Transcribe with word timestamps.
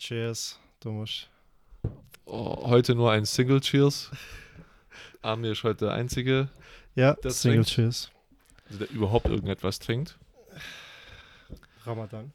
Cheers, 0.00 0.58
Thomas. 0.80 1.26
Oh, 2.24 2.66
heute 2.70 2.94
nur 2.94 3.12
ein 3.12 3.26
Single 3.26 3.60
Cheers. 3.60 4.10
Amir 5.20 5.52
ist 5.52 5.62
heute 5.62 5.84
der 5.84 5.94
Einzige, 5.94 6.48
Ja, 6.94 7.14
Das 7.20 7.42
Single 7.42 7.64
trinkt. 7.64 7.70
Cheers. 7.74 8.10
der 8.70 8.90
überhaupt 8.90 9.26
irgendetwas 9.26 9.78
trinkt. 9.78 10.18
Ramadan. 11.84 12.32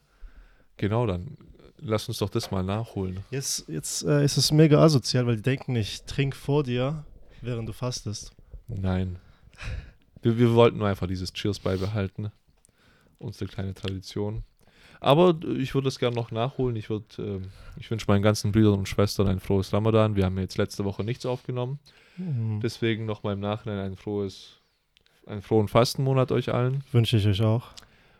Genau, 0.77 1.07
dann 1.07 1.37
lass 1.79 2.07
uns 2.07 2.19
doch 2.19 2.29
das 2.29 2.51
mal 2.51 2.61
nachholen. 2.61 3.23
Jetzt, 3.31 3.67
jetzt 3.67 4.03
äh, 4.03 4.23
ist 4.23 4.37
es 4.37 4.51
mega 4.51 4.79
asozial, 4.83 5.25
weil 5.25 5.37
die 5.37 5.41
denken, 5.41 5.75
ich 5.75 6.03
trinke 6.03 6.37
vor 6.37 6.61
dir, 6.61 7.03
während 7.41 7.67
du 7.67 7.73
fastest. 7.73 8.31
Nein. 8.67 9.17
Wir, 10.21 10.37
wir 10.37 10.53
wollten 10.53 10.77
nur 10.77 10.87
einfach 10.87 11.07
dieses 11.07 11.33
Cheers 11.33 11.57
beibehalten. 11.57 12.31
Unsere 13.17 13.49
kleine 13.49 13.73
Tradition. 13.73 14.43
Aber 14.99 15.35
ich 15.57 15.73
würde 15.73 15.87
es 15.87 15.99
gerne 15.99 16.15
noch 16.15 16.31
nachholen. 16.31 16.75
Ich, 16.75 16.89
würd, 16.89 17.19
ähm, 17.19 17.51
ich 17.77 17.89
wünsche 17.91 18.05
meinen 18.07 18.21
ganzen 18.21 18.51
Brüdern 18.51 18.79
und 18.79 18.87
Schwestern 18.89 19.27
ein 19.27 19.39
frohes 19.39 19.73
Ramadan. 19.73 20.15
Wir 20.15 20.25
haben 20.25 20.37
jetzt 20.39 20.57
letzte 20.57 20.85
Woche 20.85 21.03
nichts 21.03 21.25
aufgenommen. 21.25 21.79
Mhm. 22.17 22.59
Deswegen 22.61 23.05
nochmal 23.05 23.33
im 23.33 23.39
Nachhinein 23.39 23.79
ein 23.79 23.95
frohes, 23.95 24.57
einen 25.25 25.41
frohen 25.41 25.67
Fastenmonat 25.67 26.31
euch 26.31 26.53
allen. 26.53 26.83
Wünsche 26.91 27.17
ich 27.17 27.27
euch 27.27 27.41
auch. 27.41 27.71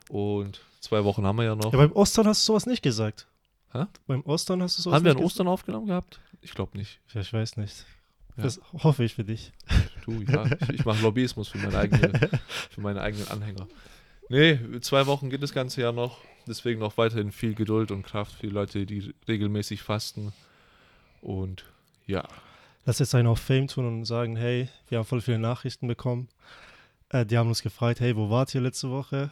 Und 0.09 0.61
zwei 0.79 1.03
Wochen 1.03 1.25
haben 1.25 1.37
wir 1.37 1.45
ja 1.45 1.55
noch. 1.55 1.71
Ja, 1.71 1.77
beim 1.79 1.91
Ostern 1.93 2.27
hast 2.27 2.43
du 2.43 2.53
sowas 2.53 2.65
nicht 2.65 2.83
gesagt. 2.83 3.27
Hä? 3.71 3.85
Beim 4.07 4.21
Ostern 4.21 4.61
hast 4.61 4.77
du 4.77 4.81
sowas 4.83 4.97
haben 4.97 5.05
wir 5.05 5.11
an 5.11 5.23
Ostern 5.23 5.47
aufgenommen 5.47 5.87
gehabt? 5.87 6.19
Ich 6.41 6.53
glaube 6.53 6.77
nicht. 6.77 6.99
Ja, 7.13 7.21
ich 7.21 7.33
weiß 7.33 7.57
nicht. 7.57 7.85
Ja. 8.37 8.43
Das 8.43 8.59
hoffe 8.83 9.03
ich 9.03 9.15
für 9.15 9.23
dich. 9.23 9.51
Du, 10.05 10.21
ja. 10.21 10.45
Ich, 10.45 10.69
ich 10.69 10.85
mache 10.85 11.01
Lobbyismus 11.01 11.47
für 11.47 11.57
meine, 11.57 11.77
eigene, 11.77 12.29
für 12.69 12.81
meine 12.81 13.01
eigenen 13.01 13.27
Anhänger. 13.29 13.67
Nee, 14.29 14.59
zwei 14.81 15.05
Wochen 15.07 15.29
geht 15.29 15.41
das 15.41 15.53
ganze 15.53 15.81
Jahr 15.81 15.93
noch. 15.93 16.19
Deswegen 16.47 16.79
noch 16.79 16.97
weiterhin 16.97 17.31
viel 17.31 17.55
Geduld 17.55 17.91
und 17.91 18.03
Kraft 18.03 18.33
für 18.33 18.47
die 18.47 18.53
Leute, 18.53 18.85
die 18.85 19.13
regelmäßig 19.27 19.81
fasten. 19.81 20.33
Und 21.21 21.65
ja, 22.05 22.27
Lass 22.85 22.99
jetzt 22.99 23.15
einen 23.15 23.27
auf 23.27 23.39
Fame 23.39 23.67
tun 23.67 23.87
und 23.87 24.05
sagen, 24.05 24.35
hey, 24.35 24.69
wir 24.89 24.99
haben 24.99 25.05
voll 25.05 25.21
viele 25.21 25.39
Nachrichten 25.39 25.87
bekommen. 25.87 26.29
Äh, 27.09 27.25
die 27.25 27.37
haben 27.37 27.49
uns 27.49 27.63
gefragt, 27.63 27.99
hey, 27.99 28.15
wo 28.15 28.29
wart 28.29 28.53
ihr 28.53 28.61
letzte 28.61 28.91
Woche? 28.91 29.31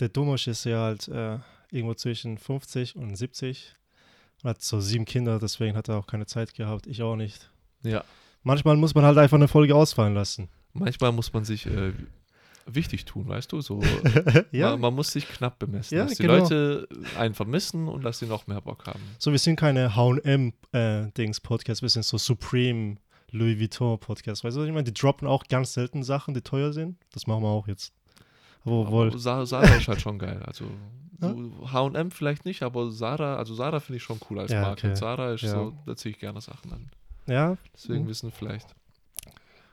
Der 0.00 0.10
Domosch 0.10 0.48
ist 0.48 0.64
ja 0.64 0.82
halt 0.82 1.08
äh, 1.08 1.38
irgendwo 1.70 1.94
zwischen 1.94 2.36
50 2.36 2.96
und 2.96 3.16
70 3.16 3.74
und 4.42 4.50
hat 4.50 4.62
so 4.62 4.80
sieben 4.80 5.06
Kinder, 5.06 5.38
deswegen 5.38 5.76
hat 5.76 5.88
er 5.88 5.96
auch 5.96 6.06
keine 6.06 6.26
Zeit 6.26 6.52
gehabt. 6.52 6.86
Ich 6.86 7.02
auch 7.02 7.16
nicht. 7.16 7.50
ja. 7.82 8.04
Manchmal 8.44 8.76
muss 8.76 8.92
man 8.94 9.04
halt 9.04 9.16
einfach 9.18 9.36
eine 9.36 9.46
Folge 9.46 9.76
ausfallen 9.76 10.14
lassen. 10.14 10.48
Manchmal 10.72 11.12
muss 11.12 11.32
man 11.32 11.44
sich 11.44 11.64
äh, 11.66 11.92
wichtig 12.66 13.04
tun, 13.04 13.28
weißt 13.28 13.50
du? 13.52 13.60
So, 13.60 13.80
ja, 14.52 14.70
man, 14.72 14.80
man 14.80 14.94
muss 14.94 15.08
sich 15.12 15.28
knapp 15.28 15.58
bemessen, 15.58 15.96
Ja, 15.98 16.04
dass 16.04 16.14
die 16.14 16.22
genau. 16.22 16.38
Leute 16.38 16.88
einen 17.18 17.34
vermissen 17.34 17.88
und 17.88 18.02
dass 18.04 18.18
sie 18.18 18.26
noch 18.26 18.46
mehr 18.46 18.60
Bock 18.60 18.86
haben. 18.86 19.00
so 19.18 19.30
wir 19.32 19.38
sind 19.38 19.56
keine 19.56 19.94
H&M-Dings-Podcast, 19.96 21.82
wir 21.82 21.88
sind 21.88 22.04
so 22.04 22.18
Supreme 22.18 22.96
Louis 23.30 23.58
Vuitton-Podcast. 23.58 24.44
Weißt 24.44 24.56
du, 24.56 24.60
was 24.60 24.66
ich 24.68 24.72
meine? 24.74 24.84
Die 24.84 24.92
droppen 24.94 25.26
auch 25.26 25.44
ganz 25.48 25.72
selten 25.72 26.02
Sachen, 26.02 26.34
die 26.34 26.42
teuer 26.42 26.72
sind. 26.72 26.98
Das 27.12 27.26
machen 27.26 27.42
wir 27.42 27.48
auch 27.48 27.66
jetzt. 27.66 27.92
Aber 28.64 28.80
obwohl, 28.80 29.08
Aber 29.08 29.18
Sa- 29.18 29.46
Sarah 29.46 29.74
ist 29.74 29.88
halt 29.88 30.00
schon 30.02 30.18
geil. 30.18 30.42
Also 30.46 30.66
H&M 31.72 32.10
vielleicht 32.10 32.44
nicht, 32.44 32.62
aber 32.62 32.90
Sarah, 32.90 33.36
also 33.36 33.54
Sarah 33.54 33.80
finde 33.80 33.96
ich 33.98 34.02
schon 34.02 34.18
cool 34.28 34.40
als 34.40 34.50
Ja, 34.52 34.60
Marke. 34.62 34.88
okay. 34.88 34.96
Sarah 34.96 35.32
ist 35.32 35.42
Ja. 35.42 35.50
so, 35.50 35.72
da 35.86 35.96
ziehe 35.96 36.12
ich 36.14 36.18
gerne 36.20 36.40
Sachen 36.40 36.72
an. 36.72 36.90
ja, 37.26 37.56
Deswegen 37.74 38.04
Mhm. 38.04 38.08
wissen 38.08 38.32
vielleicht 38.32 38.74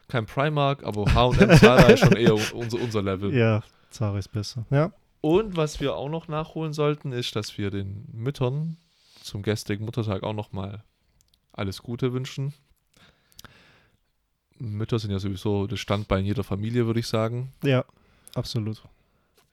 kein 0.10 0.26
Primark, 0.26 0.84
aber 0.84 1.06
H&M 1.14 1.58
Zara 1.58 1.88
ist 1.88 2.00
schon 2.02 2.16
eher 2.18 2.34
unser, 2.54 2.80
unser 2.82 3.02
Level. 3.02 3.34
ja, 3.34 3.64
Zara 3.90 4.18
ist 4.20 4.32
besser. 4.32 4.66
Ja, 4.70 4.92
Und 5.22 5.56
was 5.56 5.80
wir 5.80 5.96
auch 5.96 6.10
noch 6.10 6.28
nachholen 6.28 6.74
sollten, 6.74 7.12
ist, 7.12 7.36
dass 7.36 7.58
wir 7.58 7.72
den 7.72 8.06
Müttern 8.12 8.78
zum 9.24 9.42
gestrigen 9.44 9.86
Muttertag 9.86 10.24
auch 10.24 10.34
noch 10.34 10.52
mal 10.52 10.84
alles 11.54 11.82
Gute 11.82 12.14
wünschen. 12.14 12.54
Mütter 14.58 15.00
sind 15.00 15.12
ja 15.12 15.20
sowieso 15.20 15.68
das 15.68 15.80
Standbein 15.80 16.26
jeder 16.26 16.44
Familie, 16.44 16.86
würde 16.86 17.00
ich 17.00 17.08
sagen. 17.08 17.54
ja, 17.64 17.86
absolut. 18.36 18.84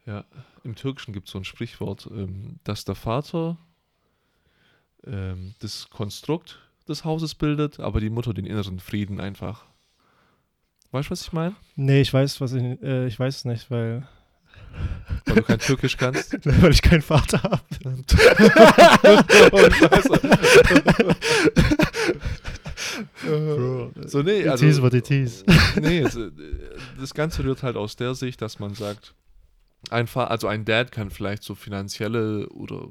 Ja, 0.05 0.25
im 0.62 0.77
Türkischen 0.77 1.12
gibt 1.12 1.27
es 1.27 1.33
so 1.33 1.39
ein 1.39 1.45
Sprichwort, 1.45 2.09
ähm, 2.12 2.61
dass 2.62 2.84
der 2.84 2.95
Vater 2.95 3.56
ähm, 5.05 5.55
das 5.61 5.91
Konstrukt 5.91 6.59
des 6.89 7.05
Hauses 7.05 7.34
bildet, 7.34 7.81
aber 7.81 8.00
die 8.00 8.11
Mutter 8.11 8.33
den 8.33 8.47
inneren 8.47 8.78
Frieden 8.78 9.21
einfach. 9.21 9.65
Weißt 10.91 11.08
du, 11.08 11.10
was 11.12 11.22
ich 11.22 11.32
meine? 11.32 11.54
Nee, 11.74 12.00
ich 12.00 12.12
weiß, 12.12 12.41
was 12.41 12.52
ich, 12.52 12.62
äh, 12.82 13.06
ich 13.06 13.19
weiß 13.19 13.36
es 13.36 13.44
nicht, 13.44 13.70
weil, 13.70 14.06
Weil 15.26 15.36
du 15.36 15.42
kein 15.42 15.58
Türkisch 15.58 15.97
kannst. 15.97 16.38
weil 16.62 16.72
ich 16.72 16.82
keinen 16.82 17.02
Vater 17.02 17.42
habe. 17.42 17.60
Bro, 23.24 23.92
so, 24.06 24.22
nee, 24.22 24.41
it 24.42 24.48
also, 24.48 24.66
is 24.66 24.80
what 24.80 24.94
it 24.94 25.10
is. 25.10 25.44
nee, 25.80 25.98
äh, 26.00 26.30
das 26.98 27.12
Ganze 27.14 27.44
rührt 27.44 27.62
halt 27.62 27.76
aus 27.76 27.97
der 27.97 28.14
Sicht, 28.14 28.41
dass 28.41 28.58
man 28.58 28.74
sagt, 28.74 29.14
ein 29.91 30.06
Fa 30.06 30.24
also 30.24 30.47
ein 30.48 30.64
Dad 30.64 30.92
kann 30.92 31.10
vielleicht 31.10 31.42
so 31.42 31.54
finanzielle 31.54 32.48
oder 32.48 32.88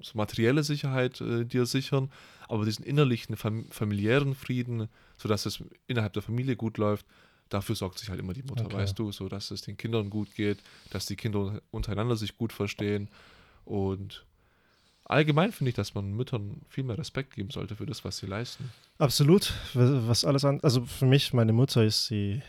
so 0.00 0.12
materielle 0.14 0.62
Sicherheit 0.62 1.20
äh, 1.20 1.44
dir 1.44 1.66
sichern, 1.66 2.10
aber 2.48 2.64
diesen 2.64 2.84
innerlichen 2.84 3.36
fam 3.36 3.66
familiären 3.70 4.34
Frieden, 4.34 4.88
sodass 5.16 5.46
es 5.46 5.62
innerhalb 5.86 6.12
der 6.12 6.22
Familie 6.22 6.56
gut 6.56 6.78
läuft, 6.78 7.06
dafür 7.48 7.74
sorgt 7.74 7.98
sich 7.98 8.08
halt 8.08 8.20
immer 8.20 8.32
die 8.32 8.42
Mutter, 8.42 8.64
Okay. 8.66 8.76
weißt 8.76 8.98
du, 8.98 9.12
so 9.12 9.28
dass 9.28 9.50
es 9.50 9.60
den 9.62 9.76
Kindern 9.76 10.10
gut 10.10 10.34
geht, 10.34 10.58
dass 10.90 11.06
die 11.06 11.16
Kinder 11.16 11.60
untereinander 11.70 12.16
sich 12.16 12.36
gut 12.38 12.52
verstehen 12.52 13.08
und 13.64 14.24
allgemein 15.04 15.52
finde 15.52 15.70
ich, 15.70 15.74
dass 15.74 15.94
man 15.94 16.12
Müttern 16.12 16.62
viel 16.68 16.84
mehr 16.84 16.96
Respekt 16.96 17.34
geben 17.34 17.50
sollte 17.50 17.76
für 17.76 17.84
das, 17.86 18.04
was 18.04 18.16
sie 18.18 18.26
leisten. 18.26 18.70
Absolut. 18.98 19.52
Was 19.74 20.08
was 20.08 20.24
alles 20.24 20.44
an. 20.44 20.60
Also 20.62 20.84
für 20.86 21.06
mich, 21.06 21.32
meine 21.34 21.52
Mutter 21.52 21.84
ist 21.84 22.06
sie. 22.06 22.40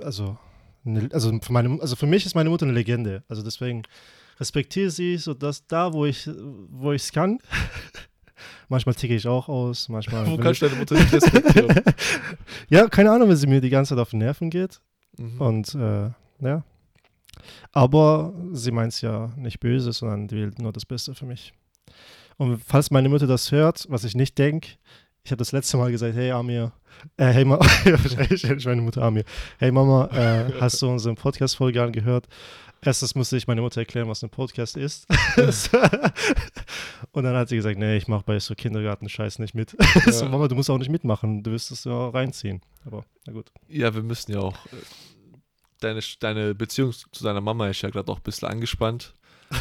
Also, 0.00 0.38
eine, 0.86 1.08
also, 1.12 1.36
für 1.40 1.52
meine, 1.52 1.80
also 1.82 1.96
für 1.96 2.06
mich 2.06 2.24
ist 2.24 2.34
meine 2.34 2.48
Mutter 2.48 2.64
eine 2.64 2.72
Legende. 2.72 3.22
Also 3.28 3.42
deswegen 3.42 3.82
respektiere 4.40 4.90
sie, 4.90 5.18
so 5.18 5.34
dass 5.34 5.66
da, 5.66 5.92
wo 5.92 6.06
ich 6.06 6.28
wo 6.70 6.92
ich 6.92 7.02
es 7.02 7.12
kann. 7.12 7.38
manchmal 8.68 8.94
ticke 8.94 9.14
ich 9.14 9.26
auch 9.26 9.48
aus, 9.48 9.88
manchmal. 9.88 10.26
Wo 10.26 10.36
kannst 10.36 10.62
ich, 10.62 10.68
du 10.68 10.68
deine 10.68 10.78
Mutter 10.78 10.94
nicht 10.94 11.12
respektieren? 11.12 11.82
ja, 12.68 12.88
keine 12.88 13.10
Ahnung, 13.10 13.28
wenn 13.28 13.36
sie 13.36 13.46
mir 13.46 13.60
die 13.60 13.70
ganze 13.70 13.90
Zeit 13.90 13.98
auf 14.02 14.10
die 14.10 14.16
Nerven 14.16 14.50
geht. 14.50 14.80
Mhm. 15.18 15.40
Und 15.40 15.74
äh, 15.74 16.10
ja. 16.40 16.64
Aber 17.72 18.32
sie 18.52 18.70
meint 18.70 18.92
es 18.92 19.00
ja 19.00 19.32
nicht 19.36 19.60
böse, 19.60 19.92
sondern 19.92 20.28
die 20.28 20.36
will 20.36 20.52
nur 20.58 20.72
das 20.72 20.84
Beste 20.84 21.14
für 21.14 21.26
mich. 21.26 21.52
Und 22.36 22.62
falls 22.64 22.90
meine 22.90 23.08
Mutter 23.08 23.26
das 23.26 23.50
hört, 23.52 23.86
was 23.88 24.04
ich 24.04 24.14
nicht 24.14 24.38
denke, 24.38 24.70
ich 25.28 25.32
habe 25.32 25.40
das 25.40 25.52
letzte 25.52 25.76
Mal 25.76 25.90
gesagt, 25.90 26.16
hey 26.16 26.30
Amir, 26.30 26.72
äh, 27.18 27.26
hey 27.26 27.44
Mama, 27.44 27.62
nicht 28.30 28.64
meine 28.64 28.80
Mutter 28.80 29.02
Amir, 29.02 29.24
hey 29.58 29.70
Mama, 29.70 30.06
äh, 30.06 30.50
hast 30.60 30.80
du 30.80 30.88
unseren 30.88 31.16
Podcast-Folge 31.16 31.82
angehört? 31.82 32.26
Erstens 32.80 33.14
musste 33.14 33.36
ich 33.36 33.46
meine 33.46 33.60
Mutter 33.60 33.82
erklären, 33.82 34.08
was 34.08 34.22
ein 34.24 34.30
Podcast 34.30 34.78
ist. 34.78 35.06
Und 37.12 37.24
dann 37.24 37.36
hat 37.36 37.50
sie 37.50 37.56
gesagt, 37.56 37.78
nee, 37.78 37.98
ich 37.98 38.08
mache 38.08 38.22
bei 38.24 38.38
so 38.38 38.54
Kindergarten-Scheiß 38.54 39.38
nicht 39.40 39.54
mit. 39.54 39.76
so. 40.06 40.24
Mama, 40.24 40.48
du 40.48 40.54
musst 40.54 40.70
auch 40.70 40.78
nicht 40.78 40.90
mitmachen, 40.90 41.42
du 41.42 41.50
wirst 41.50 41.72
es 41.72 41.84
ja 41.84 42.08
reinziehen. 42.08 42.62
Aber 42.86 43.04
na 43.26 43.34
gut. 43.34 43.52
Ja, 43.68 43.94
wir 43.94 44.02
müssen 44.02 44.32
ja 44.32 44.38
auch. 44.40 44.54
äh, 44.66 44.76
Deine, 45.80 46.00
deine 46.20 46.54
Beziehung 46.54 46.92
zu 46.92 47.22
deiner 47.22 47.42
Mama 47.42 47.68
ist 47.68 47.82
ja 47.82 47.90
gerade 47.90 48.10
auch 48.10 48.16
ein 48.16 48.22
bisschen 48.22 48.48
angespannt. 48.48 49.12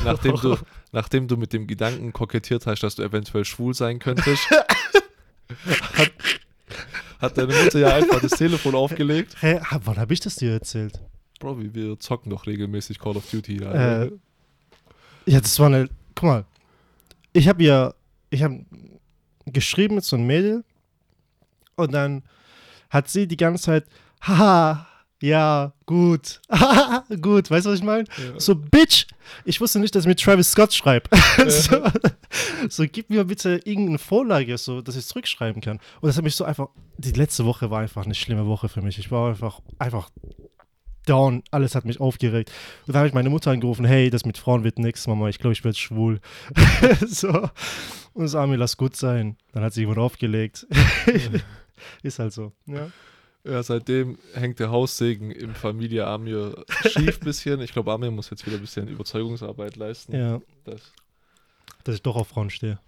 Nachdem 0.03 0.35
du, 0.35 0.57
nachdem 0.91 1.28
du 1.28 1.38
mit 1.38 1.53
dem 1.53 1.66
Gedanken 1.67 2.11
kokettiert 2.11 2.66
hast, 2.67 2.84
dass 2.84 2.95
du 2.95 3.03
eventuell 3.03 3.45
schwul 3.45 3.73
sein 3.73 3.99
könntest, 3.99 4.47
hat, 5.94 6.12
hat 7.19 7.38
deine 7.38 7.53
Mutter 7.53 7.80
ja 7.80 7.96
einfach 7.96 8.22
das 8.22 8.31
Telefon 8.31 8.75
aufgelegt. 8.75 9.35
Hä, 9.41 9.59
ha- 9.59 9.80
wann 9.84 9.97
habe 9.97 10.13
ich 10.13 10.19
das 10.19 10.35
dir 10.35 10.52
erzählt? 10.53 11.00
Bro, 11.40 11.59
wir, 11.74 12.00
zocken 12.00 12.30
doch 12.31 12.47
regelmäßig 12.47 13.00
Call 13.00 13.16
of 13.18 13.30
Duty. 13.30 13.62
Ja, 13.62 14.03
Äh, 14.03 14.12
Ja, 15.25 15.40
das 15.41 15.58
war 15.59 15.68
eine. 15.68 15.90
Guck 16.16 16.24
mal. 16.24 16.46
Ich 17.34 17.47
habe 17.47 17.62
ihr. 17.63 17.94
Ich 18.29 18.41
habe 18.44 18.66
geschrieben 19.46 19.96
mit 19.96 20.03
so 20.03 20.16
einem 20.16 20.26
Mädel. 20.28 20.64
Und 21.76 21.94
dann 21.94 22.23
hat 22.90 23.09
sie 23.09 23.28
die 23.28 23.38
ganze 23.38 23.64
Zeit. 23.64 23.85
Haha, 24.22 24.86
ja, 25.22 25.73
gut. 25.85 26.41
Gut. 27.22 27.49
Weißt 27.49 27.66
du, 27.66 27.72
was 27.72 27.79
ich 27.79 27.84
meine? 27.84 28.05
Ja. 28.17 28.40
So, 28.40 28.55
Bitch. 28.55 29.08
Ich 29.46 29.59
wusste 29.59 29.79
nicht, 29.79 29.93
dass 29.96 30.03
ich 30.03 30.08
mit 30.08 30.22
Travis 30.22 30.52
Scott 30.52 30.73
schreibe. 30.73 31.09
so, 31.47 31.84
so, 32.69 32.85
gib 32.90 33.09
mir 33.09 33.25
bitte 33.25 33.59
irgendeine 33.66 33.97
Vorlage, 33.97 34.58
so, 34.58 34.81
dass 34.81 34.96
ich 34.96 35.02
es 35.02 35.08
zurückschreiben 35.08 35.61
kann. 35.61 35.79
Und 36.02 36.08
das 36.08 36.17
hat 36.17 36.23
mich 36.23 36.35
so 36.35 36.46
einfach. 36.46 36.69
Die 36.97 37.11
letzte 37.11 37.46
Woche 37.46 37.69
war 37.72 37.81
einfach 37.81 38.05
eine 38.05 38.16
schlimme 38.16 38.46
Woche 38.46 38.69
für 38.69 38.81
mich. 38.81 38.99
Ich 38.99 39.11
war 39.11 39.29
einfach. 39.29 39.59
Einfach 39.79 40.09
down, 41.08 41.41
alles 41.52 41.73
hat 41.73 41.85
mich 41.85 41.99
aufgeregt. 41.99 42.52
Und 42.85 42.93
da 42.93 42.99
habe 42.99 43.08
ich 43.08 43.13
meine 43.13 43.29
Mutter 43.29 43.52
angerufen, 43.52 43.85
hey, 43.85 44.09
das 44.09 44.25
mit 44.25 44.37
Frauen 44.37 44.66
wird 44.66 44.78
nix, 44.78 45.08
Mama, 45.08 45.29
ich 45.29 45.40
glaube, 45.40 45.53
ich 45.53 45.63
werde 45.63 45.78
schwul. 45.78 46.20
so. 47.08 47.49
Und 48.13 48.28
so, 48.28 48.37
Ami, 48.40 48.58
lass 48.58 48.75
gut 48.75 48.96
sein. 48.96 49.37
Dann 49.53 49.63
hat 49.63 49.73
sie 49.73 49.81
jemand 49.81 49.99
aufgelegt. 49.99 50.67
Ist 52.03 52.20
halt 52.20 52.34
so. 52.34 52.52
Ja. 52.66 52.91
Ja, 53.49 53.64
seitdem 53.64 54.17
hängt 54.34 54.59
der 54.59 54.72
Haussegen 54.72 55.32
im 55.32 55.55
Familie 55.55 56.05
Amir 56.08 56.66
schief 56.88 57.20
bisschen. 57.22 57.61
Ich 57.61 57.72
glaube, 57.72 57.91
Amir 57.91 58.11
muss 58.11 58.29
jetzt 58.29 58.46
wieder 58.46 58.58
ein 58.58 58.61
bisschen 58.61 58.88
Überzeugungsarbeit 58.88 59.76
leisten. 59.76 60.16
ja, 60.16 60.41
Das, 60.66 60.82
dass 61.84 61.96
ich 61.96 62.02
doch 62.02 62.16
auf 62.16 62.28
Frauen 62.28 62.49
stehe. 62.49 62.79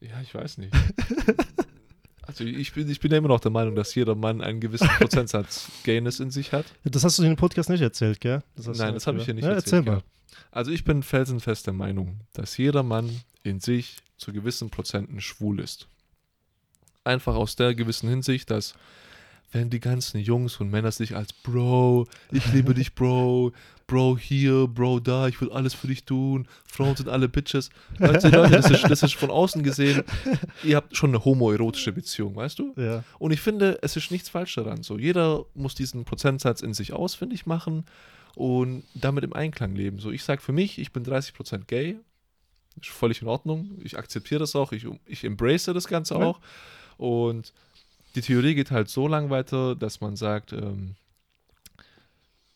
Ja, 0.00 0.20
ich 0.22 0.34
weiß 0.34 0.58
nicht. 0.58 0.74
Also 2.28 2.42
ich 2.42 2.72
bin, 2.72 2.90
ich 2.90 2.98
bin 2.98 3.12
ja 3.12 3.18
immer 3.18 3.28
noch 3.28 3.38
der 3.38 3.52
Meinung, 3.52 3.76
dass 3.76 3.94
jeder 3.94 4.16
Mann 4.16 4.40
einen 4.40 4.58
gewissen 4.58 4.88
Prozentsatz 4.98 5.70
Gayness 5.84 6.18
in 6.18 6.32
sich 6.32 6.52
hat. 6.52 6.66
Das 6.82 7.04
hast 7.04 7.18
du 7.18 7.22
in 7.22 7.28
dem 7.30 7.36
Podcast 7.36 7.70
nicht 7.70 7.80
erzählt, 7.80 8.20
gell? 8.20 8.42
Das 8.56 8.66
Nein, 8.66 8.94
das 8.94 9.06
habe 9.06 9.18
ich 9.18 9.24
hier 9.26 9.34
nicht 9.34 9.44
ja, 9.44 9.52
erzählt. 9.52 9.86
Erzähl 9.86 9.92
mal. 9.92 9.98
ja. 9.98 10.42
Also 10.50 10.72
ich 10.72 10.84
bin 10.84 11.02
felsenfest 11.04 11.66
der 11.66 11.74
Meinung, 11.74 12.20
dass 12.32 12.56
jeder 12.56 12.82
Mann 12.82 13.20
in 13.44 13.60
sich 13.60 13.98
zu 14.16 14.32
gewissen 14.32 14.70
Prozenten 14.70 15.20
schwul 15.20 15.60
ist. 15.60 15.88
Einfach 17.04 17.36
aus 17.36 17.54
der 17.54 17.76
gewissen 17.76 18.08
Hinsicht, 18.08 18.50
dass 18.50 18.74
wenn 19.52 19.70
die 19.70 19.80
ganzen 19.80 20.18
Jungs 20.20 20.60
und 20.60 20.70
Männer 20.70 20.90
sich 20.92 21.14
als 21.16 21.32
Bro, 21.32 22.06
ich 22.32 22.52
liebe 22.52 22.74
dich, 22.74 22.94
Bro, 22.94 23.52
Bro 23.86 24.18
hier, 24.18 24.66
Bro 24.66 25.00
da, 25.00 25.28
ich 25.28 25.40
will 25.40 25.50
alles 25.52 25.72
für 25.74 25.86
dich 25.86 26.04
tun, 26.04 26.48
Frauen 26.66 26.96
sind 26.96 27.08
alle 27.08 27.28
Bitches. 27.28 27.70
Weißt 27.98 28.24
du, 28.24 28.28
Leute, 28.30 28.50
das 28.56 28.70
ist, 28.70 28.82
das 28.90 29.02
ist 29.02 29.14
von 29.14 29.30
außen 29.30 29.62
gesehen, 29.62 30.02
ihr 30.64 30.76
habt 30.76 30.96
schon 30.96 31.10
eine 31.10 31.24
homoerotische 31.24 31.92
Beziehung, 31.92 32.34
weißt 32.36 32.58
du? 32.58 32.74
Ja. 32.76 33.04
Und 33.18 33.30
ich 33.30 33.40
finde, 33.40 33.78
es 33.82 33.96
ist 33.96 34.10
nichts 34.10 34.28
falsch 34.28 34.54
daran. 34.56 34.82
So, 34.82 34.98
jeder 34.98 35.44
muss 35.54 35.74
diesen 35.74 36.04
Prozentsatz 36.04 36.60
in 36.62 36.74
sich 36.74 36.92
ausfindig 36.92 37.46
machen 37.46 37.84
und 38.34 38.82
damit 38.94 39.24
im 39.24 39.32
Einklang 39.32 39.74
leben. 39.76 39.98
So, 40.00 40.10
ich 40.10 40.24
sage 40.24 40.42
für 40.42 40.52
mich, 40.52 40.78
ich 40.78 40.92
bin 40.92 41.04
30% 41.04 41.64
gay. 41.66 41.96
Ist 42.80 42.90
völlig 42.90 43.22
in 43.22 43.28
Ordnung. 43.28 43.78
Ich 43.84 43.96
akzeptiere 43.96 44.40
das 44.40 44.54
auch. 44.54 44.72
Ich, 44.72 44.86
ich 45.06 45.24
embrace 45.24 45.64
das 45.66 45.86
Ganze 45.88 46.14
Ja. 46.14 46.20
auch. 46.20 46.40
Und 46.98 47.54
die 48.16 48.22
Theorie 48.22 48.54
geht 48.54 48.70
halt 48.70 48.88
so 48.88 49.06
lang 49.06 49.30
weiter, 49.30 49.76
dass 49.76 50.00
man 50.00 50.16
sagt, 50.16 50.52
ähm, 50.52 50.96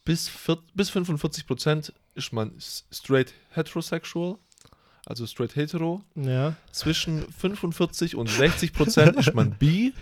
bis, 0.04 0.28
vier, 0.28 0.58
bis 0.74 0.90
45% 0.90 1.92
ist 2.14 2.32
man 2.32 2.52
straight 2.58 3.32
heterosexual, 3.50 4.38
also 5.06 5.26
straight 5.26 5.54
hetero 5.56 6.02
Ja. 6.14 6.56
zwischen 6.72 7.30
45 7.32 8.16
und 8.16 8.28
60 8.28 8.72
Prozent 8.72 9.16
ist 9.16 9.34
man 9.34 9.56
bi. 9.58 9.92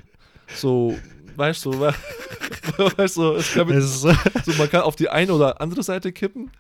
So, 0.54 0.96
weißt 1.36 1.66
du, 1.66 1.72
we- 1.80 1.94
weißt 2.96 3.16
du, 3.16 3.32
es 3.34 3.52
kann 3.52 3.68
mit, 3.68 3.82
so- 3.82 4.14
man 4.56 4.70
kann 4.70 4.82
auf 4.82 4.96
die 4.96 5.08
eine 5.10 5.32
oder 5.32 5.60
andere 5.60 5.82
Seite 5.82 6.12
kippen 6.12 6.50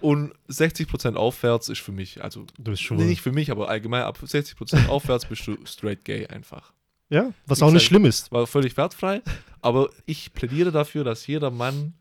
und 0.00 0.32
60 0.48 0.88
Prozent 0.88 1.16
aufwärts 1.16 1.68
ist 1.68 1.80
für 1.80 1.92
mich, 1.92 2.22
also 2.22 2.46
nee, 2.58 3.04
nicht 3.04 3.22
für 3.22 3.32
mich, 3.32 3.50
aber 3.50 3.68
allgemein 3.68 4.02
ab 4.02 4.18
60 4.22 4.56
Prozent 4.56 4.88
aufwärts 4.88 5.24
bist 5.26 5.46
du 5.46 5.56
straight 5.64 6.04
gay 6.04 6.26
einfach. 6.26 6.72
Ja, 7.10 7.30
was 7.46 7.60
auch 7.62 7.70
nicht 7.72 7.84
schlimm 7.84 8.04
ist. 8.06 8.32
War 8.32 8.46
völlig 8.46 8.76
wertfrei, 8.76 9.20
aber 9.60 9.90
ich 10.06 10.32
plädiere 10.32 10.70
dafür, 10.72 11.04
dass 11.04 11.26
jeder 11.26 11.50
Mann, 11.50 11.92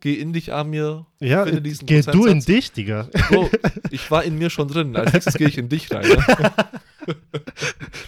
geh 0.00 0.14
in 0.14 0.32
dich, 0.32 0.52
Amir, 0.52 1.06
Ja, 1.20 1.44
finde 1.44 1.62
diesen 1.62 1.86
geh 1.86 2.00
du 2.02 2.26
in 2.26 2.40
dich, 2.40 2.72
Digga. 2.72 3.08
Bro, 3.30 3.50
ich 3.90 4.10
war 4.10 4.24
in 4.24 4.36
mir 4.38 4.50
schon 4.50 4.68
drin, 4.68 4.96
als 4.96 5.12
nächstes 5.12 5.34
gehe 5.34 5.48
ich 5.48 5.58
in 5.58 5.68
dich 5.68 5.90
rein. 5.92 6.08
Ne? 6.08 6.16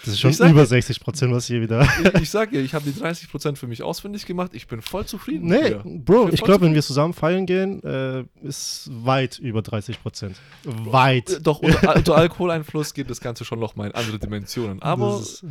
Das 0.04 0.14
ist 0.14 0.20
schon 0.20 0.30
Ich 0.30 0.36
sag 0.38 0.50
über 0.50 0.60
dir- 0.62 0.66
60 0.68 1.00
Prozent, 1.00 1.32
was 1.34 1.46
hier 1.46 1.60
wieder. 1.60 1.86
Ich, 2.14 2.22
ich 2.22 2.30
sag 2.30 2.50
dir, 2.50 2.60
ich 2.60 2.72
habe 2.74 2.90
die 2.90 2.98
30% 2.98 3.56
für 3.56 3.66
mich 3.66 3.82
ausfindig 3.82 4.24
gemacht. 4.24 4.52
Ich 4.54 4.66
bin 4.68 4.80
voll 4.80 5.04
zufrieden. 5.04 5.48
Nee. 5.48 5.74
Bro, 5.84 6.28
ich 6.30 6.38
voll 6.40 6.46
glaube, 6.46 6.64
wenn 6.66 6.74
wir 6.74 6.82
zusammen 6.82 7.12
feiern 7.12 7.44
gehen, 7.44 7.82
äh, 7.82 8.24
ist 8.42 8.88
weit 8.90 9.38
über 9.38 9.60
30 9.62 10.00
Prozent. 10.00 10.36
Weit. 10.64 11.30
Äh, 11.30 11.40
Doch, 11.42 11.58
unter, 11.58 11.96
unter 11.96 12.14
Alkoholeinfluss 12.16 12.94
geht 12.94 13.10
das 13.10 13.20
Ganze 13.20 13.44
schon 13.44 13.58
nochmal 13.58 13.88
in 13.88 13.94
andere 13.94 14.18
Dimensionen. 14.18 14.80
Aber 14.80 15.18
ist, 15.20 15.42
äh, 15.42 15.46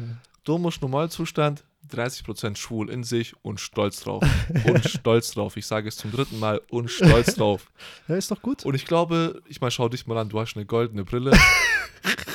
Domus 0.46 0.80
Normalzustand, 0.80 1.66
30% 1.92 2.56
schwul 2.56 2.90
in 2.90 3.04
sich 3.04 3.34
und 3.44 3.60
stolz 3.60 4.00
drauf. 4.00 4.24
Und 4.66 4.84
stolz 4.90 5.32
drauf. 5.32 5.56
Ich 5.58 5.68
sage 5.68 5.88
es 5.90 5.98
zum 5.98 6.12
dritten 6.12 6.40
Mal 6.40 6.60
und 6.72 6.90
stolz 6.90 7.36
drauf. 7.36 7.70
ja, 8.08 8.16
ist 8.16 8.32
doch 8.32 8.42
gut. 8.42 8.66
Und 8.66 8.74
ich 8.74 8.86
glaube, 8.86 9.42
ich 9.48 9.62
mal 9.62 9.70
schau 9.70 9.88
dich 9.90 10.08
mal 10.08 10.18
an, 10.18 10.30
du 10.30 10.40
hast 10.40 10.56
eine 10.56 10.66
goldene 10.66 11.04
Brille. 11.04 11.32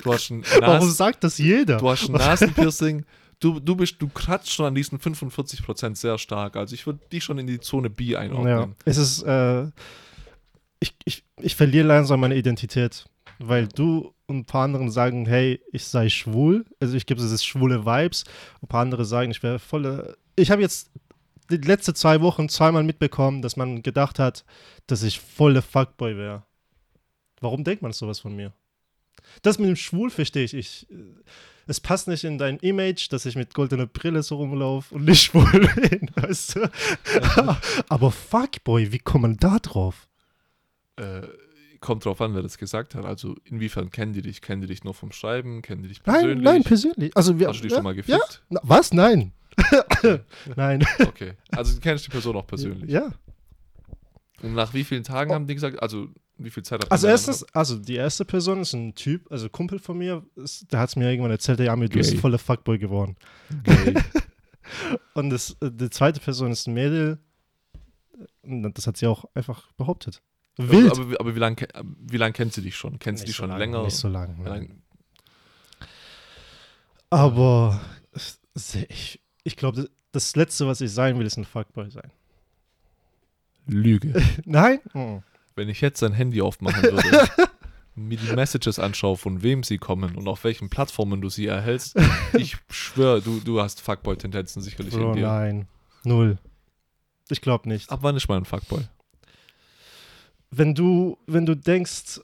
Du 0.05 0.13
hast 0.13 0.31
ein, 0.31 0.45
Warum 0.61 0.87
Nas, 0.87 0.97
sagt 0.97 1.25
das 1.25 1.39
jeder? 1.39 1.79
du 1.79 1.89
hast 1.89 2.09
ein 2.09 2.13
Nasenpiercing. 2.13 3.05
Du, 3.41 3.59
du, 3.59 3.75
bist, 3.75 3.97
du 3.99 4.09
kratzt 4.09 4.53
schon 4.53 4.67
an 4.67 4.75
diesen 4.75 4.99
45% 4.99 5.97
sehr 5.97 6.19
stark. 6.19 6.57
Also 6.57 6.75
ich 6.75 6.87
würde 6.87 7.01
dich 7.11 7.25
schon 7.25 7.39
in 7.39 7.47
die 7.47 7.59
Zone 7.59 7.91
B 7.91 8.05
Ja, 8.13 8.19
einordnen. 8.21 8.77
es 8.85 8.99
ist, 8.99 9.23
äh, 9.23 9.65
ich, 10.79 10.95
ich, 11.05 11.25
ich 11.41 11.57
verliere 11.57 11.87
langsam 11.87 12.21
meine 12.21 12.37
Identität, 12.37 13.07
weil 13.43 13.69
du 13.69 14.15
und 14.27 14.39
ein 14.39 14.45
paar 14.45 14.65
anderen 14.65 14.91
sagen, 14.91 15.27
hey, 15.27 15.61
ich 15.73 15.85
sei 15.85 16.09
schwul, 16.09 16.65
also 16.79 16.97
ich 16.97 17.07
gebe 17.07 17.21
dieses 17.21 17.45
schwule 17.45 17.85
Vibes, 17.85 18.25
ein 18.63 18.69
paar 18.69 18.83
andere 18.83 19.05
sagen, 19.05 19.31
ich 19.31 19.43
wäre 19.43 19.59
voller, 19.59 20.15
ich 20.37 20.51
habe 20.51 20.63
jetzt 20.63 20.91
die 21.51 21.57
letzten 21.57 21.95
zwei 21.95 22.21
Wochen 22.21 22.49
zweimal 22.49 22.85
mitbekommen, 22.85 23.43
dass 23.43 23.57
man 23.57 23.83
gedacht 23.83 24.19
hat, 24.19 24.45
dass 24.87 25.03
ich 25.03 25.19
volle 25.19 25.63
Fuckboy 25.63 26.17
wäre. 26.17 26.45
Warum 27.41 27.65
denkt 27.65 27.83
man 27.83 27.93
sowas 27.93 28.21
von 28.21 28.37
mir? 28.37 28.53
Das 29.43 29.59
mit 29.59 29.69
dem 29.69 29.77
Schwul 29.77 30.11
verstehe 30.11 30.45
ich. 30.45 30.55
ich 30.55 30.91
äh, 30.91 30.95
es 31.67 31.81
passt 31.81 32.09
nicht 32.09 32.25
in 32.25 32.37
dein 32.37 32.57
Image, 32.59 33.13
dass 33.13 33.27
ich 33.27 33.37
mit 33.37 33.55
goldener 33.55 33.87
Brille 33.87 34.23
so 34.23 34.37
rumlaufe 34.37 34.95
und 34.95 35.05
nicht 35.05 35.23
schwul 35.23 35.45
bin, 35.89 36.11
weißt 36.17 36.57
du? 36.57 36.71
Aber 37.89 38.11
Fuckboy, 38.11 38.91
wie 38.93 38.99
kommt 38.99 39.23
man 39.23 39.37
da 39.37 39.59
drauf? 39.61 40.09
Äh, 40.97 41.23
kommt 41.81 42.05
drauf 42.05 42.21
an, 42.21 42.35
wer 42.35 42.43
das 42.43 42.59
gesagt 42.59 42.95
hat. 42.95 43.05
Also 43.05 43.37
inwiefern 43.45 43.91
kennen 43.91 44.13
die 44.13 44.23
dich? 44.23 44.43
Kennen 44.43 44.61
die 44.63 44.69
dich 44.69 44.85
nur 44.85 44.95
vom 44.95 45.13
Schreiben? 45.13 45.63
Kennen 45.63 45.83
die 45.83 45.89
dich 45.89 46.03
Nein, 46.05 46.21
persönlich? 46.21 46.45
nein, 46.45 46.63
persönlich. 46.63 47.17
Also 47.17 47.39
wir, 47.39 47.49
Hast 47.49 47.59
du 47.59 47.63
dich 47.63 47.73
ja, 47.73 47.77
schon 47.79 47.85
mal 47.85 47.97
ja? 47.97 48.03
gefickt? 48.03 48.43
Na, 48.49 48.61
was? 48.63 48.93
Nein. 48.93 49.33
nein. 50.57 50.87
Okay. 51.01 51.35
Also 51.51 51.75
du 51.75 51.81
kennst 51.81 52.07
die 52.07 52.11
Person 52.11 52.37
auch 52.37 52.47
persönlich. 52.47 52.91
Ja. 52.91 53.11
Und 54.43 54.55
nach 54.55 54.73
wie 54.73 54.85
vielen 54.85 55.05
Tagen 55.05 55.33
haben 55.33 55.47
die 55.47 55.55
gesagt, 55.55 55.83
also 55.83 56.09
wie 56.39 56.51
viel 56.51 56.63
Zeit 56.63 56.83
hat 56.83 56.91
Also 56.91 57.07
man 57.07 57.13
erstens, 57.13 57.45
also 57.53 57.77
die 57.77 57.97
erste 57.97 58.25
Person 58.25 58.61
ist 58.61 58.73
ein 58.73 58.95
Typ, 58.95 59.31
also 59.31 59.49
Kumpel 59.51 59.79
von 59.79 59.99
mir, 59.99 60.25
ist, 60.37 60.73
der 60.73 60.81
hat 60.81 60.89
es 60.89 60.97
mir 60.97 61.11
irgendwann 61.11 61.31
erzählt, 61.31 61.61
ja, 61.61 61.77
du 61.77 61.89
bist 61.89 62.17
voller 62.17 62.39
Fuckboy 62.39 62.79
geworden. 62.79 63.17
Und 65.15 65.31
das, 65.31 65.57
äh, 65.61 65.71
die 65.71 65.91
zweite 65.91 66.21
Person 66.21 66.53
ist 66.53 66.67
ein 66.67 66.75
Mädel, 66.75 67.19
und 68.43 68.73
das 68.77 68.87
hat 68.87 68.97
sie 68.97 69.07
auch 69.07 69.25
einfach 69.35 69.73
behauptet. 69.73 70.23
Wild. 70.69 70.93
Aber, 70.93 71.01
aber, 71.03 71.21
aber 71.21 71.35
wie 71.35 71.39
lange 71.39 71.69
wie 72.07 72.17
lang 72.17 72.33
kennt 72.33 72.53
sie 72.53 72.63
dich 72.63 72.77
schon? 72.77 72.99
Kennt 72.99 73.19
sie 73.19 73.23
Nicht 73.25 73.29
dich 73.31 73.37
so 73.37 73.43
schon 73.43 73.51
lang, 73.51 73.59
länger? 73.59 73.83
Nicht 73.85 73.97
so 73.97 74.09
lange. 74.09 74.35
Lang- 74.45 74.83
Aber 77.11 77.81
ich, 78.89 79.21
ich 79.43 79.57
glaube, 79.57 79.89
das 80.13 80.37
Letzte, 80.37 80.67
was 80.67 80.81
ich 80.81 80.93
sein 80.93 81.19
will, 81.19 81.27
ist 81.27 81.37
ein 81.37 81.45
Fuckboy 81.45 81.91
sein. 81.91 82.11
Lüge. 83.67 84.21
Nein? 84.45 84.81
Mhm. 84.95 85.23
Wenn 85.57 85.69
ich 85.69 85.81
jetzt 85.81 86.03
dein 86.03 86.13
Handy 86.13 86.41
aufmachen 86.41 86.83
würde, 86.83 87.29
mir 87.95 88.17
die 88.17 88.33
Messages 88.35 88.79
anschaue, 88.79 89.17
von 89.17 89.43
wem 89.43 89.63
sie 89.63 89.79
kommen 89.79 90.17
und 90.17 90.29
auf 90.29 90.45
welchen 90.45 90.71
Plattformen 90.71 91.21
du 91.21 91.29
sie 91.29 91.47
erhältst, 91.47 91.97
ich 92.33 92.57
schwöre, 92.71 93.21
du, 93.21 93.41
du 93.41 93.61
hast 93.61 93.81
Fuckboy-Tendenzen 93.81 94.63
sicherlich 94.63 94.95
Bro, 94.95 95.11
in 95.11 95.17
dir. 95.17 95.27
nein. 95.27 95.69
Null. 96.05 96.39
Ich 97.29 97.41
glaube 97.41 97.69
nicht. 97.69 97.91
Ab 97.91 98.01
wann 98.03 98.17
ist 98.17 98.29
man 98.29 98.39
ein 98.39 98.45
Fuckboy? 98.45 98.85
Wenn 100.51 100.75
du, 100.75 101.17
wenn 101.27 101.47
du 101.47 101.55
denkst, 101.57 102.21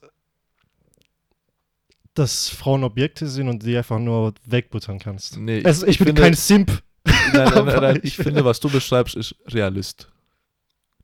dass 2.15 2.49
Frauen 2.49 2.83
Objekte 2.85 3.27
sind 3.29 3.49
und 3.49 3.63
die 3.63 3.77
einfach 3.77 3.99
nur 3.99 4.33
wegbuttern 4.47 4.99
kannst. 4.99 5.37
Nee, 5.37 5.63
Also 5.65 5.87
ich 5.87 5.99
bin 5.99 6.07
finde- 6.09 6.23
kein 6.23 6.35
Simp. 6.35 6.83
Nein, 7.05 7.15
nein, 7.33 7.65
nein, 7.67 7.81
nein, 7.81 7.97
ich- 7.97 8.05
ich 8.05 8.17
finde, 8.17 8.45
was 8.45 8.59
du 8.61 8.69
beschreibst, 8.71 9.15
ist 9.17 9.35
Realist. 9.49 10.09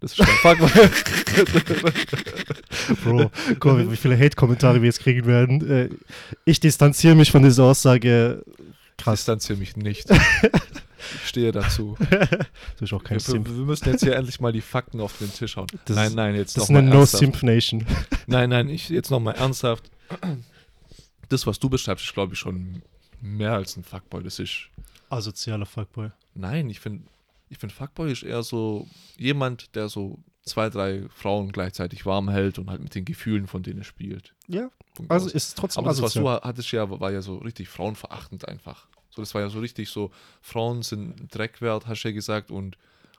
Das 0.01 0.19
ist 0.19 0.21
ein 0.21 0.27
Fuckboy. 0.27 0.69
Bro, 3.05 3.31
guck 3.61 3.65
mal, 3.73 3.89
wie 3.91 3.97
viele 3.97 4.19
Hate-Kommentare 4.19 4.83
wir 4.83 4.87
jetzt 4.87 4.99
kriegen 5.01 5.27
werden. 5.27 5.71
Äh, 5.71 5.89
Ich 6.45 6.59
distanziere 6.59 7.15
mich 7.15 7.31
von 7.31 7.43
dieser 7.45 7.63
Aussage. 7.65 8.45
Krass. 8.99 9.21
Distanziere 9.21 9.59
mich 9.61 9.77
nicht. 9.77 10.09
Ich 11.23 11.29
stehe 11.29 11.53
dazu. 11.53 11.97
Du 12.11 12.81
bist 12.81 12.93
auch 12.93 13.03
kein 13.05 13.17
Wir, 13.17 13.21
Simp. 13.21 13.49
wir 13.49 13.55
müssen 13.65 13.89
jetzt 13.89 14.03
hier 14.03 14.17
endlich 14.17 14.41
mal 14.41 14.53
die 14.53 14.61
Fakten 14.61 15.01
auf 15.01 15.17
den 15.19 15.33
Tisch 15.33 15.57
hauen. 15.57 15.67
Das 15.85 15.97
nein, 15.97 16.09
ist- 16.09 16.15
nein, 16.15 16.35
jetzt 16.35 16.57
Das 16.57 16.65
ist 16.65 16.71
eine. 16.71 16.83
No-Simp-Nation. 16.83 17.87
Nein, 18.27 18.51
nein, 18.51 18.69
ich 18.69 18.89
jetzt 18.89 19.11
noch 19.11 19.21
mal 19.21 19.33
ernsthaft. 19.33 19.91
Das, 21.29 21.47
was 21.47 21.59
du 21.59 21.69
beschreibst, 21.69 22.05
ist, 22.05 22.15
glaube 22.15 22.35
ich, 22.35 22.39
schon 22.39 22.83
mehr 23.21 23.53
als 23.53 23.77
ein 23.77 23.85
Fuckboy. 23.85 24.23
Das 24.23 24.39
ist. 24.39 24.69
Asozialer 25.09 25.67
Fuckboy. 25.67 26.11
Nein, 26.35 26.71
ich 26.71 26.81
finde, 26.81 27.05
ich 27.49 27.59
find 27.59 27.73
Fuckboy 27.73 28.11
ist 28.13 28.23
eher 28.23 28.43
so 28.43 28.87
jemand, 29.19 29.75
der 29.75 29.89
so 29.89 30.19
zwei, 30.45 30.71
drei 30.71 31.05
Frauen 31.15 31.53
gleichzeitig 31.53 32.07
warm 32.07 32.29
hält 32.31 32.59
und 32.59 32.71
halt 32.71 32.83
mit 32.83 32.95
den 32.95 33.05
Gefühlen 33.05 33.47
von 33.47 33.63
denen 33.63 33.85
spielt. 33.85 34.35
Ja, 34.49 34.71
Punkt 34.95 35.11
also 35.11 35.27
aus. 35.27 35.33
ist 35.33 35.57
trotzdem 35.59 35.85
Aber 35.85 35.91
das, 35.93 36.03
was 36.03 36.15
du 36.15 36.29
hattest 36.29 36.73
ja, 36.73 36.89
war 36.89 37.13
ja 37.13 37.23
so 37.23 37.37
richtig 37.39 37.69
frauenverachtend 37.69 38.49
einfach. 38.49 38.87
So, 39.15 39.23
das 39.23 39.35
war 39.35 39.43
ja 39.43 39.49
so 39.49 39.61
richtig 39.61 39.89
so, 39.91 40.11
Frauen 40.41 40.83
sind 40.83 41.35
Dreck 41.35 41.61
wert, 41.61 41.87
hast 41.87 42.03
du 42.03 42.09
ja 42.09 42.15
gesagt, 42.15 42.51
und, 42.51 42.77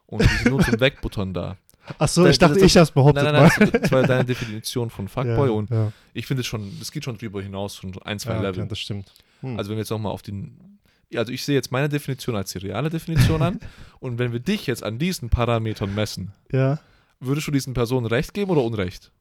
und 0.07 0.23
die 0.23 0.27
sind 0.37 0.49
nur 0.49 0.61
zum 0.61 0.79
Wegbuttern 0.79 1.33
da. 1.33 1.57
Achso, 1.99 2.23
Das- 2.23 2.31
ich 2.31 2.39
dachte, 2.39 2.55
das- 2.55 2.63
ich 2.63 2.77
hab's 2.77 2.91
behauptet. 2.91 3.23
Nein, 3.23 3.33
nein, 3.33 3.51
nein, 3.59 3.69
das, 3.71 3.81
das 3.81 3.91
war 3.91 4.01
ja 4.01 4.07
deine 4.07 4.25
Definition 4.25 4.89
von 4.89 5.07
Fuckboy 5.07 5.47
ja, 5.49 5.53
und 5.53 5.69
ja. 5.69 5.91
ich 6.13 6.25
finde 6.25 6.41
es 6.41 6.47
schon, 6.47 6.71
das 6.79 6.91
geht 6.91 7.03
schon 7.03 7.17
drüber 7.17 7.41
hinaus, 7.41 7.75
schon 7.75 7.93
ein, 8.03 8.17
zwei 8.19 8.33
Ja, 8.35 8.41
Level. 8.41 8.65
das 8.67 8.79
stimmt. 8.79 9.11
Hm. 9.41 9.57
Also 9.57 9.69
wenn 9.69 9.77
wir 9.77 9.81
jetzt 9.81 9.89
nochmal 9.91 10.11
auf 10.13 10.21
den, 10.21 10.79
ja, 11.11 11.19
also 11.19 11.31
ich 11.31 11.43
sehe 11.45 11.55
jetzt 11.55 11.71
meine 11.71 11.89
Definition 11.89 12.35
als 12.35 12.51
die 12.53 12.59
reale 12.59 12.89
Definition 12.89 13.41
an 13.41 13.59
und 13.99 14.17
wenn 14.17 14.31
wir 14.31 14.39
dich 14.39 14.65
jetzt 14.65 14.81
an 14.83 14.97
diesen 14.97 15.29
Parametern 15.29 15.93
messen, 15.93 16.31
ja, 16.51 16.79
würdest 17.19 17.47
du 17.47 17.51
diesen 17.51 17.73
Personen 17.73 18.05
Recht 18.07 18.33
geben 18.33 18.49
oder 18.51 18.63
Unrecht? 18.63 19.11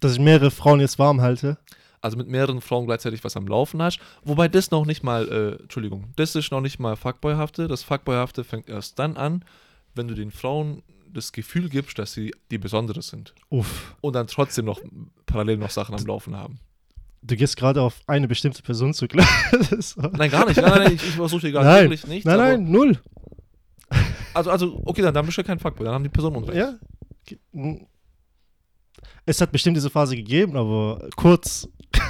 dass 0.00 0.12
ich 0.12 0.20
mehrere 0.20 0.52
Frauen 0.52 0.78
jetzt 0.78 1.00
warm 1.00 1.20
halte. 1.22 1.58
Also 2.00 2.16
mit 2.16 2.28
mehreren 2.28 2.60
Frauen 2.60 2.86
gleichzeitig 2.86 3.24
was 3.24 3.36
am 3.36 3.46
Laufen 3.46 3.82
hast. 3.82 4.00
Wobei 4.24 4.48
das 4.48 4.70
noch 4.70 4.86
nicht 4.86 5.02
mal, 5.02 5.28
äh, 5.28 5.62
Entschuldigung, 5.62 6.12
das 6.16 6.34
ist 6.34 6.50
noch 6.50 6.60
nicht 6.60 6.78
mal 6.78 6.96
Fuckboyhafte. 6.96 7.68
Das 7.68 7.82
Fuckboyhafte 7.82 8.44
fängt 8.44 8.68
erst 8.68 8.98
dann 8.98 9.16
an, 9.16 9.44
wenn 9.94 10.08
du 10.08 10.14
den 10.14 10.30
Frauen 10.30 10.82
das 11.12 11.32
Gefühl 11.32 11.68
gibst, 11.68 11.98
dass 11.98 12.12
sie 12.12 12.34
die 12.50 12.58
Besondere 12.58 13.02
sind. 13.02 13.34
Uff. 13.48 13.96
Und 14.00 14.14
dann 14.14 14.26
trotzdem 14.26 14.66
noch 14.66 14.80
parallel 15.26 15.56
noch 15.56 15.70
Sachen 15.70 15.94
am 15.94 16.04
Laufen 16.04 16.36
haben. 16.36 16.60
Du 17.22 17.34
gehst 17.34 17.56
gerade 17.56 17.82
auf 17.82 18.00
eine 18.06 18.28
bestimmte 18.28 18.62
Person 18.62 18.94
zu. 18.94 19.06
Nein, 20.12 20.30
gar 20.30 20.46
nicht. 20.46 20.60
Nein, 20.60 20.72
nein, 20.72 20.92
ich, 20.94 21.02
ich 21.02 21.14
versuche 21.14 21.50
gerade 21.50 21.66
Nein. 21.66 21.84
wirklich 21.84 22.06
nichts. 22.06 22.24
Nein, 22.24 22.38
nein, 22.38 22.70
null. 22.70 22.98
Also, 24.34 24.50
also, 24.50 24.80
okay, 24.84 25.02
dann, 25.02 25.14
dann 25.14 25.26
bist 25.26 25.36
du 25.36 25.42
ja 25.42 25.46
kein 25.46 25.58
Fuckboy, 25.58 25.84
dann 25.84 25.94
haben 25.94 26.04
die 26.04 26.10
Personen 26.10 26.36
Unrecht. 26.36 26.56
Ja. 26.56 26.74
Es 29.26 29.40
hat 29.40 29.50
bestimmt 29.50 29.76
diese 29.76 29.90
Phase 29.90 30.14
gegeben, 30.14 30.56
aber 30.56 31.08
kurz, 31.16 31.68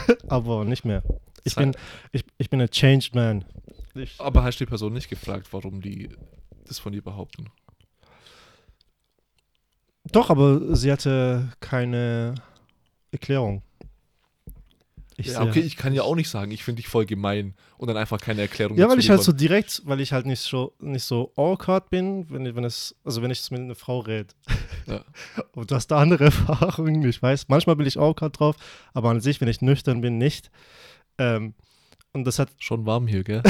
aber 0.29 0.65
nicht 0.65 0.85
mehr. 0.85 1.03
Ich 1.45 1.55
bin, 1.55 1.75
ich, 2.13 2.25
ich 2.37 2.51
bin 2.51 2.61
ein 2.61 2.71
Changed 2.71 3.15
Man. 3.15 3.45
Ich, 3.95 4.21
Aber 4.21 4.45
hast 4.45 4.59
die 4.59 4.67
Person 4.67 4.93
nicht 4.93 5.09
gefragt, 5.09 5.49
warum 5.53 5.81
die 5.81 6.11
das 6.67 6.79
von 6.79 6.93
dir 6.93 7.03
behaupten? 7.03 7.51
doch, 10.11 10.31
aber 10.31 10.75
sie 10.75 10.91
hatte 10.91 11.53
keine 11.61 12.35
Erklärung. 13.11 13.63
Ich 15.21 15.27
ja, 15.27 15.43
okay, 15.43 15.59
ich 15.59 15.77
kann 15.77 15.93
ja 15.95 16.03
auch 16.03 16.15
nicht 16.15 16.31
sagen, 16.31 16.53
ich 16.53 16.63
finde 16.63 16.81
dich 16.81 16.89
voll 16.89 17.05
gemein 17.05 17.55
und 17.77 17.89
dann 17.89 17.97
einfach 17.97 18.21
keine 18.21 18.41
Erklärung 18.43 18.79
Ja, 18.79 18.89
weil 18.89 19.01
ich 19.01 19.11
halt 19.11 19.21
so 19.21 19.33
liefern. 19.33 19.39
direkt, 19.39 19.83
weil 19.85 20.01
ich 20.01 20.13
halt 20.13 20.27
nicht 20.27 20.41
so, 20.41 20.77
nicht 20.79 21.03
so 21.03 21.33
awkward 21.35 21.91
bin, 21.91 22.31
wenn, 22.31 22.55
wenn 22.55 22.63
es, 22.63 22.95
also 23.05 23.21
wenn 23.21 23.33
ich 23.33 23.51
mit 23.51 23.61
einer 23.61 23.75
Frau 23.75 23.99
rede. 23.99 24.29
Ja. 24.87 25.05
Und 25.55 25.73
du 25.73 25.75
hast 25.75 25.89
da 25.89 25.99
andere 25.99 26.25
Erfahrungen, 26.27 27.03
ich 27.03 27.21
weiß. 27.21 27.49
Manchmal 27.49 27.75
bin 27.75 27.87
ich 27.87 27.99
awkward 27.99 28.39
drauf, 28.39 28.55
aber 28.95 29.11
an 29.11 29.21
sich, 29.21 29.41
wenn 29.41 29.49
ich 29.49 29.61
nüchtern 29.61 30.01
bin, 30.03 30.19
nicht. 30.19 30.53
Ähm, 31.19 31.55
und 32.13 32.25
das 32.25 32.39
hat, 32.39 32.51
Schon 32.59 32.87
warm 32.87 33.09
hier, 33.09 33.25
gell? 33.25 33.43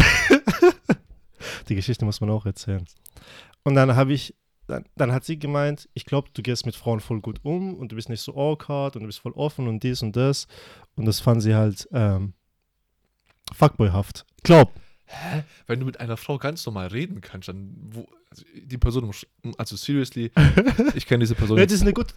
die 1.69 1.75
Geschichte 1.75 2.07
muss 2.07 2.21
man 2.23 2.31
auch 2.31 2.47
erzählen. 2.47 2.85
Und 3.63 3.75
dann 3.75 3.95
habe 3.95 4.15
ich, 4.15 4.35
dann, 4.69 4.85
dann 4.97 5.13
hat 5.13 5.25
sie 5.25 5.39
gemeint, 5.39 5.89
ich 5.95 6.05
glaube, 6.05 6.29
du 6.33 6.43
gehst 6.43 6.65
mit 6.67 6.77
Frauen 6.77 7.01
voll 7.01 7.21
gut 7.21 7.41
um 7.43 7.75
und 7.75 7.91
du 7.91 7.97
bist 7.97 8.09
nicht 8.09 8.21
so 8.21 8.37
awkward 8.37 8.95
und 8.97 9.03
du 9.03 9.07
bist 9.07 9.19
voll 9.19 9.33
offen 9.33 9.67
und 9.67 9.83
dies 9.83 10.03
und 10.03 10.15
das. 10.15 10.47
Und 10.97 11.07
das 11.07 11.19
fand 11.21 11.43
sie 11.43 11.55
halt 11.55 11.89
ähm, 11.93 12.35
fuckboyhaft. 13.53 14.25
Glaub, 14.43 14.73
Hä? 15.11 15.43
Wenn 15.67 15.81
du 15.81 15.87
mit 15.87 16.01
einer 16.01 16.19
Frau 16.19 16.37
ganz 16.37 16.67
normal 16.67 16.89
reden 16.89 17.23
kannst, 17.23 17.49
dann 17.49 17.75
wo, 17.81 18.07
also 18.31 18.45
die 18.55 18.77
Person, 18.77 19.07
muss- 19.07 19.27
also 19.57 19.75
seriously, 19.75 20.31
ich 20.95 21.07
kenne 21.07 21.23
diese 21.23 21.35
Person 21.35 21.57
Ja, 21.57 21.65
das 21.65 21.73
ist 21.73 21.81
eine 21.81 21.95
gute. 21.95 22.13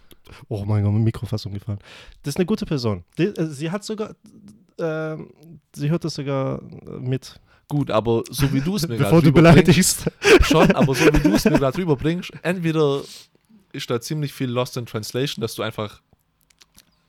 Oh 0.48 0.62
mein 0.66 0.84
Gott, 0.84 0.92
mein 0.92 1.02
Mikro 1.02 1.24
fast 1.24 1.46
umgefallen. 1.46 1.78
Das 2.22 2.32
ist 2.34 2.36
eine 2.36 2.44
gute 2.44 2.66
Person. 2.66 3.02
Die, 3.16 3.24
äh, 3.28 3.46
sie 3.46 3.70
hat 3.70 3.82
sogar. 3.82 4.14
ähm, 4.78 5.32
sie 5.74 5.88
hört 5.88 6.04
das 6.04 6.14
sogar 6.16 6.60
äh, 6.60 6.98
mit. 6.98 7.40
Gut, 7.68 7.90
aber 7.90 8.22
so 8.30 8.52
wie 8.52 8.60
du 8.60 8.76
es 8.76 8.86
mir 8.88 8.96
Bevor 8.98 9.20
gerade 9.22 9.32
du 9.32 9.38
rüberbringst, 9.38 10.04
beleidigst. 10.04 10.10
schon, 10.50 10.70
aber 10.72 10.94
so 10.94 11.04
wie 11.06 11.18
du 11.20 11.34
es 11.34 11.44
mir 11.44 11.58
gerade 11.58 11.78
rüberbringst, 11.78 12.32
entweder 12.42 13.02
ist 13.72 13.88
da 13.90 14.00
ziemlich 14.00 14.32
viel 14.32 14.50
Lost 14.50 14.76
in 14.76 14.86
Translation, 14.86 15.40
dass 15.40 15.54
du 15.54 15.62
einfach 15.62 16.02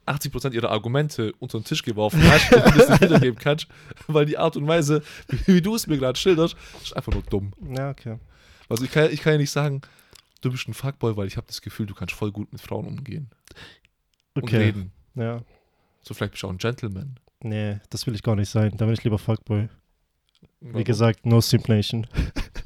80% 0.06 0.52
ihrer 0.54 0.70
Argumente 0.70 1.34
unter 1.40 1.60
den 1.60 1.64
Tisch 1.66 1.82
geworfen 1.84 2.22
hast 2.24 2.52
und 2.52 2.78
das 2.78 2.90
nicht 2.90 3.02
wiedergeben 3.02 3.40
kannst, 3.40 3.68
weil 4.08 4.26
die 4.26 4.38
Art 4.38 4.58
und 4.58 4.68
Weise, 4.68 5.02
wie 5.46 5.62
du 5.62 5.76
es 5.76 5.88
mir 5.88 5.98
gerade 5.98 6.18
schilderst, 6.20 6.56
ist 6.84 6.96
einfach 6.96 7.14
nur 7.14 7.24
dumm. 7.24 7.54
Ja, 7.76 7.90
okay. 7.92 8.18
Also 8.70 8.84
ich 8.84 8.92
kann, 8.92 9.12
ich 9.12 9.22
kann 9.22 9.34
ja 9.34 9.38
nicht 9.40 9.52
sagen, 9.52 9.82
du 10.42 10.52
bist 10.52 10.68
ein 10.68 10.74
Fuckboy, 10.74 11.16
weil 11.16 11.28
ich 11.28 11.38
habe 11.38 11.48
das 11.48 11.62
Gefühl, 11.62 11.86
du 11.86 11.94
kannst 11.94 12.14
voll 12.14 12.32
gut 12.32 12.52
mit 12.52 12.62
Frauen 12.62 12.86
umgehen 12.86 13.30
und 14.34 14.44
Okay. 14.44 14.58
reden. 14.58 14.92
Ja. 15.16 15.42
So 16.02 16.14
vielleicht 16.14 16.32
bist 16.34 16.44
du 16.44 16.48
auch 16.48 16.52
ein 16.52 16.58
Gentleman. 16.58 17.18
Nee, 17.42 17.80
das 17.90 18.06
will 18.08 18.16
ich 18.16 18.24
gar 18.24 18.36
nicht 18.36 18.50
sein. 18.50 18.74
Da 18.78 18.86
bin 18.86 18.94
ich 18.94 19.04
lieber 19.04 19.20
Fuckboy. 19.20 19.70
Wie 20.62 20.84
gesagt, 20.84 21.26
No 21.26 21.42
Simp 21.42 21.68
Nation. 21.70 22.08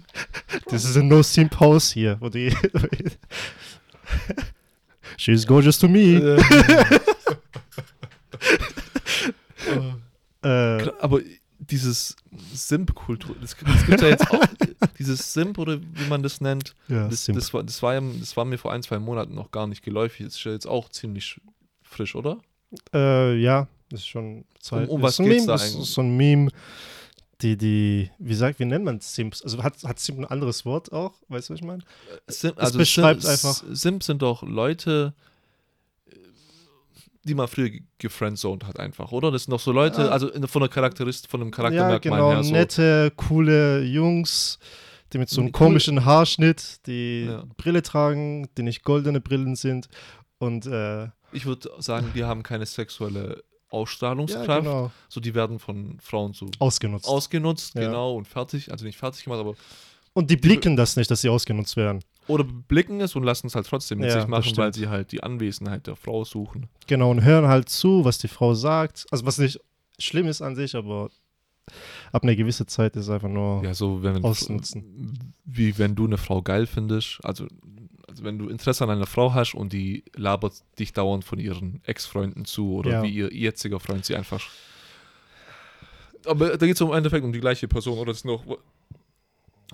das 0.69 0.85
ist 0.85 0.97
ein 0.97 1.07
No 1.07 1.21
Simp 1.23 1.59
House 1.59 1.91
hier. 1.91 2.17
Wo 2.19 2.29
die 2.29 2.53
She's 5.17 5.45
gorgeous 5.47 5.79
to 5.79 5.87
me. 5.87 6.37
Äh, 6.37 6.41
Äh, 10.43 10.77
Klar, 10.77 10.93
aber 10.99 11.19
dieses 11.59 12.15
Simp-Kultur, 12.53 13.35
das, 13.41 13.55
das 13.59 13.85
gibt 13.85 14.01
ja 14.01 14.09
jetzt 14.09 14.29
auch, 14.29 14.43
dieses 14.99 15.33
Simp 15.33 15.57
oder 15.57 15.79
wie 15.81 16.07
man 16.07 16.21
das 16.23 16.39
nennt, 16.39 16.75
ja, 16.87 17.07
das, 17.07 17.25
Simp. 17.25 17.37
das, 17.37 17.53
war, 17.53 17.63
das, 17.63 17.81
war 17.81 17.95
ja, 17.95 18.01
das 18.19 18.37
war 18.37 18.45
mir 18.45 18.57
vor 18.57 18.71
ein, 18.71 18.83
zwei 18.83 18.99
Monaten 18.99 19.33
noch 19.33 19.51
gar 19.51 19.67
nicht 19.67 19.83
geläufig. 19.83 20.25
Das 20.27 20.35
ist 20.35 20.43
ja 20.43 20.51
jetzt 20.51 20.67
auch 20.67 20.89
ziemlich 20.89 21.41
frisch, 21.81 22.15
oder? 22.15 22.37
Äh, 22.93 23.35
ja, 23.39 23.67
das 23.89 24.01
ist 24.01 24.07
schon 24.07 24.45
Zeit. 24.59 24.87
um 24.89 25.01
das 25.01 25.17
was 25.17 25.19
ist 25.19 25.25
geht's 25.25 25.35
Meme, 25.35 25.47
da 25.47 25.53
das 25.53 25.63
eigentlich? 25.63 25.83
ist 25.83 25.93
so 25.93 26.01
ein 26.01 26.15
Meme, 26.15 26.51
die, 27.41 27.55
die, 27.57 28.09
wie 28.17 28.33
sagt, 28.33 28.59
wie 28.59 28.65
nennt 28.65 28.83
man 28.85 28.99
Simps? 28.99 29.41
Also 29.43 29.61
hat, 29.63 29.83
hat 29.83 29.99
Simp 29.99 30.19
ein 30.19 30.25
anderes 30.25 30.65
Wort 30.65 30.91
auch? 30.91 31.13
Weißt 31.27 31.49
du, 31.49 31.53
was 31.53 31.59
ich 31.59 31.65
meine? 31.65 31.83
Simp, 32.27 32.57
Es 32.59 32.71
beschreibt 32.73 33.25
einfach- 33.25 33.63
Simp 33.71 34.03
sind 34.03 34.21
doch 34.21 34.41
Leute, 34.43 35.13
die 37.23 37.35
man 37.35 37.47
früher 37.47 37.69
ge- 37.69 37.83
gefriendzoned 37.97 38.63
hat 38.65 38.79
einfach, 38.79 39.11
oder? 39.11 39.31
Das 39.31 39.43
sind 39.43 39.51
doch 39.51 39.59
so 39.59 39.71
Leute, 39.71 40.01
Ja. 40.03 40.07
also 40.09 40.29
von 40.47 40.61
der 40.61 40.69
Charakterist, 40.69 41.27
von 41.27 41.41
einem 41.41 41.49
Ja, 41.49 41.55
Charaktermerkmal 41.55 41.99
genau, 42.19 42.31
her 42.31 42.43
so. 42.43 42.51
nette, 42.53 43.11
coole 43.15 43.83
Jungs, 43.83 44.59
die 45.11 45.17
mit 45.17 45.29
so 45.29 45.41
einem 45.41 45.47
Die 45.51 45.57
cool- 45.59 45.67
komischen 45.67 46.05
Haarschnitt, 46.05 46.85
die 46.87 47.25
Ja. 47.25 47.43
Brille 47.57 47.81
tragen, 47.81 48.47
die 48.57 48.63
nicht 48.63 48.83
goldene 48.83 49.19
Brillen 49.19 49.55
sind 49.55 49.89
und 50.39 50.65
äh, 50.67 51.09
Ich 51.33 51.45
würde 51.45 51.69
sagen, 51.79 52.11
die 52.15 52.23
haben 52.23 52.41
keine 52.43 52.65
sexuelle 52.65 53.43
ja, 53.71 53.77
Ausstrahlungskraft. 53.77 54.63
genau, 54.63 54.91
So, 55.09 55.19
die 55.19 55.35
werden 55.35 55.59
von 55.59 55.97
Frauen 56.01 56.33
so 56.33 56.49
ausgenutzt. 56.59 57.07
ausgenutzt, 57.07 57.75
Ja. 57.75 57.81
genau, 57.81 58.15
und 58.15 58.27
fertig, 58.27 58.71
also 58.71 58.85
nicht 58.85 58.97
fertig 58.97 59.23
gemacht, 59.23 59.39
aber 59.39 59.55
und 60.13 60.31
die 60.31 60.37
blicken 60.37 60.75
das 60.75 60.95
nicht, 60.95 61.11
dass 61.11 61.21
sie 61.21 61.29
ausgenutzt 61.29 61.75
werden. 61.77 62.03
oder 62.27 62.43
blicken 62.43 62.99
es 63.01 63.15
und 63.15 63.23
lassen 63.23 63.47
es 63.47 63.55
halt 63.55 63.67
trotzdem 63.67 63.99
mit 63.99 64.09
Ja, 64.09 64.19
sich 64.19 64.27
machen, 64.27 64.57
weil 64.57 64.73
sie 64.73 64.87
halt 64.87 65.11
die 65.11 65.21
Anwesenheit 65.23 65.85
der 65.87 65.95
Frau 65.95 66.23
suchen. 66.25 66.67
Genau, 66.87 67.11
und 67.11 67.23
hören 67.23 67.47
halt 67.47 67.69
zu, 67.69 68.03
was 68.03 68.17
die 68.17 68.27
Frau 68.27 68.53
sagt. 68.53 69.05
Also 69.11 69.25
was 69.25 69.37
nicht 69.37 69.59
schlimm 69.99 70.27
ist 70.27 70.41
an 70.41 70.55
sich, 70.55 70.75
aber 70.75 71.09
ab 72.11 72.23
einer 72.23 72.35
gewissen 72.35 72.67
Zeit 72.67 72.95
ist 72.95 73.03
es 73.05 73.09
einfach 73.09 73.29
nur 73.29 73.63
Ja, 73.63 73.73
so 73.73 74.01
wenn 74.03 74.23
ausnutzen. 74.23 75.33
wie 75.45 75.77
wenn 75.77 75.95
du 75.95 76.05
eine 76.05 76.17
Frau 76.17 76.41
geil 76.41 76.65
findest, 76.65 77.19
also 77.23 77.45
wenn 78.23 78.37
du 78.39 78.49
Interesse 78.49 78.83
an 78.83 78.89
einer 78.89 79.05
Frau 79.05 79.33
hast 79.33 79.53
und 79.55 79.73
die 79.73 80.03
labert 80.15 80.53
dich 80.79 80.93
dauernd 80.93 81.23
von 81.23 81.39
ihren 81.39 81.81
Ex-Freunden 81.85 82.45
zu 82.45 82.73
oder 82.75 82.91
Ja. 82.91 83.03
wie 83.03 83.09
ihr 83.09 83.33
jetziger 83.33 83.79
Freund 83.79 84.05
sie 84.05 84.15
einfach. 84.15 84.41
Aber 86.25 86.57
da 86.57 86.65
geht 86.65 86.75
es 86.75 86.81
im 86.81 86.91
Endeffekt 86.91 87.23
um 87.23 87.31
die 87.31 87.39
gleiche 87.39 87.67
Person, 87.67 87.97
oder? 87.97 88.11
Das 88.11 88.17
ist 88.17 88.25
noch. 88.25 88.43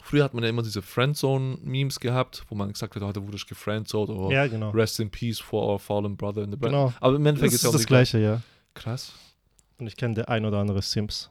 Früher 0.01 0.23
hat 0.23 0.33
man 0.33 0.43
ja 0.43 0.49
immer 0.49 0.63
diese 0.63 0.81
Friendzone-Memes 0.81 1.99
gehabt, 1.99 2.43
wo 2.49 2.55
man 2.55 2.71
gesagt 2.73 2.95
hat, 2.95 3.01
da 3.01 3.21
wurde 3.23 3.37
ich 3.37 3.45
gefriendzoned 3.47 4.09
oder 4.09 4.33
Ja, 4.35 4.47
genau. 4.47 4.71
Rest 4.71 4.99
in 4.99 5.09
Peace 5.09 5.39
for 5.39 5.67
our 5.71 5.79
fallen 5.79 6.17
brother 6.17 6.43
in 6.43 6.51
the 6.51 6.57
blood. 6.57 6.71
Genau. 6.71 6.93
Aber 6.99 7.15
im 7.15 7.23
Das 7.23 7.29
Endeffekt 7.29 7.53
ist 7.53 7.59
ist 7.59 7.63
ja 7.63 7.69
auch 7.69 7.73
das 7.73 7.85
Gleiche, 7.85 8.19
ja. 8.19 8.41
Krass. 8.73 9.13
Und 9.77 9.87
ich 9.87 9.95
kenne 9.95 10.15
der 10.15 10.29
ein 10.29 10.45
oder 10.45 10.57
andere 10.59 10.81
Sims. 10.81 11.29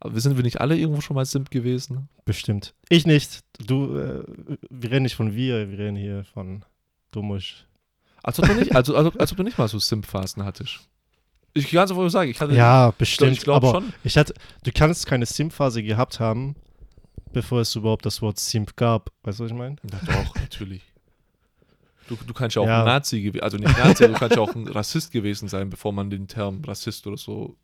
Aber 0.00 0.18
sind 0.18 0.36
wir 0.36 0.42
nicht 0.42 0.60
alle 0.60 0.76
irgendwo 0.78 1.00
schon 1.02 1.14
mal 1.14 1.24
Simp 1.26 1.50
gewesen? 1.50 2.08
Bestimmt. 2.24 2.74
Ich 2.88 3.06
nicht. 3.06 3.40
Du, 3.64 3.96
äh, 3.98 4.24
wir 4.70 4.90
reden 4.90 5.02
nicht 5.02 5.14
von 5.14 5.34
wir, 5.34 5.70
wir 5.70 5.78
reden 5.78 5.96
hier 5.96 6.24
von 6.24 6.64
Dummusch. 7.10 7.66
Als 8.22 8.38
ob 8.38 8.46
du 8.46 8.54
nicht, 8.54 8.74
also, 8.74 8.96
als, 8.96 9.16
als 9.16 9.30
ob 9.32 9.36
du 9.38 9.42
nicht 9.44 9.58
mal 9.58 9.68
so 9.68 9.78
Simp-Phasen 9.78 10.44
hattest. 10.44 10.80
Ich 11.52 11.68
kann 11.70 11.84
es 11.84 11.94
wohl 11.94 12.08
sagen, 12.10 12.30
ich 12.30 12.40
hatte. 12.40 12.54
Ja, 12.54 12.92
bestimmt. 12.96 13.32
ich 13.32 13.40
glaube 13.40 13.68
schon. 13.68 13.92
ich 14.04 14.16
hatte, 14.16 14.34
du 14.62 14.70
kannst 14.72 15.06
keine 15.06 15.26
Sim-Phase 15.26 15.82
gehabt 15.82 16.20
haben, 16.20 16.54
bevor 17.32 17.60
es 17.60 17.74
überhaupt 17.74 18.06
das 18.06 18.22
Wort 18.22 18.38
Simp 18.38 18.76
gab. 18.76 19.10
Weißt 19.22 19.40
du, 19.40 19.44
was 19.44 19.50
ich 19.50 19.56
meine? 19.56 19.76
Na 19.82 20.00
doch, 20.06 20.34
natürlich. 20.36 20.82
Du, 22.08 22.16
du 22.26 22.32
kannst 22.34 22.56
ja 22.56 22.62
auch 22.62 22.66
Ja. 22.66 22.80
ein 22.80 22.86
Nazi 22.86 23.20
gewesen, 23.20 23.42
also 23.42 23.56
nicht 23.56 23.76
Nazi, 23.78 24.06
du 24.06 24.14
kannst 24.14 24.36
ja 24.36 24.42
auch 24.42 24.54
ein 24.54 24.66
Rassist 24.66 25.12
gewesen 25.12 25.48
sein, 25.48 25.70
bevor 25.70 25.92
man 25.92 26.08
den 26.10 26.26
Term 26.26 26.62
Rassist 26.64 27.06
oder 27.06 27.16
so 27.16 27.56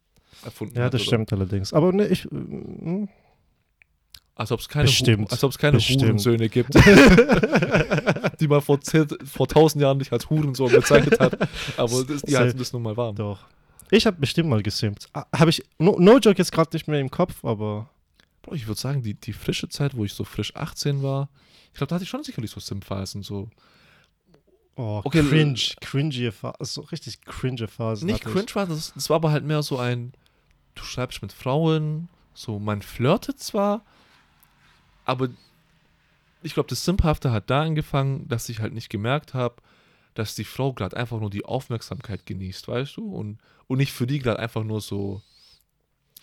erfunden 0.45 0.77
Ja, 0.79 0.85
hat. 0.85 0.95
das 0.95 1.03
oder? 1.03 1.07
stimmt 1.09 1.33
allerdings. 1.33 1.73
Aber 1.73 1.93
ne, 1.93 2.07
ich. 2.09 2.27
mm, 2.31 3.05
Als 4.35 4.53
ob 4.53 4.61
es 4.61 4.69
keine, 4.69 4.85
Hu- 4.85 4.91
Bestimmt. 4.91 5.31
als 5.33 5.43
ob's 5.45 5.59
keine 5.59 5.79
Bestimmt. 5.79 6.03
Hurensöhne 6.03 6.49
gibt, 6.49 6.75
die 8.41 8.49
man 8.49 8.61
vor, 8.61 8.79
vor 9.25 9.49
tausend 9.49 9.83
Jahren 9.83 9.99
nicht 9.99 10.13
als 10.13 10.29
Hurensohn 10.29 10.71
bezeichnet 10.71 11.19
hat. 11.21 11.39
Aber 11.77 12.05
das, 12.05 12.23
die 12.23 12.37
halten 12.37 12.59
das 12.59 12.73
nun 12.73 12.83
mal 12.83 12.97
warm. 12.97 13.17
Doch. 13.17 13.45
Ich 13.91 14.05
habe 14.07 14.17
bestimmt 14.19 14.49
mal 14.49 14.63
gesimpt. 14.63 15.09
Habe 15.35 15.51
ich. 15.51 15.63
No, 15.79 15.97
no 15.99 16.19
joke 16.19 16.39
jetzt 16.39 16.53
gerade 16.53 16.71
nicht 16.75 16.89
mehr 16.89 17.01
im 17.01 17.11
Kopf, 17.11 17.45
aber. 17.45 17.89
Bro, 18.43 18.55
ich 18.55 18.67
würde 18.67 18.81
sagen, 18.81 19.03
die, 19.03 19.15
die 19.15 19.33
frische 19.33 19.69
Zeit, 19.69 19.97
wo 19.97 20.05
ich 20.05 20.13
so 20.13 20.25
frisch 20.25 20.55
18 20.55 21.03
war, 21.03 21.29
ich 21.73 21.79
glaube, 21.79 21.89
da 21.89 21.95
hatte 21.97 22.05
ich 22.05 22.11
schon 22.11 22.23
sicherlich 22.23 22.51
so 22.51 22.61
Sim-Phasen. 22.61 23.23
So. 23.23 23.49
Oh, 24.77 25.01
Okay, 25.05 25.23
cringe. 25.23 25.59
Cringy 25.81 26.31
Phase. 26.31 26.57
So 26.61 26.83
richtig 26.83 27.23
cringe 27.23 27.67
Phase. 27.69 28.05
Nicht 28.05 28.23
cringe 28.23 28.47
das, 28.55 28.93
das 28.95 29.09
war 29.09 29.17
aber 29.17 29.31
halt 29.31 29.45
mehr 29.45 29.63
so 29.63 29.79
ein, 29.79 30.13
du 30.77 30.85
schreibst 30.85 31.23
mit 31.23 31.33
Frauen, 31.33 32.09
so 32.35 32.59
man 32.59 32.83
flirtet 32.83 33.41
zwar, 33.41 33.83
aber 35.05 35.29
ich 36.43 36.55
glaube, 36.55 36.69
das 36.69 36.85
Simphafte 36.85 37.33
hat 37.33 37.51
da 37.51 37.63
angefangen, 37.63 38.29
dass 38.29 38.49
ich 38.49 38.61
halt 38.61 38.73
nicht 38.73 38.89
gemerkt 38.89 39.35
habe, 39.35 39.57
dass 40.15 40.35
die 40.35 40.45
Frau 40.45 40.73
gerade 40.73 40.97
einfach 40.97 41.21
nur 41.21 41.31
die 41.31 41.45
Aufmerksamkeit 41.45 42.25
genießt, 42.27 42.69
weißt 42.69 42.97
du? 42.97 43.15
Und, 43.15 43.39
und 43.67 43.79
nicht 43.79 43.93
für 43.93 44.07
die 44.07 44.19
gerade 44.19 44.39
einfach 44.39 44.65
nur 44.65 44.81
so. 44.81 45.23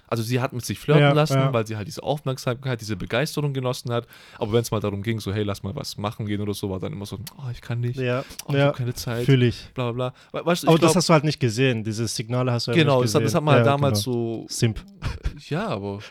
Also 0.08 0.22
sie 0.22 0.40
hat 0.42 0.54
mit 0.54 0.64
sich 0.64 0.78
flirten 0.78 1.02
Ja, 1.02 1.12
lassen, 1.14 1.34
ja. 1.38 1.54
weil 1.54 1.66
sie 1.66 1.76
halt 1.76 1.88
diese 1.88 2.04
Aufmerksamkeit, 2.04 2.80
diese 2.82 2.96
Begeisterung 2.96 3.52
genossen 3.54 3.92
hat. 3.92 4.06
Aber 4.38 4.52
wenn 4.54 4.62
es 4.62 4.70
mal 4.70 4.80
darum 4.80 5.02
ging, 5.02 5.20
so, 5.20 5.34
hey, 5.34 5.44
lass 5.44 5.64
mal 5.64 5.76
was 5.76 5.98
machen 5.98 6.26
gehen 6.28 6.40
oder 6.42 6.54
so, 6.54 6.70
war 6.70 6.80
dann 6.80 6.94
immer 6.94 7.06
so, 7.08 7.18
oh, 7.38 7.50
ich 7.52 7.62
kann 7.62 7.80
nicht, 7.80 7.98
Ja, 8.00 8.24
oh, 8.46 8.54
ich 8.54 8.60
habe 8.60 8.78
keine 8.78 8.94
Zeit, 8.94 9.26
fühle 9.26 9.48
ich. 9.48 9.70
bla 9.74 9.92
bla 9.92 10.12
bla. 10.32 10.40
We 10.42 10.46
weißt 10.46 10.66
Aber 10.68 10.76
ich 10.76 10.82
das 10.82 10.92
glaub, 10.92 10.96
hast 10.98 11.10
du 11.10 11.14
halt 11.14 11.24
nicht 11.24 11.40
gesehen. 11.40 11.84
Diese 11.84 12.08
Signale 12.08 12.52
hast 12.52 12.68
du 12.68 12.72
ja 12.72 12.78
genau, 12.78 12.98
nicht 12.98 13.04
gesehen. 13.06 13.22
hat- 13.22 13.26
das 13.26 13.34
hat 13.36 13.44
man 13.44 13.56
halt 13.56 13.66
damals 13.66 14.04
genau. 14.04 14.14
so, 14.14 14.46
Simp. 14.50 14.84
ja, 15.50 15.68
aber 15.68 16.00
wo- 16.00 16.02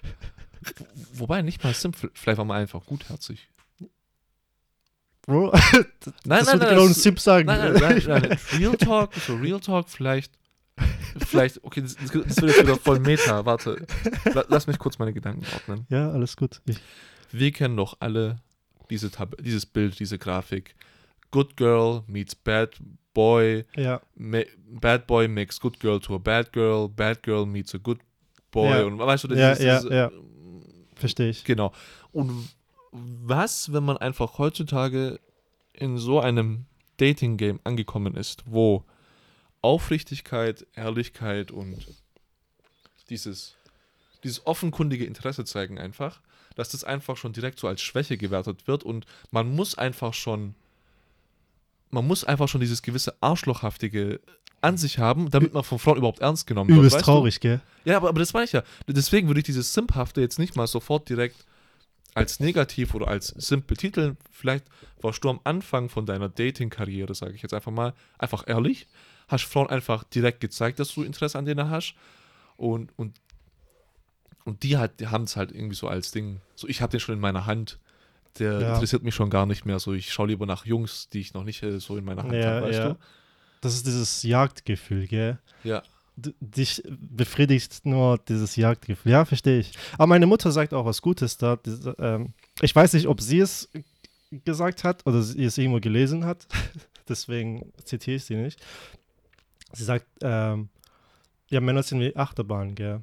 wobei 1.14 1.42
nicht 1.42 1.62
mal 1.62 1.72
Simp, 1.74 1.96
vielleicht 2.14 2.38
war 2.38 2.44
man 2.44 2.56
einfach 2.62 2.84
gutherzig. 2.84 3.48
Bro, 5.26 5.52
Nein, 5.52 5.60
das 5.62 5.84
nein, 6.24 6.46
würde 6.46 6.58
nein, 6.58 6.68
genau 6.70 6.82
ein 6.82 6.88
das- 6.88 7.02
Simp 7.02 7.20
sagen. 7.20 7.46
Nein, 7.46 7.72
nein, 7.74 8.02
nein, 8.06 8.22
nein. 8.28 8.38
Real 8.58 8.76
Talk, 8.76 9.14
so 9.14 9.36
Real 9.36 9.60
Talk, 9.60 9.88
vielleicht. 9.88 10.32
Vielleicht, 11.18 11.62
okay, 11.64 11.80
das, 11.82 11.96
das 11.96 12.12
wird 12.14 12.26
jetzt 12.26 12.62
wieder 12.62 12.76
voll 12.76 13.00
Meta. 13.00 13.44
Warte, 13.44 13.86
La, 14.34 14.44
lass 14.48 14.66
mich 14.66 14.78
kurz 14.78 14.98
meine 14.98 15.12
Gedanken 15.12 15.44
ordnen. 15.52 15.86
Ja, 15.88 16.10
alles 16.10 16.36
gut. 16.36 16.60
Ich, 16.66 16.78
Wir 17.30 17.52
kennen 17.52 17.76
doch 17.76 17.96
alle 18.00 18.36
diese 18.90 19.10
Tab 19.10 19.36
dieses 19.42 19.66
Bild, 19.66 19.98
diese 19.98 20.18
Grafik. 20.18 20.74
Good 21.30 21.56
Girl 21.56 22.02
meets 22.06 22.34
Bad 22.34 22.78
Boy. 23.14 23.64
ja, 23.76 24.00
bad 24.16 25.06
Boy 25.06 25.28
makes 25.28 25.60
Good 25.60 25.80
Girl 25.80 26.00
to 26.00 26.14
a 26.14 26.18
Bad 26.18 26.52
Girl. 26.52 26.88
Bad 26.88 27.22
Girl 27.22 27.46
meets 27.46 27.74
a 27.74 27.78
Good 27.78 27.98
Boy. 28.50 28.70
Ja. 28.70 28.84
Und 28.84 28.98
weißt 28.98 29.24
du, 29.24 29.28
Ja, 29.34 29.50
dieses, 29.52 29.64
ja, 29.64 29.76
dieses, 29.78 29.90
ja. 29.92 30.10
verstehe 30.94 31.30
ich. 31.30 31.44
Genau. 31.44 31.72
Und 32.12 32.48
was, 32.90 33.72
wenn 33.72 33.84
man 33.84 33.96
einfach 33.96 34.38
heutzutage 34.38 35.18
in 35.72 35.96
so 35.96 36.20
einem 36.20 36.66
Dating-Game 36.98 37.60
angekommen 37.64 38.14
ist, 38.14 38.42
wo 38.46 38.84
Aufrichtigkeit, 39.62 40.66
Ehrlichkeit 40.74 41.50
und 41.50 41.86
dieses, 43.08 43.54
dieses 44.24 44.46
offenkundige 44.46 45.04
Interesse 45.04 45.44
zeigen 45.44 45.78
einfach, 45.78 46.20
dass 46.56 46.70
das 46.70 46.84
einfach 46.84 47.16
schon 47.16 47.32
direkt 47.32 47.58
so 47.58 47.68
als 47.68 47.80
Schwäche 47.80 48.16
gewertet 48.18 48.66
wird 48.66 48.84
und 48.84 49.06
man 49.30 49.54
muss 49.54 49.76
einfach 49.76 50.14
schon, 50.14 50.54
man 51.90 52.06
muss 52.06 52.24
einfach 52.24 52.48
schon 52.48 52.60
dieses 52.60 52.82
gewisse 52.82 53.14
Arschlochhaftige 53.20 54.20
an 54.60 54.76
sich 54.76 54.98
haben, 54.98 55.30
damit 55.30 55.54
man 55.54 55.64
von 55.64 55.78
Frauen 55.78 55.98
überhaupt 55.98 56.20
ernst 56.20 56.46
genommen 56.46 56.70
wird. 56.70 56.78
Übelst 56.78 56.96
weißt 56.96 57.06
du? 57.06 57.10
traurig, 57.10 57.40
gell? 57.40 57.60
Ja, 57.84 57.96
aber, 57.96 58.08
aber 58.08 58.20
das 58.20 58.32
meine 58.32 58.44
ich 58.44 58.52
ja. 58.52 58.62
Deswegen 58.86 59.26
würde 59.26 59.40
ich 59.40 59.46
dieses 59.46 59.74
Simphafte 59.74 60.20
jetzt 60.20 60.38
nicht 60.38 60.54
mal 60.54 60.66
sofort 60.66 61.08
direkt 61.08 61.44
als 62.14 62.40
negativ 62.40 62.94
oder 62.94 63.08
als 63.08 63.28
Simp 63.28 63.66
betiteln. 63.66 64.16
Vielleicht 64.30 64.64
warst 65.00 65.24
du 65.24 65.30
am 65.30 65.40
Anfang 65.44 65.88
von 65.88 66.06
deiner 66.06 66.28
Dating-Karriere, 66.28 67.14
sage 67.14 67.34
ich 67.34 67.42
jetzt 67.42 67.54
einfach 67.54 67.72
mal, 67.72 67.94
einfach 68.18 68.44
ehrlich. 68.46 68.86
Hast 69.32 69.44
Frauen 69.44 69.68
einfach 69.70 70.04
direkt 70.04 70.40
gezeigt, 70.40 70.78
dass 70.78 70.94
du 70.94 71.02
Interesse 71.02 71.38
an 71.38 71.44
denen 71.44 71.68
hast. 71.70 71.94
Und, 72.56 72.92
und, 72.96 73.20
und 74.44 74.62
die, 74.62 74.76
halt, 74.76 75.00
die 75.00 75.08
haben 75.08 75.24
es 75.24 75.36
halt 75.36 75.50
irgendwie 75.52 75.74
so 75.74 75.88
als 75.88 76.10
Ding. 76.12 76.40
So, 76.54 76.68
ich 76.68 76.80
habe 76.82 76.90
den 76.92 77.00
schon 77.00 77.14
in 77.14 77.20
meiner 77.20 77.46
Hand. 77.46 77.78
Der 78.38 78.60
Ja. 78.60 78.74
interessiert 78.74 79.02
mich 79.02 79.14
schon 79.14 79.28
gar 79.30 79.46
nicht 79.46 79.64
mehr. 79.66 79.78
So, 79.78 79.92
ich 79.92 80.12
schaue 80.12 80.28
lieber 80.28 80.46
nach 80.46 80.64
Jungs, 80.64 81.08
die 81.08 81.20
ich 81.20 81.34
noch 81.34 81.44
nicht 81.44 81.62
äh, 81.62 81.78
so 81.80 81.96
in 81.96 82.04
meiner 82.04 82.22
Hand 82.22 82.34
Ja, 82.34 82.46
habe, 82.56 82.66
weißt 82.66 82.78
ja. 82.78 82.88
du? 82.90 82.98
Das 83.60 83.74
ist 83.74 83.86
dieses 83.86 84.22
Jagdgefühl, 84.22 85.06
gell? 85.06 85.38
Ja. 85.64 85.82
D 86.16 86.34
dich 86.40 86.82
befriedigt 86.88 87.86
nur 87.86 88.18
dieses 88.18 88.56
Jagdgefühl. 88.56 89.12
Ja, 89.12 89.24
verstehe 89.24 89.60
ich. 89.60 89.72
Aber 89.94 90.08
meine 90.08 90.26
Mutter 90.26 90.50
sagt 90.52 90.74
auch 90.74 90.84
was 90.84 91.00
Gutes 91.00 91.38
da. 91.38 91.56
Diese, 91.56 91.94
ähm, 91.98 92.34
ich 92.60 92.74
weiß 92.74 92.92
nicht, 92.94 93.06
ob 93.06 93.20
sie 93.20 93.38
es 93.40 93.68
gesagt 94.30 94.82
hat 94.84 95.06
oder 95.06 95.22
sie 95.22 95.44
es 95.44 95.56
irgendwo 95.58 95.80
gelesen 95.80 96.24
hat. 96.24 96.46
Deswegen 97.08 97.72
zitiere 97.84 98.16
ich 98.16 98.24
sie 98.24 98.36
nicht. 98.36 98.60
Sie 99.72 99.84
sagt, 99.84 100.06
ähm, 100.22 100.68
ja, 101.48 101.60
Männer 101.60 101.82
sind 101.82 102.00
wie 102.00 102.14
Achterbahn, 102.16 102.74
gell? 102.74 103.02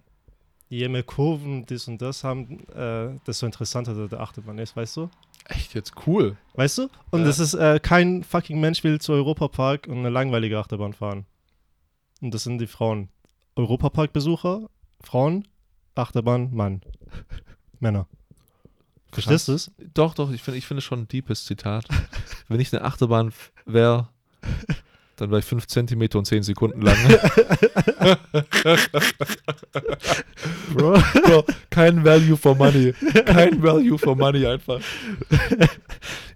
Je 0.69 0.87
mehr 0.87 1.03
Kurven 1.03 1.65
dies 1.65 1.87
und 1.87 1.99
das 2.01 2.23
haben, 2.23 2.67
äh, 2.69 3.19
desto 3.25 3.45
interessanter 3.45 4.07
der 4.07 4.19
Achterbahn 4.19 4.59
ist, 4.59 4.75
weißt 4.75 4.97
du? 4.97 5.09
Echt 5.45 5.73
jetzt 5.73 5.93
cool. 6.05 6.37
Weißt 6.53 6.77
du? 6.77 6.89
Und 7.09 7.21
Ja. 7.21 7.25
das 7.25 7.39
ist, 7.39 7.55
äh, 7.55 7.79
kein 7.81 8.23
fucking 8.23 8.59
Mensch 8.59 8.83
will 8.83 9.01
zu 9.01 9.13
Europapark 9.13 9.87
und 9.87 9.97
eine 9.97 10.09
langweilige 10.09 10.59
Achterbahn 10.59 10.93
fahren. 10.93 11.25
Und 12.21 12.33
das 12.33 12.43
sind 12.43 12.59
die 12.59 12.67
Frauen. 12.67 13.09
Europapark-Besucher, 13.55 14.69
Frauen, 15.01 15.47
Achterbahn, 15.95 16.53
Mann. 16.53 16.81
Männer. 17.79 18.07
Verstehst 19.11 19.47
du 19.47 19.53
es? 19.53 19.71
Doch, 19.95 20.13
doch, 20.13 20.29
ich 20.31 20.43
finde 20.43 20.59
ich 20.59 20.67
finde 20.67 20.81
schon 20.81 20.99
ein 20.99 21.07
deepes 21.07 21.45
Zitat. 21.45 21.87
Wenn 22.47 22.59
ich 22.59 22.71
eine 22.71 22.83
Achterbahn 22.85 23.33
wäre, 23.65 24.09
dann 25.19 25.29
wäre 25.31 25.39
ich 25.39 25.45
5 25.45 25.67
Zentimeter 25.67 26.17
und 26.19 26.25
10 26.25 26.43
Sekunden 26.43 26.81
lang. 26.81 26.97
Bro. 30.73 31.01
Bro, 31.23 31.45
kein 31.69 32.03
Value 32.05 32.37
for 32.37 32.55
Money. 32.55 32.93
Kein 33.25 33.61
Value 33.63 33.97
for 33.97 34.15
Money 34.15 34.45
einfach. 34.45 34.79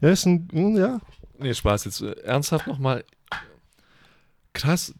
ja, 0.01 0.09
ist 0.09 0.25
ein, 0.25 0.47
hm, 0.51 0.75
ja. 0.77 0.99
Nee, 1.39 1.53
Spaß 1.53 1.85
jetzt. 1.85 2.01
Ernsthaft 2.01 2.67
nochmal. 2.67 3.05
Krass. 4.53 4.93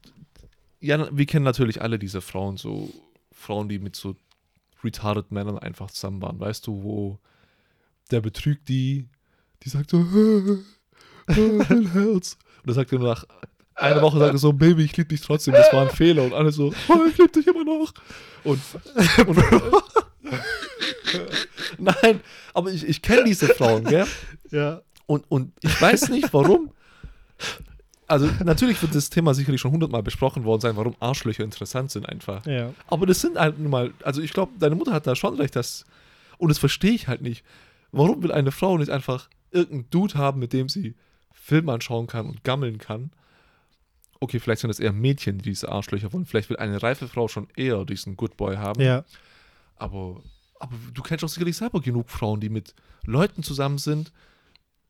Ja, 0.80 1.08
wir 1.12 1.26
kennen 1.26 1.46
natürlich 1.46 1.82
alle 1.82 2.00
diese 2.00 2.22
Frauen, 2.22 2.58
so 2.58 2.90
Frauen, 3.32 3.70
die 3.70 3.80
mit 3.80 3.96
so 3.96 4.16
retarded 4.84 5.32
Männern 5.32 5.58
einfach 5.58 5.92
zusammen 5.92 6.22
waren, 6.22 6.40
weißt 6.40 6.68
du, 6.68 6.84
wo 6.84 7.20
der 8.12 8.22
betrügt 8.22 8.68
die, 8.70 9.08
die 9.64 9.70
sagt 9.70 9.92
so, 9.92 10.00
mein 11.28 11.92
Herz. 11.92 12.38
Und 12.58 12.68
dann 12.68 12.76
sagt 12.76 12.92
er 12.92 13.00
nach 13.00 13.26
einer 13.76 14.02
Woche 14.02 14.20
sagt 14.20 14.34
er 14.34 14.38
so, 14.38 14.54
Baby, 14.54 14.84
ich 14.84 14.98
liebe 14.98 15.10
dich 15.10 15.22
trotzdem, 15.22 15.54
das 15.54 15.72
war 15.74 15.84
ein 15.84 15.96
Fehler. 15.96 16.24
Und 16.24 16.34
alle 16.34 16.52
so, 16.52 16.74
oh, 16.88 17.00
ich 17.10 17.18
liebe 17.18 17.32
dich 17.32 17.48
immer 17.48 17.64
noch. 17.64 17.94
Und, 18.44 18.62
und 19.28 19.38
Nein, 21.78 22.22
aber 22.54 22.72
ich, 22.72 22.88
ich 22.88 23.02
kenne 23.02 23.24
diese 23.26 23.48
Frauen, 23.48 23.84
gell? 23.84 24.08
Ja. 24.52 24.82
Und, 25.06 25.26
und 25.30 25.54
ich 25.62 25.82
weiß 25.82 26.10
nicht, 26.10 26.34
warum. 26.34 26.72
Also, 28.08 28.30
natürlich 28.44 28.82
wird 28.82 28.96
das 28.96 29.10
Thema 29.10 29.34
sicherlich 29.34 29.62
schon 29.62 29.72
hundertmal 29.72 30.04
besprochen 30.04 30.44
worden 30.44 30.62
sein, 30.62 30.76
warum 30.76 30.96
Arschlöcher 31.00 31.44
interessant 31.44 31.92
sind 31.92 32.08
einfach. 32.08 32.46
Ja. 32.46 32.74
Aber 32.88 33.06
das 33.06 33.22
sind 33.22 33.40
halt 33.40 33.60
nun 33.60 33.72
mal, 33.72 33.94
also 34.04 34.22
ich 34.22 34.34
glaube, 34.34 34.52
deine 34.60 34.76
Mutter 34.76 34.94
hat 34.94 35.08
da 35.08 35.16
schon 35.16 35.36
recht, 35.36 35.56
dass, 35.56 35.86
und 36.38 36.50
das 36.50 36.60
verstehe 36.60 36.92
ich 36.92 37.08
halt 37.08 37.22
nicht. 37.22 37.44
Warum 37.92 38.24
will 38.24 38.32
eine 38.32 38.52
Frau 38.52 38.78
nicht 38.78 38.92
einfach 38.92 39.30
irgendeinen 39.52 39.90
Dude 39.90 40.16
haben, 40.16 40.40
mit 40.40 40.54
dem 40.54 40.70
sie 40.70 40.96
Film 41.32 41.70
anschauen 41.70 42.08
kann 42.08 42.26
und 42.26 42.44
gammeln 42.44 42.78
kann? 42.78 43.12
Okay, 44.24 44.40
vielleicht 44.40 44.62
sind 44.62 44.70
das 44.70 44.80
eher 44.80 44.94
Mädchen, 44.94 45.40
die 45.40 45.50
diese 45.50 45.68
Arschlöcher 45.68 46.14
wollen. 46.14 46.26
Vielleicht 46.26 46.50
will 46.50 46.56
eine 46.56 46.82
reife 46.82 47.10
Frau 47.10 47.28
schon 47.28 47.50
eher 47.58 47.84
diesen 47.84 48.16
Good 48.16 48.38
Boy 48.38 48.56
haben. 48.56 48.82
Ja. 48.82 49.04
Aber, 49.76 50.24
aber 50.62 50.78
du 50.94 51.02
kennst 51.02 51.24
doch 51.24 51.28
sicherlich 51.28 51.58
selber 51.58 51.82
genug 51.82 52.10
Frauen, 52.10 52.40
die 52.40 52.48
mit 52.48 52.74
Leuten 53.06 53.44
zusammen 53.44 53.80
sind, 53.80 54.14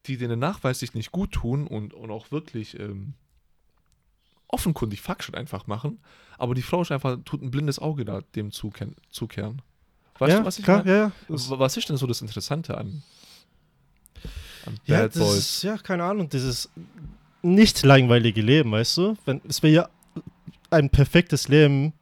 die 0.05 0.17
denen 0.17 0.37
nachweislich 0.37 0.93
nicht 0.93 1.11
gut 1.11 1.31
tun 1.31 1.65
und, 1.65 1.95
und 1.95 2.11
auch 2.11 2.29
wirklich 2.29 2.79
ähm, 2.79 3.15
offenkundig 4.49 5.01
Fuckshit 5.01 5.33
einfach 5.33 5.65
machen. 5.65 5.99
Aber 6.37 6.53
die 6.53 6.61
Frau 6.61 6.83
ist 6.83 6.91
einfach, 6.91 7.17
tut 7.25 7.41
ein 7.41 7.49
blindes 7.49 7.79
Auge 7.79 8.05
da 8.05 8.21
dem 8.35 8.51
zukehren. 8.51 8.95
zukehren. 9.09 9.63
Weißt 10.19 10.31
ja, 10.31 10.39
du, 10.41 10.45
was 10.45 10.59
ich 10.59 10.63
klar, 10.63 10.83
meine? 10.85 10.91
ja, 10.91 11.05
ja. 11.05 11.11
Was 11.57 11.75
ist 11.75 11.89
denn 11.89 11.97
so 11.97 12.05
das 12.05 12.21
Interessante 12.21 12.77
an, 12.77 13.01
an 14.67 14.79
Ja, 14.85 14.99
Bad 14.99 15.15
das 15.15 15.23
Boys? 15.23 15.37
ist, 15.39 15.63
ja, 15.63 15.75
keine 15.79 16.03
Ahnung, 16.03 16.29
dieses 16.29 16.69
nicht 17.43 17.83
langweilige 17.83 18.41
Leben, 18.41 18.71
weißt 18.71 18.97
du? 18.97 19.17
Wenn, 19.25 19.41
es 19.47 19.61
wäre 19.61 19.73
ja 19.73 19.89
ein 20.71 20.89
perfektes 20.89 21.47
Leben, 21.49 21.93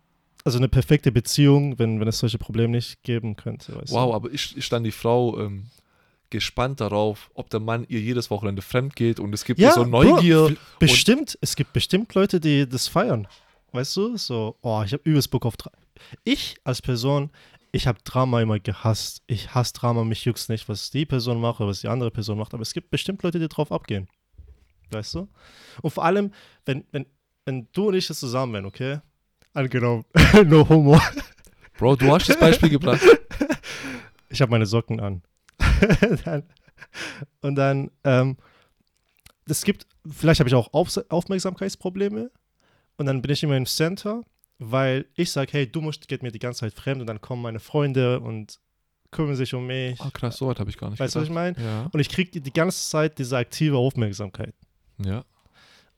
also 0.46 0.58
eine 0.58 0.70
perfekte 0.70 1.12
Beziehung, 1.12 1.78
wenn, 1.78 2.00
wenn 2.00 2.08
es 2.08 2.20
solche 2.20 2.38
Probleme 2.38 2.70
nicht 2.72 3.04
geben 3.04 3.36
könnte, 3.36 3.76
weißt 3.76 3.92
Wow, 3.92 4.12
du? 4.12 4.16
aber 4.16 4.32
ist, 4.32 4.54
ist 4.54 4.72
dann 4.72 4.84
die 4.84 4.92
Frau 4.92 5.40
ähm, 5.40 5.66
gespannt 6.30 6.80
darauf, 6.80 7.30
ob 7.34 7.50
der 7.50 7.60
Mann 7.60 7.86
ihr 7.90 8.00
jedes 8.00 8.30
Wochenende 8.32 8.62
fremd 8.62 8.96
geht 8.96 9.20
und 9.20 9.34
es 9.34 9.44
gibt 9.44 9.60
Ja, 9.60 9.72
so 9.74 9.82
Bro, 9.84 10.04
Neugier. 10.04 10.46
f- 10.52 10.58
bestimmt, 10.80 11.38
es 11.42 11.56
gibt 11.56 11.74
bestimmt 11.74 12.14
Leute, 12.16 12.40
die 12.40 12.68
das 12.68 12.88
feiern. 12.88 13.28
Weißt 13.74 13.96
du? 13.98 14.18
So, 14.18 14.58
oh, 14.62 14.82
ich 14.86 14.94
habe 14.94 15.04
übelst 15.06 15.32
Bock 15.32 15.46
auf 15.46 15.58
Drama. 15.58 15.78
Ich 16.24 16.56
als 16.64 16.82
Person, 16.82 17.30
ich 17.72 17.88
habe 17.88 18.00
Drama 18.04 18.42
immer 18.42 18.60
gehasst. 18.60 19.22
Ich 19.28 19.54
hasse 19.54 19.74
Drama, 19.74 20.04
mich 20.04 20.26
juckt's 20.26 20.50
nicht, 20.50 20.68
was 20.68 20.92
die 20.92 21.06
Person 21.06 21.40
macht 21.40 21.62
oder 21.62 21.70
was 21.70 21.80
die 21.82 21.88
andere 21.88 22.12
Person 22.12 22.38
macht. 22.38 22.54
Aber 22.54 22.64
es 22.64 22.74
gibt 22.74 22.90
bestimmt 22.90 23.24
Leute, 23.24 23.40
die 23.40 23.48
drauf 23.48 23.72
abgehen. 23.72 24.08
Weißt 24.92 25.16
du? 25.16 25.28
Und 25.82 25.92
vor 25.92 26.06
allem, 26.06 26.32
wenn, 26.66 26.86
wenn, 26.92 27.06
wenn 27.46 27.68
du 27.72 27.88
und 27.88 27.96
ich 27.96 28.08
jetzt 28.08 28.20
zusammen 28.20 28.54
wären, 28.54 28.66
okay? 28.66 29.00
Angenommen, 29.54 30.06
no 30.46 30.68
homo. 30.68 31.00
Bro, 31.78 31.96
du 31.98 32.12
hast 32.12 32.30
das 32.30 32.40
Beispiel 32.40 32.70
gebracht. 32.70 33.02
Ich 34.34 34.42
habe 34.42 34.50
meine 34.50 34.66
Socken 34.66 35.02
an. 35.02 35.24
dann, 36.24 36.44
und 37.42 37.56
dann, 37.56 37.92
ähm, 38.06 38.38
es 39.46 39.66
gibt, 39.66 39.86
vielleicht 40.10 40.40
habe 40.40 40.48
ich 40.48 40.56
auch 40.56 40.72
Auf 40.72 40.98
Aufmerksamkeitsprobleme. 41.10 42.32
Und 42.96 43.06
dann 43.08 43.22
bin 43.22 43.32
ich 43.32 43.44
immer 43.44 43.58
im 43.58 43.66
Center, 43.66 44.24
weil 44.58 45.06
ich 45.16 45.32
sage, 45.32 45.52
hey, 45.52 45.70
du 45.70 45.82
musst, 45.82 46.08
geht 46.08 46.24
mir 46.24 46.32
die 46.32 46.40
ganze 46.40 46.62
Zeit 46.62 46.74
fremd 46.74 47.02
und 47.02 47.08
dann 47.08 47.20
kommen 47.20 47.42
meine 47.42 47.60
Freunde 47.60 48.20
und 48.20 48.60
kümmern 49.12 49.36
sich 49.36 49.54
um 49.54 49.68
mich. 49.68 50.00
Ah, 50.00 50.12
krass, 50.14 50.38
so 50.38 50.48
weit 50.48 50.60
habe 50.60 50.70
ich 50.70 50.78
gar 50.78 50.90
nicht 50.90 51.00
weißt 51.00 51.16
du, 51.16 51.20
was 51.20 51.28
ich 51.28 51.34
meine? 51.34 51.60
Ja. 51.62 51.90
Und 51.92 52.00
ich 52.00 52.10
kriege 52.10 52.40
die 52.40 52.54
ganze 52.54 52.90
Zeit 52.90 53.18
diese 53.20 53.38
aktive 53.38 53.78
Aufmerksamkeit. 53.78 54.54
Ja. 55.06 55.24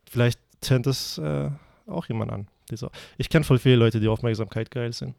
Vielleicht 0.09 0.39
turnt 0.61 0.85
das 0.85 1.17
äh, 1.17 1.49
auch 1.87 2.07
jemand 2.07 2.31
an. 2.31 2.47
Dieser. 2.69 2.91
Ich 3.17 3.29
kenne 3.29 3.43
voll 3.43 3.59
viele 3.59 3.75
Leute, 3.75 3.99
die 3.99 4.07
Aufmerksamkeit 4.07 4.71
geil 4.71 4.93
sind. 4.93 5.15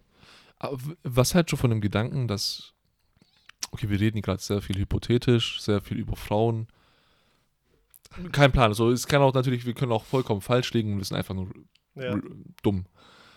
Aber 0.58 0.78
w- 0.84 0.94
was 1.02 1.34
hältst 1.34 1.52
du 1.52 1.56
von 1.56 1.70
dem 1.70 1.80
Gedanken, 1.80 2.26
dass, 2.28 2.72
okay, 3.70 3.90
wir 3.90 4.00
reden 4.00 4.22
gerade 4.22 4.40
sehr 4.42 4.62
viel 4.62 4.78
hypothetisch, 4.78 5.60
sehr 5.60 5.80
viel 5.80 5.98
über 5.98 6.16
Frauen. 6.16 6.68
Kein 8.32 8.52
Plan. 8.52 8.70
Also 8.70 8.90
es 8.90 9.06
kann 9.06 9.20
auch 9.22 9.34
natürlich, 9.34 9.66
wir 9.66 9.74
können 9.74 9.92
auch 9.92 10.04
vollkommen 10.04 10.40
falsch 10.40 10.72
liegen 10.72 10.92
und 10.92 10.98
wir 10.98 11.04
sind 11.04 11.16
einfach 11.16 11.34
nur 11.34 11.50
Ja. 11.96 12.16
dumm. 12.62 12.86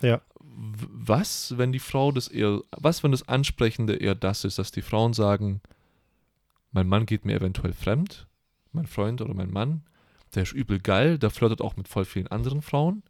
Ja. 0.02 0.22
Was, 0.40 1.58
wenn 1.58 1.72
die 1.72 1.80
Frau 1.80 2.12
das 2.12 2.28
eher, 2.28 2.62
was, 2.72 3.04
wenn 3.04 3.12
das 3.12 3.28
Ansprechende 3.28 3.96
eher 3.96 4.14
das 4.16 4.44
ist, 4.46 4.60
dass 4.60 4.72
die 4.72 4.84
Frauen 4.84 5.14
sagen, 5.14 5.62
mein 6.72 6.88
Mann 6.88 7.06
geht 7.08 7.26
mir 7.26 7.36
eventuell 7.36 7.74
fremd, 7.74 8.28
mein 8.72 8.86
Freund 8.86 9.22
oder 9.22 9.34
mein 9.34 9.52
Mann, 9.52 9.84
der 10.38 10.44
ist 10.44 10.54
übel 10.54 10.80
geil, 10.80 11.18
der 11.18 11.30
flirtet 11.30 11.62
auch 11.62 11.76
mit 11.76 11.88
voll 11.88 12.06
vielen 12.06 12.28
anderen 12.28 12.62
Frauen, 12.62 13.04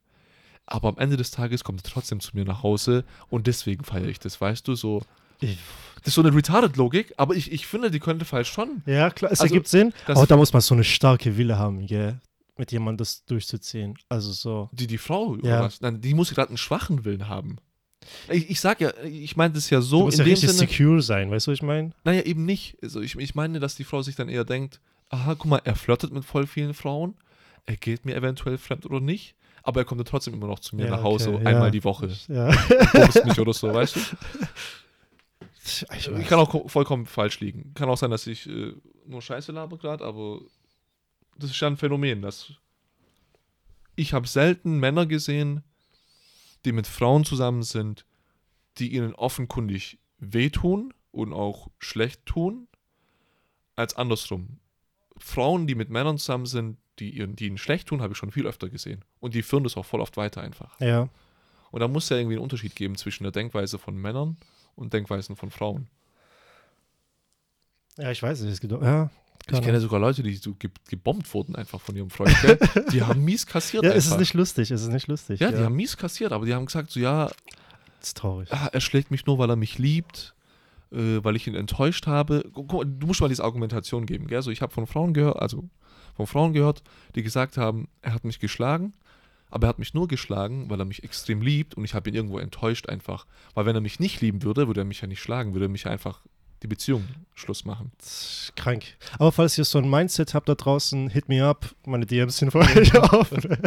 aber 0.66 0.90
am 0.90 0.98
Ende 0.98 1.18
des 1.18 1.32
Tages 1.32 1.64
kommt 1.64 1.82
er 1.86 1.90
trotzdem 1.92 2.20
zu 2.20 2.36
mir 2.36 2.46
nach 2.46 2.64
Hause 2.64 3.06
und 3.30 3.48
deswegen 3.48 3.84
feiere 3.84 4.08
ich 4.08 4.20
das, 4.20 4.40
weißt 4.42 4.68
du, 4.68 4.76
so. 4.76 5.02
Ich, 5.40 5.58
Das 5.98 6.08
ist 6.08 6.14
so 6.16 6.22
eine 6.22 6.34
Retarded-Logik, 6.34 7.14
aber 7.18 7.36
ich, 7.36 7.52
ich 7.52 7.68
finde, 7.68 7.92
die 7.92 8.00
könnte 8.00 8.26
falsch 8.26 8.50
schon. 8.52 8.82
ja, 8.86 9.10
klar, 9.12 9.32
es 9.32 9.40
Also, 9.42 9.54
ergibt 9.54 9.68
Sinn. 9.68 9.94
Aber 10.08 10.26
da 10.26 10.36
muss 10.36 10.52
man 10.52 10.62
so 10.62 10.74
eine 10.74 10.84
starke 10.84 11.38
Wille 11.38 11.58
haben, 11.60 11.86
gell? 11.86 12.20
Mit 12.58 12.72
jemandem 12.72 12.98
das 12.98 13.24
durchzuziehen. 13.26 14.00
Also 14.10 14.32
so. 14.32 14.70
Die, 14.72 14.88
die 14.88 14.98
Frau, 14.98 15.36
Ja. 15.44 15.62
was? 15.62 15.80
Nein, 15.82 16.02
die 16.02 16.16
muss 16.16 16.32
gerade 16.34 16.48
einen 16.50 16.58
schwachen 16.58 17.06
Willen 17.06 17.28
haben. 17.30 17.58
Ich, 18.30 18.50
ich 18.50 18.60
sag 18.62 18.82
ja, 18.82 18.92
ich 19.04 19.36
meine 19.36 19.54
das 19.54 19.70
ja 19.70 19.78
Du 19.80 19.86
so 19.86 20.00
musst 20.06 20.16
in 20.16 20.20
ja 20.20 20.26
dem 20.26 20.32
richtig 20.32 20.50
Sinne. 20.52 20.68
secure 20.70 21.02
sein, 21.04 21.30
weißt 21.30 21.46
du, 21.48 21.52
was 21.52 21.58
ich 21.58 21.62
meine? 21.64 21.92
Naja, 22.04 22.22
eben 22.24 22.46
nicht. 22.46 22.78
Also 22.82 23.02
ich, 23.02 23.16
ich 23.16 23.36
meine, 23.36 23.60
dass 23.60 23.76
die 23.76 23.84
Frau 23.84 24.02
sich 24.02 24.16
dann 24.16 24.30
eher 24.30 24.44
denkt, 24.46 24.80
aha, 25.10 25.36
guck 25.36 25.46
mal, 25.46 25.62
er 25.64 25.76
flirtet 25.76 26.12
mit 26.12 26.26
voll 26.26 26.48
vielen 26.48 26.74
Frauen, 26.74 27.16
er 27.66 27.78
geht 27.78 28.06
mir 28.06 28.16
eventuell 28.16 28.58
fremd 28.58 28.86
oder 28.86 29.00
nicht, 29.00 29.36
aber 29.64 29.82
er 29.82 29.86
kommt 29.86 30.00
dann 30.00 30.06
trotzdem 30.06 30.34
immer 30.34 30.48
noch 30.48 30.60
zu 30.60 30.76
mir 30.76 30.86
Ja, 30.86 30.92
nach 30.92 31.04
Hause, 31.04 31.34
okay, 31.34 31.46
einmal 31.46 31.66
ja. 31.66 31.72
die 31.72 31.84
Woche. 31.84 32.08
Ja. 32.28 32.52
Bumst 32.94 33.26
mich 33.26 33.40
oder 33.40 33.54
so, 33.54 33.74
weißt 33.74 33.96
du? 33.96 34.00
Ich 35.66 35.86
Ich 35.98 36.10
weiß. 36.12 36.28
kann 36.28 36.40
auch 36.40 36.50
ko- 36.50 36.68
vollkommen 36.70 37.06
falsch 37.06 37.42
liegen. 37.42 37.74
Kann 37.74 37.90
auch 37.90 37.98
sein, 37.98 38.10
dass 38.12 38.26
ich 38.26 38.48
äh, 38.48 38.74
nur 39.06 39.22
Scheiße 39.22 39.52
laber 39.52 39.78
gerade, 39.78 40.06
aber 40.06 40.40
das 41.38 41.50
ist 41.52 41.60
ja 41.60 41.68
ein 41.68 41.76
Phänomen, 41.78 42.22
dass 42.22 42.54
ich 43.98 44.14
habe 44.14 44.28
selten 44.28 44.80
Männer 44.80 45.06
gesehen, 45.06 45.64
die 46.64 46.72
mit 46.72 46.88
Frauen 46.88 47.26
zusammen 47.26 47.64
sind, 47.64 48.06
die 48.78 48.94
ihnen 48.96 49.14
offenkundig 49.14 50.00
wehtun 50.20 50.94
und 51.12 51.34
auch 51.34 51.68
schlecht 51.80 52.26
tun, 52.26 52.68
als 53.76 53.96
andersrum. 53.98 54.60
Frauen, 55.20 55.68
die 55.68 55.76
mit 55.76 55.90
Männern 55.90 56.18
zusammen 56.18 56.46
sind, 56.46 56.78
die, 57.00 57.12
ihren, 57.12 57.36
die 57.36 57.48
ihnen 57.48 57.58
schlecht 57.58 57.88
tun, 57.88 58.02
habe 58.02 58.14
ich 58.14 58.18
schon 58.18 58.32
viel 58.32 58.48
öfter 58.48 58.70
gesehen. 58.70 59.04
Und 59.20 59.34
die 59.36 59.44
führen 59.44 59.64
das 59.64 59.78
auch 59.78 59.86
voll 59.86 60.02
oft 60.02 60.18
weiter 60.18 60.42
einfach. 60.42 60.80
Ja. 60.80 61.10
Und 61.72 61.80
da 61.82 61.88
muss 61.88 62.06
es 62.06 62.10
ja 62.10 62.18
irgendwie 62.18 62.36
einen 62.36 62.44
Unterschied 62.44 62.76
geben 62.76 62.96
zwischen 62.96 63.24
der 63.24 63.32
Denkweise 63.32 63.78
von 63.78 63.96
Männern 63.96 64.38
und 64.76 64.94
Denkweisen 64.94 65.36
von 65.36 65.52
Frauen. 65.52 65.88
Ja, 67.98 68.12
ich 68.12 68.22
weiß 68.22 68.42
nicht. 68.42 68.54
Es 68.54 68.62
gibt, 68.62 68.72
ja, 68.74 69.10
Ich 69.52 69.62
kenne 69.62 69.80
sogar 69.80 70.00
Leute, 70.00 70.24
die 70.24 70.36
so 70.36 70.54
ge 70.54 70.70
gebombt 70.90 71.34
wurden 71.34 71.56
einfach 71.56 71.82
von 71.82 71.96
ihrem 71.96 72.10
Freund. 72.10 72.36
Gell? 72.42 72.58
Die 72.92 73.02
haben 73.02 73.24
mies 73.24 73.46
kassiert 73.46 73.84
ja, 73.84 73.90
einfach. 73.92 73.98
es 73.98 74.08
ist 74.08 74.20
nicht 74.20 74.34
lustig. 74.34 74.72
Es 74.72 74.82
ist 74.82 74.90
nicht 74.90 75.08
lustig. 75.08 75.40
ja, 75.40 75.52
die 75.52 75.64
haben 75.64 75.76
mies 75.76 75.98
kassiert, 75.98 76.32
aber 76.32 76.46
die 76.46 76.54
haben 76.54 76.66
gesagt 76.66 76.92
so, 76.92 77.00
ja, 77.00 77.28
Das 78.00 78.10
ist 78.10 78.18
traurig. 78.18 78.52
ah, 78.54 78.70
er 78.72 78.82
schlägt 78.82 79.10
mich 79.12 79.26
nur, 79.26 79.40
weil 79.40 79.50
er 79.50 79.56
mich 79.56 79.78
liebt, 79.80 80.36
äh, 80.92 81.24
weil 81.24 81.36
ich 81.36 81.48
ihn 81.48 81.56
enttäuscht 81.56 82.08
habe. 82.08 82.50
Du 82.54 83.08
musst 83.08 83.22
mal 83.22 83.30
diese 83.30 83.44
Argumentation 83.44 84.06
geben, 84.06 84.28
gell? 84.28 84.42
So, 84.42 84.52
ich 84.52 84.62
habe 84.62 84.74
von 84.74 84.88
Frauen 84.88 85.14
gehört, 85.14 85.40
also 85.40 85.70
von 86.16 86.28
Frauen 86.28 86.54
gehört, 86.54 86.84
die 87.16 87.24
gesagt 87.24 87.58
haben, 87.58 87.88
er 88.02 88.14
hat 88.14 88.24
mich 88.24 88.40
geschlagen, 88.40 88.94
aber 89.50 89.68
er 89.68 89.70
hat 89.70 89.80
mich 89.80 89.94
nur 89.94 90.08
geschlagen, 90.08 90.70
weil 90.70 90.80
er 90.80 90.86
mich 90.86 91.04
extrem 91.04 91.42
liebt 91.42 91.76
und 91.76 91.86
ich 91.86 91.94
habe 91.94 92.10
ihn 92.10 92.16
irgendwo 92.16 92.40
enttäuscht 92.40 92.90
einfach. 92.90 93.26
Weil 93.54 93.66
wenn 93.66 93.76
er 93.76 93.82
mich 93.82 94.00
nicht 94.00 94.22
lieben 94.22 94.44
würde, 94.44 94.68
würde 94.68 94.82
er 94.82 94.86
mich 94.86 95.02
ja 95.02 95.08
nicht 95.08 95.22
schlagen, 95.22 95.54
würde 95.54 95.66
er 95.66 95.70
mich 95.70 95.84
ja 95.84 95.92
einfach 95.92 96.22
die 96.64 96.68
Beziehung 96.68 97.08
Schluss 97.36 97.66
machen. 97.66 97.92
Krank. 98.56 98.84
Aber 99.20 99.32
falls 99.32 99.58
ihr 99.58 99.66
so 99.66 99.78
ein 99.78 99.90
Mindset 99.90 100.34
habt 100.34 100.50
da 100.50 100.56
draußen, 100.56 101.10
hit 101.10 101.30
me 101.30 101.46
up. 101.46 101.76
Meine 101.86 102.06
DMs 102.06 102.38
sind 102.38 102.52
für 102.52 102.60
euch 102.60 102.96
offen. 102.96 103.58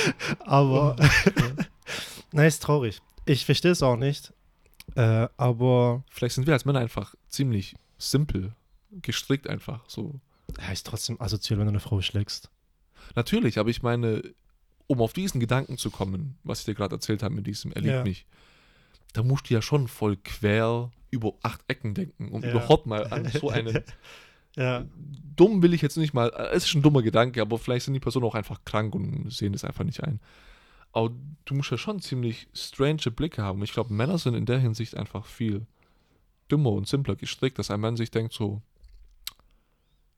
aber, 0.40 0.96
nein, 2.32 2.46
ist 2.48 2.62
traurig. 2.62 3.00
Ich 3.24 3.44
verstehe 3.44 3.70
es 3.70 3.82
auch 3.82 3.96
nicht. 3.96 4.32
Äh, 4.94 5.28
aber 5.36 6.04
Vielleicht 6.10 6.34
sind 6.34 6.46
wir 6.46 6.54
als 6.54 6.64
Männer 6.64 6.80
einfach 6.80 7.14
ziemlich 7.28 7.74
simpel, 7.98 8.52
gestrickt 8.90 9.48
einfach 9.48 9.88
so. 9.88 10.20
ja, 10.60 10.70
ist 10.72 10.86
trotzdem 10.86 11.20
asozial, 11.20 11.58
wenn 11.58 11.66
du 11.66 11.70
eine 11.70 11.80
Frau 11.80 12.00
schlägst. 12.00 12.50
Natürlich, 13.14 13.58
aber 13.58 13.70
ich 13.70 13.82
meine, 13.82 14.22
um 14.86 15.00
auf 15.00 15.12
diesen 15.12 15.40
Gedanken 15.40 15.78
zu 15.78 15.90
kommen, 15.90 16.36
was 16.44 16.60
ich 16.60 16.64
dir 16.66 16.74
gerade 16.74 16.94
erzählt 16.96 17.22
habe 17.22 17.34
mit 17.34 17.46
diesem, 17.46 17.72
er 17.72 17.80
liebt 17.82 17.94
Ja. 17.94 18.02
mich, 18.02 18.26
da 19.12 19.22
musst 19.22 19.48
du 19.50 19.54
ja 19.54 19.62
schon 19.62 19.88
voll 19.88 20.16
quer 20.16 20.90
über 21.10 21.34
acht 21.42 21.62
Ecken 21.68 21.94
denken, 21.94 22.28
um 22.30 22.42
Ja. 22.42 22.50
überhaupt 22.50 22.86
mal 22.86 23.06
an 23.08 23.28
so 23.30 23.50
einen 23.50 23.82
Ja, 24.56 24.84
dumm 25.34 25.62
will 25.62 25.72
ich 25.72 25.80
jetzt 25.80 25.96
nicht 25.96 26.12
mal, 26.12 26.28
es 26.52 26.66
ist 26.66 26.74
ein 26.74 26.82
dummer 26.82 27.00
Gedanke, 27.00 27.40
aber 27.40 27.58
vielleicht 27.58 27.86
sind 27.86 27.94
die 27.94 28.00
Personen 28.00 28.26
auch 28.26 28.34
einfach 28.34 28.60
krank 28.66 28.94
und 28.94 29.32
sehen 29.32 29.54
das 29.54 29.64
einfach 29.64 29.84
nicht 29.84 30.04
ein. 30.04 30.20
Aber 30.92 31.10
du 31.44 31.54
musst 31.54 31.70
ja 31.70 31.78
schon 31.78 32.00
ziemlich 32.00 32.48
strange 32.54 33.10
Blicke 33.10 33.42
haben. 33.42 33.62
Ich 33.62 33.72
glaube, 33.72 33.92
Männer 33.92 34.18
sind 34.18 34.34
in 34.34 34.46
der 34.46 34.58
Hinsicht 34.58 34.96
einfach 34.96 35.26
viel 35.26 35.66
dümmer 36.50 36.72
und 36.72 36.86
simpler 36.86 37.16
gestrickt, 37.16 37.58
dass 37.58 37.70
ein 37.70 37.80
Mann 37.80 37.96
sich 37.96 38.10
denkt 38.10 38.34
so, 38.34 38.60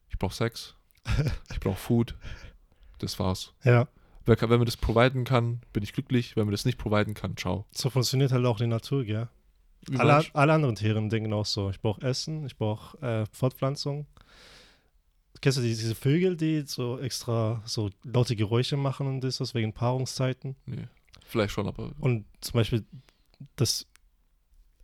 ich 0.09 0.19
brauche 0.19 0.35
Sex, 0.35 0.75
ich 1.53 1.61
brauche 1.61 1.77
Food, 1.77 2.17
das 2.99 3.19
war's. 3.19 3.53
ja. 3.65 3.89
Wer 4.27 4.37
kann, 4.37 4.49
wenn 4.49 4.59
mir 4.59 4.65
das 4.65 4.79
providen 4.79 5.25
kann, 5.25 5.61
bin 5.73 5.83
ich 5.83 5.93
glücklich. 5.93 6.35
Wenn 6.35 6.47
mir 6.47 6.53
das 6.53 6.65
nicht 6.65 6.79
providen 6.79 7.13
kann, 7.13 7.37
ciao. 7.37 7.67
So 7.73 7.91
funktioniert 7.91 8.33
halt 8.33 8.47
auch 8.47 8.57
die 8.57 8.67
Natur, 8.67 9.05
gell? 9.05 9.29
Alle, 9.99 10.25
alle 10.33 10.53
anderen 10.55 10.77
Tiere 10.77 11.07
denken 11.09 11.33
auch 11.35 11.45
so. 11.45 11.69
Ich 11.69 11.81
brauche 11.81 12.01
Essen, 12.01 12.47
ich 12.47 12.57
brauche 12.57 12.97
äh, 13.03 13.27
Fortpflanzung. 13.33 14.07
Kennst 15.45 15.59
du 15.59 15.63
die, 15.63 15.77
diese 15.77 15.95
Vögel, 15.95 16.39
die 16.39 16.63
so 16.63 16.99
extra 16.99 17.61
so 17.67 17.91
laute 18.03 18.35
Geräusche 18.35 18.79
machen 18.79 19.07
und 19.07 19.21
das, 19.21 19.55
wegen 19.55 19.75
Paarungszeiten? 19.75 20.57
nee, 20.65 20.89
vielleicht 21.27 21.53
schon, 21.53 21.69
aber 21.69 21.93
Und 21.99 22.25
zum 22.41 22.55
Beispiel 22.55 22.83
das, 23.55 23.87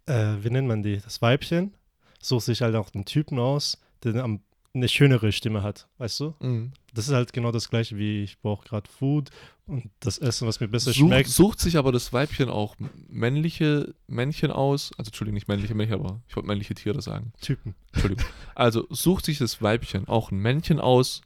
äh, 0.04 0.36
wie 0.40 0.50
nennt 0.50 0.68
man 0.68 0.82
die? 0.82 0.98
Das 0.98 1.22
Weibchen 1.22 1.72
sucht 2.20 2.44
sich 2.44 2.60
halt 2.60 2.74
auch 2.74 2.92
einen 2.92 3.06
Typen 3.06 3.38
aus, 3.38 3.78
der 4.02 4.22
am, 4.22 4.42
eine 4.74 4.88
schönere 4.88 5.32
Stimme 5.32 5.62
hat, 5.62 5.88
weißt 5.96 6.20
du? 6.20 6.34
Mhm. 6.40 6.72
Das 6.94 7.08
ist 7.08 7.14
halt 7.14 7.32
genau 7.32 7.52
das 7.52 7.68
gleiche 7.70 7.96
wie 7.96 8.22
ich 8.24 8.38
brauche 8.40 8.66
gerade 8.66 8.90
Food 8.90 9.30
und 9.66 9.90
das 10.00 10.18
Essen, 10.18 10.48
was 10.48 10.58
mir 10.58 10.68
besser 10.68 10.92
sucht, 10.92 10.98
schmeckt. 10.98 11.30
sucht 11.30 11.60
sich 11.60 11.76
aber 11.76 11.92
das 11.92 12.12
Weibchen 12.12 12.48
auch 12.48 12.76
männliche 13.08 13.94
Männchen 14.08 14.50
aus. 14.50 14.90
Also, 14.98 15.10
Entschuldigung, 15.10 15.34
nicht 15.34 15.48
männliche 15.48 15.74
Männchen, 15.74 16.00
aber 16.00 16.20
ich 16.28 16.34
wollte 16.34 16.48
männliche 16.48 16.74
Tiere 16.74 17.00
sagen. 17.00 17.32
Typen. 17.40 17.74
Entschuldigung. 17.92 18.24
Also, 18.54 18.86
sucht 18.90 19.24
sich 19.24 19.38
das 19.38 19.62
Weibchen 19.62 20.08
auch 20.08 20.32
ein 20.32 20.38
Männchen 20.38 20.80
aus, 20.80 21.22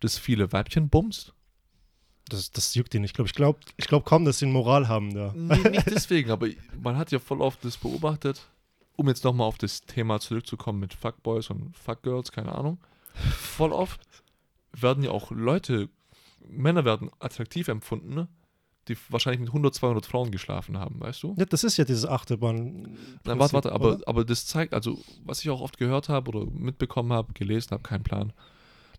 das 0.00 0.18
viele 0.18 0.52
Weibchen 0.52 0.88
bumst? 0.88 1.34
Das, 2.28 2.50
das 2.50 2.74
juckt 2.74 2.94
ihn. 2.94 3.04
Ich 3.04 3.12
glaube, 3.12 3.28
ich 3.28 3.34
glaube 3.34 3.58
ich 3.76 3.86
glaub 3.86 4.06
kaum, 4.06 4.24
dass 4.24 4.38
sie 4.38 4.46
eine 4.46 4.54
Moral 4.54 4.88
haben 4.88 5.12
da. 5.12 5.34
Nee, 5.36 5.56
nicht 5.70 5.90
deswegen, 5.90 6.30
aber 6.30 6.48
man 6.82 6.96
hat 6.96 7.12
ja 7.12 7.18
voll 7.18 7.42
oft 7.42 7.62
das 7.64 7.76
beobachtet, 7.76 8.40
um 8.96 9.08
jetzt 9.08 9.24
nochmal 9.24 9.46
auf 9.46 9.58
das 9.58 9.82
Thema 9.82 10.20
zurückzukommen 10.20 10.80
mit 10.80 10.94
Fuckboys 10.94 11.50
und 11.50 11.76
Fuckgirls, 11.76 12.32
keine 12.32 12.54
Ahnung. 12.54 12.78
Voll 13.12 13.72
oft 13.72 14.00
werden 14.80 15.02
ja 15.04 15.10
auch 15.10 15.30
Leute, 15.30 15.88
Männer 16.48 16.84
werden 16.84 17.10
attraktiv 17.20 17.68
empfunden, 17.68 18.14
ne? 18.14 18.28
die 18.88 18.96
wahrscheinlich 19.08 19.40
mit 19.40 19.48
100, 19.48 19.74
200 19.74 20.04
Frauen 20.04 20.30
geschlafen 20.30 20.78
haben, 20.78 21.00
weißt 21.00 21.22
du? 21.22 21.34
Ja, 21.38 21.46
das 21.46 21.64
ist 21.64 21.78
ja 21.78 21.84
diese 21.84 22.10
Achterbahn. 22.10 22.82
Nein, 23.24 23.38
warte, 23.38 23.54
warte, 23.54 23.72
aber, 23.72 23.94
oder? 23.94 24.06
aber 24.08 24.24
das 24.26 24.44
zeigt, 24.46 24.74
also 24.74 24.98
was 25.24 25.40
ich 25.40 25.48
auch 25.48 25.62
oft 25.62 25.78
gehört 25.78 26.10
habe 26.10 26.28
oder 26.30 26.46
mitbekommen 26.50 27.12
habe, 27.12 27.32
gelesen 27.32 27.70
habe, 27.70 27.82
kein 27.82 28.02
Plan, 28.02 28.32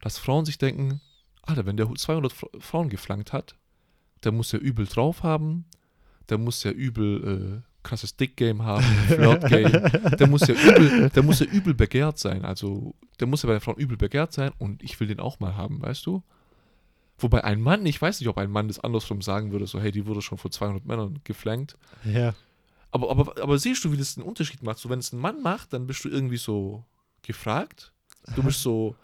dass 0.01 0.17
Frauen 0.17 0.45
sich 0.45 0.57
denken, 0.57 1.01
Alter, 1.43 1.67
wenn 1.67 1.77
der 1.77 1.93
200 1.93 2.33
Fra- 2.33 2.47
Frauen 2.59 2.89
geflankt 2.89 3.31
hat, 3.31 3.55
der 4.23 4.31
muss 4.31 4.51
ja 4.51 4.57
übel 4.57 4.87
drauf 4.87 5.21
haben, 5.21 5.65
der 6.29 6.39
muss 6.39 6.63
ja 6.63 6.71
übel 6.71 7.63
äh, 7.63 7.69
krasses 7.85 8.17
Dick-Game 8.17 8.63
haben, 8.63 8.83
Flirt-Game, 9.07 9.71
der 10.19 10.27
muss 10.27 10.41
ja 10.47 10.53
übel, 10.55 11.09
der 11.09 11.23
muss 11.23 11.39
ja 11.39 11.45
übel 11.45 11.73
begehrt 11.73 12.17
sein, 12.19 12.43
also 12.43 12.93
der 13.19 13.27
muss 13.27 13.43
ja 13.43 13.47
bei 13.47 13.53
den 13.53 13.61
Frauen 13.61 13.77
übel 13.77 13.95
begehrt 13.95 14.33
sein 14.33 14.51
und 14.57 14.83
ich 14.83 14.99
will 14.99 15.07
den 15.07 15.19
auch 15.21 15.39
mal 15.39 15.55
haben, 15.55 15.81
weißt 15.81 16.05
du? 16.05 16.21
Wobei 17.17 17.45
ein 17.45 17.61
Mann, 17.61 17.85
ich 17.85 18.01
weiß 18.01 18.19
nicht, 18.19 18.27
ob 18.27 18.37
ein 18.37 18.51
Mann 18.51 18.67
das 18.67 18.79
andersrum 18.79 19.21
sagen 19.21 19.51
würde, 19.53 19.67
so 19.67 19.79
hey, 19.79 19.91
die 19.91 20.05
wurde 20.05 20.21
schon 20.21 20.37
vor 20.37 20.51
200 20.51 20.85
Männern 20.85 21.21
geflankt, 21.23 21.77
Ja. 22.03 22.33
aber, 22.91 23.09
aber, 23.09 23.41
aber 23.41 23.57
siehst 23.57 23.85
du, 23.85 23.91
wie 23.93 23.97
das 23.97 24.17
einen 24.17 24.27
Unterschied 24.27 24.61
macht? 24.63 24.79
So, 24.79 24.89
wenn 24.89 24.99
es 24.99 25.13
ein 25.13 25.19
Mann 25.19 25.41
macht, 25.41 25.71
dann 25.71 25.87
bist 25.87 26.03
du 26.03 26.09
irgendwie 26.09 26.37
so 26.37 26.83
gefragt. 27.21 27.93
Du 28.35 28.43
bist 28.43 28.61
so, 28.61 28.95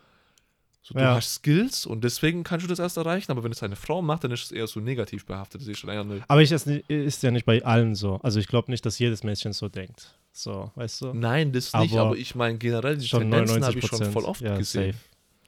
so 0.84 0.96
du 0.96 1.00
Ja. 1.00 1.16
hast 1.16 1.36
Skills 1.36 1.86
und 1.86 2.04
deswegen 2.04 2.44
kannst 2.44 2.64
du 2.64 2.68
das 2.68 2.80
erst 2.80 2.98
erreichen. 2.98 3.32
Aber 3.32 3.44
wenn 3.44 3.52
es 3.52 3.62
eine 3.62 3.76
Frau 3.76 4.02
macht, 4.02 4.24
dann 4.24 4.32
ist 4.32 4.46
es 4.46 4.52
eher 4.52 4.66
so 4.66 4.80
negativ 4.80 5.26
behaftet. 5.26 5.62
Eine. 5.88 6.24
Aber 6.28 6.42
ich, 6.42 6.52
ist, 6.52 7.24
ja 7.24 7.32
nicht 7.32 7.46
bei 7.46 7.64
allen 7.64 7.94
so. 7.94 8.20
Also 8.24 8.40
ich 8.40 8.48
glaube 8.48 8.72
nicht, 8.72 8.86
dass 8.86 8.98
jedes 8.98 9.24
Mädchen 9.24 9.54
so 9.54 9.70
denkt. 9.70 10.18
So, 10.32 10.72
weißt 10.76 11.02
du? 11.02 11.14
Nein, 11.14 11.52
das 11.52 11.74
nicht. 11.74 11.94
Aber 11.94 12.08
Aber 12.08 12.18
ich 12.18 12.36
meine, 12.36 12.58
generell 12.58 12.98
die 12.98 13.08
Schon 13.08 13.22
Tendenzen 13.22 13.60
99 13.60 13.68
habe 13.68 13.80
ich 13.80 14.06
schon 14.06 14.12
voll 14.12 14.26
oft 14.26 14.42
ja, 14.42 14.58
gesehen. 14.58 14.94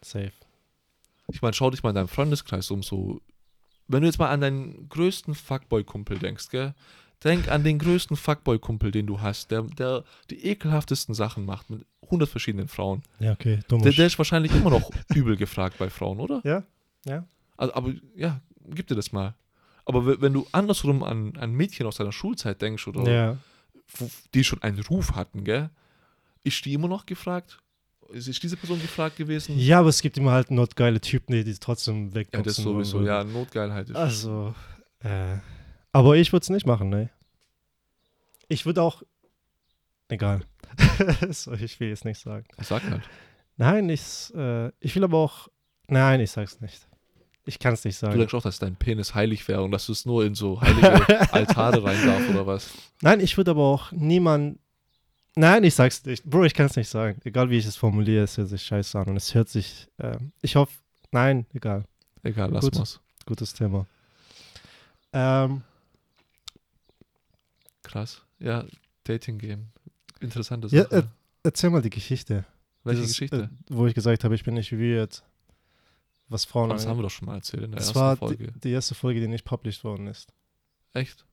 Safe. 0.02 0.26
Safe. 0.26 0.34
Ich 1.32 1.42
meine, 1.42 1.54
schau 1.54 1.72
dich 1.72 1.82
mal 1.82 1.90
in 1.90 1.96
deinem 1.96 2.10
Freundeskreis 2.10 2.70
um. 2.70 2.84
So, 2.84 3.22
wenn 3.88 4.02
du 4.02 4.08
jetzt 4.08 4.20
mal 4.20 4.30
an 4.30 4.42
deinen 4.42 4.88
größten 4.90 5.34
Fuckboy-Kumpel 5.34 6.20
denkst, 6.20 6.50
gell? 6.50 6.76
Denk 7.24 7.50
an 7.50 7.64
den 7.64 7.80
größten 7.80 8.18
Fuckboy-Kumpel, 8.18 8.92
den 8.92 9.08
du 9.08 9.22
hast, 9.22 9.52
der, 9.52 9.62
der 9.64 10.04
die 10.30 10.46
ekelhaftesten 10.46 11.16
Sachen 11.16 11.46
macht 11.46 11.70
mit 11.70 11.86
100 12.04 12.28
verschiedenen 12.30 12.68
Frauen. 12.68 13.02
Ja, 13.20 13.32
okay, 13.32 13.60
dumm. 13.68 13.82
Der, 13.82 13.94
der 13.94 14.08
ist 14.08 14.18
wahrscheinlich 14.18 14.54
immer 14.54 14.70
noch 14.72 14.90
übel 15.16 15.38
gefragt 15.38 15.78
bei 15.78 15.90
Frauen, 15.90 16.20
oder? 16.20 16.42
Ja, 16.44 16.64
ja. 17.06 17.26
Also, 17.58 17.74
aber 17.76 17.94
ja, 18.16 18.42
gib 18.70 18.88
dir 18.88 18.96
das 18.96 19.12
mal. 19.12 19.36
Aber 19.86 20.22
wenn 20.22 20.34
du 20.34 20.48
andersrum 20.52 21.04
an, 21.04 21.34
an 21.38 21.52
Mädchen 21.54 21.86
aus 21.86 21.98
deiner 21.98 22.12
Schulzeit 22.12 22.62
denkst 22.62 22.88
oder 22.88 23.10
Ja. 23.12 23.38
die 24.34 24.44
schon 24.44 24.62
einen 24.62 24.80
Ruf 24.80 25.16
hatten, 25.16 25.44
gell? 25.44 25.70
Ist 26.44 26.64
die 26.66 26.74
immer 26.74 26.88
noch 26.88 27.06
gefragt? 27.06 27.60
Ist, 28.12 28.44
diese 28.44 28.58
Person 28.58 28.82
gefragt 28.82 29.16
gewesen? 29.16 29.58
Ja, 29.58 29.80
aber 29.80 29.90
es 29.90 30.02
gibt 30.02 30.18
immer 30.18 30.32
halt 30.32 30.52
notgeile 30.52 31.00
Typen, 31.02 31.34
die 31.34 31.44
die 31.44 31.54
trotzdem 31.56 32.14
wegboxen 32.14 32.40
Ja, 32.40 32.44
das 32.44 32.56
sowieso. 32.58 32.98
wollen. 32.98 33.08
Ja, 33.08 33.24
Notgeilheit 33.24 33.90
ist. 33.90 33.96
Also, 33.96 34.54
äh, 35.00 35.38
aber 35.94 36.18
ich 36.18 36.34
würde 36.34 36.44
es 36.44 36.50
nicht 36.50 36.66
machen, 36.66 36.90
ne? 36.90 37.10
Ich 38.50 38.66
würde 38.66 38.82
auch, 38.82 39.04
egal. 40.10 40.42
ich 41.30 41.80
will 41.80 41.90
jetzt 41.90 42.04
nicht 42.06 42.20
sagen. 42.20 42.46
Sag 42.62 42.84
halt. 42.90 43.04
Nein, 43.58 43.88
ich, 43.90 44.34
äh, 44.36 44.70
ich 44.80 44.96
will 44.96 45.04
aber 45.04 45.18
auch, 45.20 45.48
nein, 45.88 46.20
ich 46.20 46.32
sag's 46.32 46.60
nicht. 46.60 46.88
Ich 47.46 47.60
kann 47.60 47.74
es 47.74 47.84
nicht 47.84 48.02
Du 48.02 48.06
sagen. 48.08 48.18
denkst 48.18 48.34
auch, 48.34 48.42
dass 48.42 48.58
dein 48.60 48.76
Penis 48.76 49.14
heilig 49.16 49.48
wäre 49.48 49.64
und 49.64 49.72
dass 49.72 49.86
du 49.86 49.92
es 49.92 50.06
nur 50.06 50.26
in 50.26 50.34
so 50.34 50.62
heilige 50.62 51.32
Altare 51.34 51.84
rein 51.84 52.06
darf 52.06 52.30
oder 52.30 52.48
was? 52.48 52.72
Nein, 53.02 53.20
ich 53.20 53.36
würde 53.38 53.52
aber 53.52 53.64
auch 53.64 53.92
niemand. 53.92 54.60
Nein, 55.36 55.64
ich 55.64 55.76
sag's 55.76 56.06
nicht. 56.06 56.24
Bro, 56.24 56.46
ich 56.46 56.54
kann 56.54 56.68
es 56.68 56.76
nicht 56.76 56.90
sagen. 56.90 57.20
Egal 57.26 57.50
wie 57.50 57.58
ich 57.58 57.66
es 57.66 57.76
formuliere, 57.76 58.24
es 58.24 58.38
hört 58.38 58.50
sich 58.50 58.64
scheiße 58.64 58.98
an 58.98 59.08
und 59.10 59.18
es 59.18 59.34
hört 59.36 59.50
sich. 59.50 59.88
ähm, 60.00 60.32
ich 60.42 60.56
hoffe. 60.56 60.74
Nein, 61.12 61.46
egal. 61.54 61.84
Egal, 62.24 62.50
lass 62.52 62.64
Gut. 62.66 62.76
mal's. 62.76 63.00
Gutes 63.26 63.54
Thema. 63.54 63.86
Ähm, 65.12 65.62
Krass. 67.94 68.24
Ja, 68.40 68.66
Dating 69.04 69.38
Game. 69.38 69.68
Interessante 70.20 70.68
Ja, 70.70 70.84
Sache. 70.84 71.08
erzähl 71.44 71.70
mal 71.70 71.84
die 71.84 71.92
Geschichte. 71.92 72.44
Welche 72.84 73.02
Dieses, 73.02 73.16
Geschichte? 73.16 73.50
Äh, 73.52 73.74
wo 73.74 73.86
ich 73.86 73.94
gesagt 73.94 74.24
habe, 74.24 74.34
ich 74.34 74.44
bin 74.44 74.56
nicht 74.56 74.72
weird. 74.72 75.24
Was 76.28 76.44
Frauen 76.46 76.72
das 76.72 76.88
haben 76.88 76.98
wir 76.98 77.04
doch 77.04 77.12
schon 77.12 77.28
mal 77.28 77.36
erzählt 77.36 77.64
in 77.66 77.72
der 77.72 77.78
Das 77.78 77.90
ersten 77.90 78.00
war 78.00 78.18
Folge. 78.18 78.52
die, 78.52 78.60
die 78.62 78.72
erste 78.72 78.96
Folge, 78.96 79.20
die 79.20 79.28
nicht 79.28 79.46
published 79.46 79.84
worden 79.84 80.08
ist. 80.08 80.28
Echt? 80.94 81.24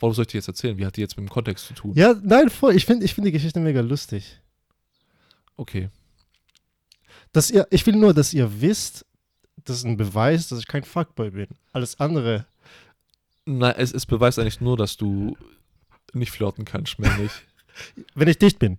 Warum 0.00 0.14
soll 0.14 0.22
ich 0.22 0.28
dir 0.28 0.38
jetzt 0.38 0.48
erzählen? 0.48 0.78
Wie 0.78 0.86
hat 0.86 0.96
die 0.96 1.02
jetzt 1.02 1.18
mit 1.18 1.26
dem 1.26 1.30
Kontext 1.30 1.66
zu 1.66 1.74
tun? 1.74 1.92
Ja, 1.94 2.14
nein, 2.22 2.48
voll. 2.48 2.74
Ich 2.74 2.86
finde 2.86 3.04
ich 3.04 3.12
find 3.14 3.26
die 3.26 3.32
Geschichte 3.32 3.60
mega 3.60 3.82
lustig. 3.82 4.40
Okay. 5.56 5.90
Dass 7.32 7.50
ihr, 7.50 7.66
ich 7.70 7.84
will 7.86 7.96
nur, 7.96 8.14
dass 8.14 8.32
ihr 8.32 8.62
wisst, 8.62 9.04
das 9.64 9.76
ist 9.78 9.84
ein 9.84 9.98
Beweis, 9.98 10.48
dass 10.48 10.58
ich 10.60 10.66
kein 10.66 10.84
Fuckboy 10.84 11.32
bin. 11.32 11.48
Alles 11.72 12.00
andere. 12.00 12.46
Nein, 13.44 13.74
es, 13.76 13.92
es 13.92 14.06
beweist 14.06 14.38
eigentlich 14.38 14.62
nur, 14.62 14.78
dass 14.78 14.96
du 14.96 15.36
nicht 16.12 16.30
flirten 16.30 16.64
kannst, 16.64 16.98
mehr 16.98 17.16
nicht. 17.16 17.34
Wenn 18.14 18.28
ich 18.28 18.38
dicht 18.38 18.58
bin. 18.58 18.78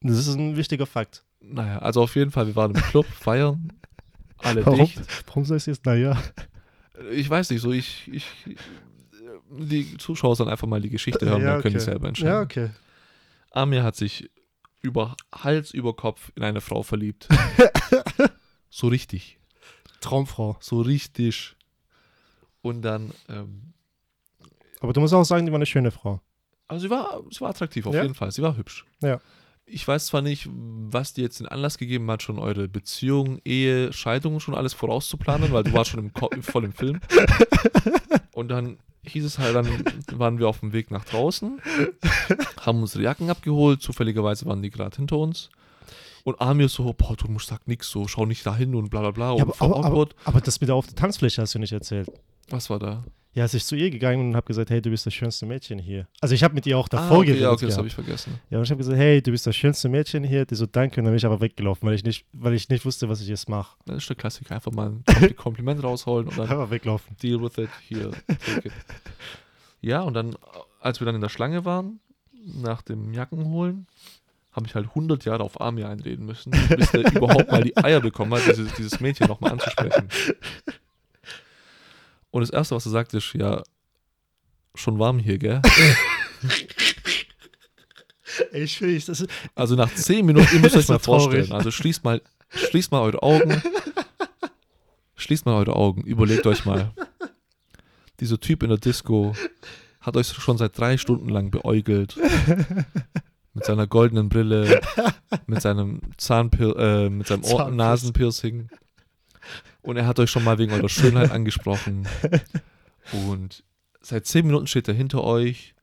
Das 0.00 0.18
ist 0.18 0.34
ein 0.34 0.56
wichtiger 0.56 0.86
Fakt. 0.86 1.24
naja, 1.40 1.78
also 1.78 2.02
auf 2.02 2.14
jeden 2.14 2.30
Fall, 2.30 2.46
wir 2.46 2.56
waren 2.56 2.74
im 2.74 2.82
Club, 2.82 3.06
feiern, 3.20 3.72
alle 4.38 4.64
Warum? 4.66 4.80
dicht. 4.80 5.00
Warum 5.26 5.44
sagst 5.44 5.66
du 5.66 5.70
jetzt, 5.70 5.86
naja? 5.86 6.20
Ich 7.12 7.28
weiß 7.28 7.50
nicht, 7.50 7.60
so 7.60 7.72
ich, 7.72 8.08
ich 8.12 8.26
die 9.50 9.96
Zuschauer 9.98 10.36
sollen 10.36 10.48
einfach 10.48 10.66
mal 10.66 10.80
die 10.80 10.90
Geschichte 10.90 11.26
hören, 11.26 11.42
dann 11.42 11.62
können 11.62 11.74
die 11.74 11.80
selber 11.80 12.08
entscheiden. 12.08 12.32
Ja, 12.32 12.40
okay. 12.40 12.70
Amir 13.50 13.82
hat 13.82 13.96
sich 13.96 14.30
über 14.82 15.16
Hals 15.34 15.72
über 15.72 15.94
Kopf 15.94 16.30
in 16.34 16.42
eine 16.42 16.60
Frau 16.60 16.82
verliebt. 16.82 17.28
so 18.70 18.88
richtig. 18.88 19.38
Traumfrau. 20.00 20.56
So 20.60 20.80
richtig. 20.82 21.56
Und 22.60 22.82
dann, 22.82 23.12
ähm, 23.28 23.72
Aber 24.80 24.92
du 24.92 25.00
musst 25.00 25.14
auch 25.14 25.24
sagen, 25.24 25.46
die 25.46 25.52
war 25.52 25.58
eine 25.58 25.66
schöne 25.66 25.90
Frau. 25.90 26.20
Also 26.74 26.86
sie 26.86 26.90
war, 26.90 27.22
sie 27.30 27.40
war 27.40 27.50
attraktiv, 27.50 27.86
auf 27.86 27.94
Ja? 27.94 28.02
jeden 28.02 28.14
Fall. 28.14 28.30
Sie 28.30 28.42
war 28.42 28.56
hübsch. 28.56 28.84
Ja. 29.02 29.20
Ich 29.66 29.88
weiß 29.88 30.06
zwar 30.06 30.20
nicht, 30.20 30.46
was 30.52 31.14
dir 31.14 31.22
jetzt 31.22 31.40
den 31.40 31.48
Anlass 31.48 31.78
gegeben 31.78 32.10
hat, 32.10 32.22
schon 32.22 32.38
eure 32.38 32.68
Beziehung, 32.68 33.40
Ehe, 33.46 33.92
Scheidung 33.94 34.38
schon 34.40 34.54
alles 34.54 34.74
vorauszuplanen, 34.74 35.52
weil 35.52 35.64
du 35.64 35.72
warst 35.72 35.90
schon 35.90 36.00
im 36.00 36.12
Ko 36.12 36.28
voll 36.42 36.64
im 36.64 36.72
Film. 36.74 37.00
Und 38.34 38.48
dann 38.48 38.78
hieß 39.06 39.24
es 39.24 39.38
halt, 39.38 39.54
dann 39.54 39.68
waren 40.12 40.38
wir 40.38 40.48
auf 40.48 40.60
dem 40.60 40.72
Weg 40.72 40.90
nach 40.90 41.04
draußen, 41.04 41.60
haben 42.60 42.80
unsere 42.80 43.04
Jacken 43.04 43.30
abgeholt, 43.30 43.80
zufälligerweise 43.82 44.44
waren 44.46 44.62
die 44.62 44.70
gerade 44.70 44.96
hinter 44.96 45.16
uns. 45.18 45.48
Und 46.24 46.40
Amir 46.40 46.68
so, 46.68 46.92
boah, 46.96 47.16
du 47.16 47.28
musst 47.28 47.48
sag 47.48 47.66
nix 47.68 47.90
so, 47.90 48.08
schau 48.08 48.24
nicht 48.26 48.46
dahin 48.46 48.74
und 48.74 48.88
bla 48.90 49.00
bla 49.00 49.10
bla. 49.10 49.36
Ja, 49.36 49.44
und 49.44 49.60
aber, 49.60 49.76
aber, 49.76 49.84
aber, 49.84 50.08
aber 50.24 50.40
das 50.40 50.60
mit 50.60 50.68
der 50.68 50.74
auf 50.74 50.86
der 50.86 50.96
Tanzfläche 50.96 51.42
hast 51.42 51.54
du 51.54 51.58
nicht 51.58 51.72
erzählt. 51.72 52.10
Was 52.48 52.70
war 52.70 52.78
da? 52.78 53.04
Ja, 53.34 53.42
als 53.42 53.52
ich 53.54 53.64
zu 53.64 53.74
ihr 53.74 53.90
gegangen 53.90 54.28
und 54.28 54.36
habe 54.36 54.46
gesagt, 54.46 54.70
hey, 54.70 54.80
du 54.80 54.90
bist 54.90 55.06
das 55.06 55.12
schönste 55.14 55.44
Mädchen 55.44 55.78
hier. 55.80 56.06
Also 56.20 56.36
ich 56.36 56.44
habe 56.44 56.54
mit 56.54 56.66
ihr 56.66 56.78
auch 56.78 56.86
Ah, 56.86 56.96
davor 56.96 57.16
okay, 57.18 57.26
geredet. 57.26 57.42
ja, 57.42 57.50
okay, 57.50 57.66
das 57.66 57.76
habe 57.76 57.88
ich 57.88 57.94
vergessen. 57.94 58.38
Ja, 58.48 58.58
und 58.58 58.64
ich 58.64 58.70
habe 58.70 58.78
gesagt, 58.78 58.96
hey, 58.96 59.20
du 59.20 59.32
bist 59.32 59.44
das 59.46 59.56
schönste 59.56 59.88
Mädchen 59.88 60.22
hier. 60.22 60.46
Die 60.46 60.54
so, 60.54 60.66
danke. 60.66 61.00
Und 61.00 61.06
dann 61.06 61.12
bin 61.12 61.16
ich 61.18 61.26
aber 61.26 61.40
weggelaufen, 61.40 61.86
weil 61.88 61.96
ich 61.96 62.04
nicht, 62.04 62.24
weil 62.32 62.54
ich 62.54 62.68
nicht 62.68 62.84
wusste, 62.84 63.08
was 63.08 63.20
ich 63.20 63.26
jetzt 63.26 63.48
mache. 63.48 63.76
Das 63.86 63.96
ist 63.96 64.08
der 64.08 64.14
Klassiker, 64.14 64.54
einfach 64.54 64.70
mal 64.70 64.86
ein 64.90 65.02
Kompli- 65.04 65.34
Kompliment 65.34 65.82
rausholen 65.82 66.28
und 66.28 66.38
dann 66.38 66.48
Einfach 66.48 66.70
weglaufen. 66.70 67.16
deal 67.22 67.42
with 67.42 67.58
it, 67.58 67.70
hier, 67.88 68.12
take 68.28 68.68
it. 68.68 68.72
Ja, 69.80 70.02
und 70.02 70.14
dann, 70.14 70.36
als 70.80 71.00
wir 71.00 71.04
dann 71.06 71.16
in 71.16 71.20
der 71.20 71.28
Schlange 71.28 71.64
waren, 71.64 71.98
nach 72.46 72.82
dem 72.82 73.12
Jackenholen, 73.12 73.86
habe 74.52 74.66
ich 74.68 74.76
halt 74.76 74.86
100 74.90 75.24
Jahre 75.24 75.42
auf 75.42 75.60
Amir 75.60 75.88
einreden 75.88 76.24
müssen, 76.24 76.52
bis 76.68 76.92
der 76.92 77.00
überhaupt 77.14 77.50
mal 77.50 77.64
die 77.64 77.76
Eier 77.76 78.00
bekommen 78.00 78.32
hat, 78.34 78.46
dieses, 78.46 78.72
dieses 78.74 79.00
Mädchen 79.00 79.26
nochmal 79.26 79.50
anzusprechen. 79.52 80.08
Und 82.34 82.40
das 82.40 82.50
Erste, 82.50 82.74
was 82.74 82.84
er 82.84 82.90
sagt, 82.90 83.14
ist, 83.14 83.32
ja, 83.34 83.62
schon 84.74 84.98
warm 84.98 85.20
hier, 85.20 85.38
gell? 85.38 85.62
Ey, 88.50 88.68
will 88.80 88.98
das 88.98 89.20
ist, 89.20 89.30
Also 89.54 89.76
nach 89.76 89.94
10 89.94 90.26
Minuten, 90.26 90.48
ihr 90.52 90.58
müsst 90.58 90.76
euch 90.76 90.88
mal 90.88 90.98
vorstellen, 90.98 91.44
traurig. 91.44 91.54
also 91.54 91.70
schließt 91.70 92.02
mal, 92.02 92.20
schließt 92.48 92.90
mal 92.90 93.02
eure 93.02 93.22
Augen, 93.22 93.62
schließt 95.14 95.46
mal 95.46 95.54
eure 95.54 95.76
Augen, 95.76 96.02
überlegt 96.02 96.44
euch 96.48 96.64
mal. 96.64 96.90
Dieser 98.18 98.40
Typ 98.40 98.64
in 98.64 98.70
der 98.70 98.78
Disco 98.78 99.36
hat 100.00 100.16
euch 100.16 100.26
schon 100.26 100.58
seit 100.58 100.76
drei 100.76 100.96
Stunden 100.96 101.28
lang 101.28 101.52
beäugelt. 101.52 102.18
Mit 103.52 103.64
seiner 103.64 103.86
goldenen 103.86 104.28
Brille, 104.28 104.80
mit 105.46 105.62
seinem 105.62 106.00
Zahnpir 106.16 106.76
äh, 106.76 107.08
mit 107.10 107.28
seinem 107.28 107.44
Ohr. 107.44 107.70
Nasenpiercing. 107.70 108.70
Und 109.84 109.96
er 109.96 110.06
hat 110.06 110.18
euch 110.18 110.30
schon 110.30 110.44
mal 110.44 110.58
wegen 110.58 110.72
eurer 110.72 110.88
Schönheit 110.88 111.30
angesprochen. 111.30 112.08
Und 113.12 113.62
seit 114.00 114.26
zehn 114.26 114.46
Minuten 114.46 114.66
steht 114.66 114.88
er 114.88 114.94
hinter 114.94 115.22
euch, 115.22 115.74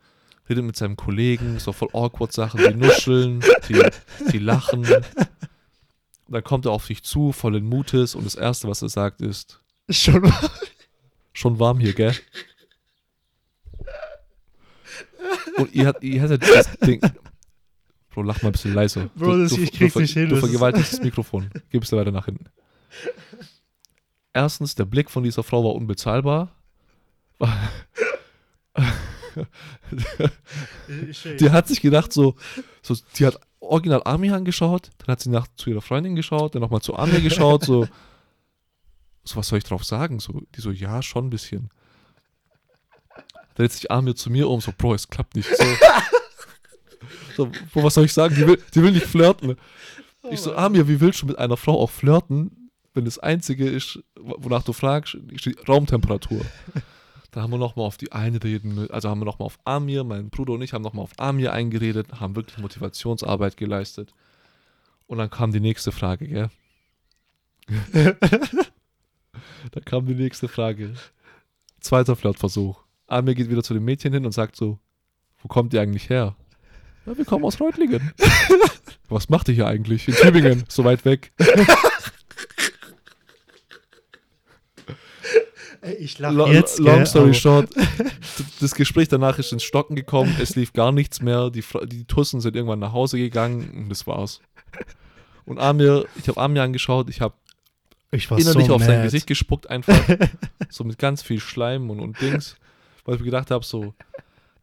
redet 0.50 0.64
mit 0.66 0.76
seinem 0.76 0.96
Kollegen, 0.98 1.60
so 1.60 1.72
voll 1.72 1.90
awkward 1.94 2.34
Sachen, 2.34 2.60
die 2.68 2.74
nuscheln, 2.76 3.42
die, 3.70 3.82
die 4.32 4.40
lachen. 4.40 4.86
Dann 6.28 6.44
kommt 6.44 6.66
er 6.66 6.72
auf 6.72 6.88
dich 6.88 7.04
zu, 7.04 7.32
vollen 7.32 7.64
Mutes, 7.66 8.16
und 8.16 8.26
das 8.26 8.36
Erste, 8.36 8.68
was 8.68 8.82
er 8.82 8.90
sagt, 8.90 9.22
ist, 9.22 9.60
schon 9.90 10.22
mal. 10.22 10.50
schon 11.34 11.60
warm 11.60 11.80
hier, 11.80 11.94
gell? 11.94 12.16
Und 15.58 15.74
ihr, 15.76 15.88
hat, 15.88 16.02
ihr 16.02 16.22
hättet 16.22 16.42
das 16.44 16.76
Ding. 16.80 17.02
Bro, 18.10 18.24
lach 18.24 18.42
mal 18.42 18.50
ein 18.50 18.54
bisschen 18.54 18.74
leiser. 18.74 19.10
Bro, 19.16 19.38
das- 19.38 19.52
ich 19.54 19.72
krieg's 19.72 19.94
ver- 19.94 20.02
nicht 20.02 20.14
hin, 20.14 20.30
Du 20.30 20.38
vergewaltigst 20.38 20.94
das 20.94 21.02
Mikrofon. 21.02 21.50
Gib's 21.70 21.90
dir 21.90 21.98
weiter 21.98 22.12
nach 22.12 22.26
hinten. 22.26 22.46
Erstens, 24.34 24.76
der 24.76 24.86
Blick 24.86 25.10
von 25.10 25.24
dieser 25.24 25.44
Frau 25.44 25.64
war 25.64 25.74
unbezahlbar. 25.74 26.56
Die 31.40 31.50
hat 31.50 31.68
sich 31.68 31.82
gedacht, 31.82 32.14
so, 32.14 32.36
so 32.82 32.96
die 33.18 33.26
hat 33.26 33.40
original 33.60 34.02
Army 34.04 34.32
angeschaut, 34.32 34.92
dann 35.00 35.08
hat 35.08 35.22
sie 35.22 35.30
nach, 35.30 35.48
zu 35.56 35.70
ihrer 35.70 35.82
Freundin 35.82 36.16
geschaut, 36.16 36.56
dann 36.56 36.62
nochmal 36.62 36.82
zu 36.82 36.96
Army 36.96 37.22
geschaut, 37.22 37.64
so, 37.64 37.88
so, 39.24 39.36
was 39.36 39.48
soll 39.48 39.60
ich 39.60 39.64
drauf 39.64 39.84
sagen? 39.84 40.20
So, 40.20 40.42
die 40.56 40.62
so, 40.62 40.72
ja, 40.72 41.02
schon 41.02 41.28
ein 41.28 41.30
bisschen. 41.30 41.70
Dann 43.16 43.36
dreht 43.56 43.72
sich 43.72 43.92
Amir 43.92 44.16
zu 44.16 44.30
mir 44.30 44.50
um, 44.50 44.62
so, 44.62 44.72
Bro, 44.76 44.96
es 44.96 45.08
klappt 45.08 45.36
nicht. 45.36 45.50
So, 45.56 45.66
so 47.36 47.52
was 47.84 47.94
soll 47.94 48.06
ich 48.06 48.14
sagen? 48.14 48.36
Die 48.36 48.46
will, 48.46 48.62
die 48.74 48.82
will 48.82 48.92
nicht 48.92 49.06
flirten. 49.06 49.58
Ich 50.30 50.40
so, 50.40 50.56
Amir, 50.56 50.88
wie 50.88 51.00
willst 51.00 51.22
du 51.22 51.26
mit 51.26 51.38
einer 51.38 51.58
Frau 51.58 51.80
auch 51.80 51.90
flirten, 51.90 52.61
wenn 52.94 53.06
das 53.06 53.20
Einzige 53.20 53.68
ist, 53.70 54.00
wonach 54.16 54.64
du 54.64 54.74
fragst, 54.74 55.16
ist 55.32 55.46
die 55.46 55.56
Raumtemperatur. 55.68 56.46
Da 57.32 57.42
haben 57.42 57.52
wir 57.52 57.58
nochmal 57.58 57.86
auf 57.86 57.98
die 57.98 58.12
einreden, 58.12 58.92
also 58.92 59.10
haben 59.10 59.22
wir 59.22 59.26
nochmal 59.26 59.46
auf 59.46 59.60
Amir, 59.64 60.04
mein 60.04 60.30
Bruder 60.30 60.54
und 60.54 60.62
ich 60.62 60.74
haben 60.74 60.82
nochmal 60.82 61.04
auf 61.04 61.18
Amir 61.18 61.54
eingeredet, 61.54 62.20
haben 62.20 62.36
wirklich 62.36 62.58
Motivationsarbeit 62.58 63.56
geleistet. 63.56 64.14
Und 65.08 65.18
dann 65.18 65.30
kam 65.30 65.52
die 65.54 65.62
nächste 65.62 65.94
Frage, 65.94 66.28
gell? 66.28 66.50
da 69.72 69.80
kam 69.86 70.06
die 70.08 70.16
nächste 70.16 70.50
Frage. 70.50 70.94
Zweiter 71.80 72.18
Flirtversuch. 72.18 72.84
Amir 73.08 73.36
geht 73.36 73.50
wieder 73.50 73.64
zu 73.64 73.74
dem 73.74 73.86
Mädchen 73.86 74.14
hin 74.14 74.26
und 74.26 74.34
sagt 74.34 74.58
so, 74.58 74.80
wo 75.42 75.48
kommt 75.48 75.74
ihr 75.74 75.82
eigentlich 75.82 76.10
her? 76.10 76.36
Ja, 77.06 77.18
wir 77.18 77.26
kommen 77.26 77.46
aus 77.46 77.60
Reutlingen. 77.60 78.12
Was 79.10 79.30
macht 79.30 79.48
ihr 79.50 79.56
hier 79.56 79.68
eigentlich? 79.68 80.08
In 80.08 80.14
Tübingen, 80.14 80.64
so 80.68 80.84
weit 80.84 81.04
weg. 81.04 81.32
Ich 86.02 86.18
lache 86.18 86.52
jetzt, 86.52 86.80
long 86.80 86.96
gell, 86.96 87.06
story 87.06 87.34
short, 87.36 87.70
das 88.60 88.74
Gespräch 88.74 89.08
danach 89.08 89.38
ist 89.38 89.54
ins 89.54 89.62
Stocken 89.62 89.96
gekommen, 89.96 90.36
es 90.42 90.56
lief 90.56 90.74
gar 90.74 90.92
nichts 90.92 91.22
mehr, 91.22 91.52
die, 91.52 91.64
die 91.86 92.06
Tussen 92.06 92.42
sind 92.42 92.56
irgendwann 92.56 92.80
nach 92.80 92.92
Hause 92.92 93.20
gegangen 93.20 93.70
und 93.76 93.90
das 93.90 94.08
war's. 94.08 94.42
Und 95.46 95.60
Amir, 95.60 96.08
ich 96.16 96.28
habe 96.28 96.42
Amir 96.42 96.64
angeschaut, 96.64 97.08
ich 97.08 97.22
habe 97.22 97.36
Ich 98.10 98.32
war 98.32 98.40
innerlich 98.40 98.66
so 98.66 98.74
auf 98.74 98.82
sein 98.82 98.96
mad. 98.96 99.04
Gesicht 99.04 99.28
gespuckt 99.28 99.70
einfach, 99.70 99.96
so 100.70 100.84
mit 100.84 100.98
ganz 100.98 101.22
viel 101.22 101.40
Schleim 101.40 101.92
und, 101.92 102.00
und 102.00 102.20
Dings, 102.20 102.56
weil 103.06 103.16
ich 103.16 103.20
mir 103.22 103.26
gedacht 103.26 103.52
habe, 103.52 103.64
so, 103.64 103.94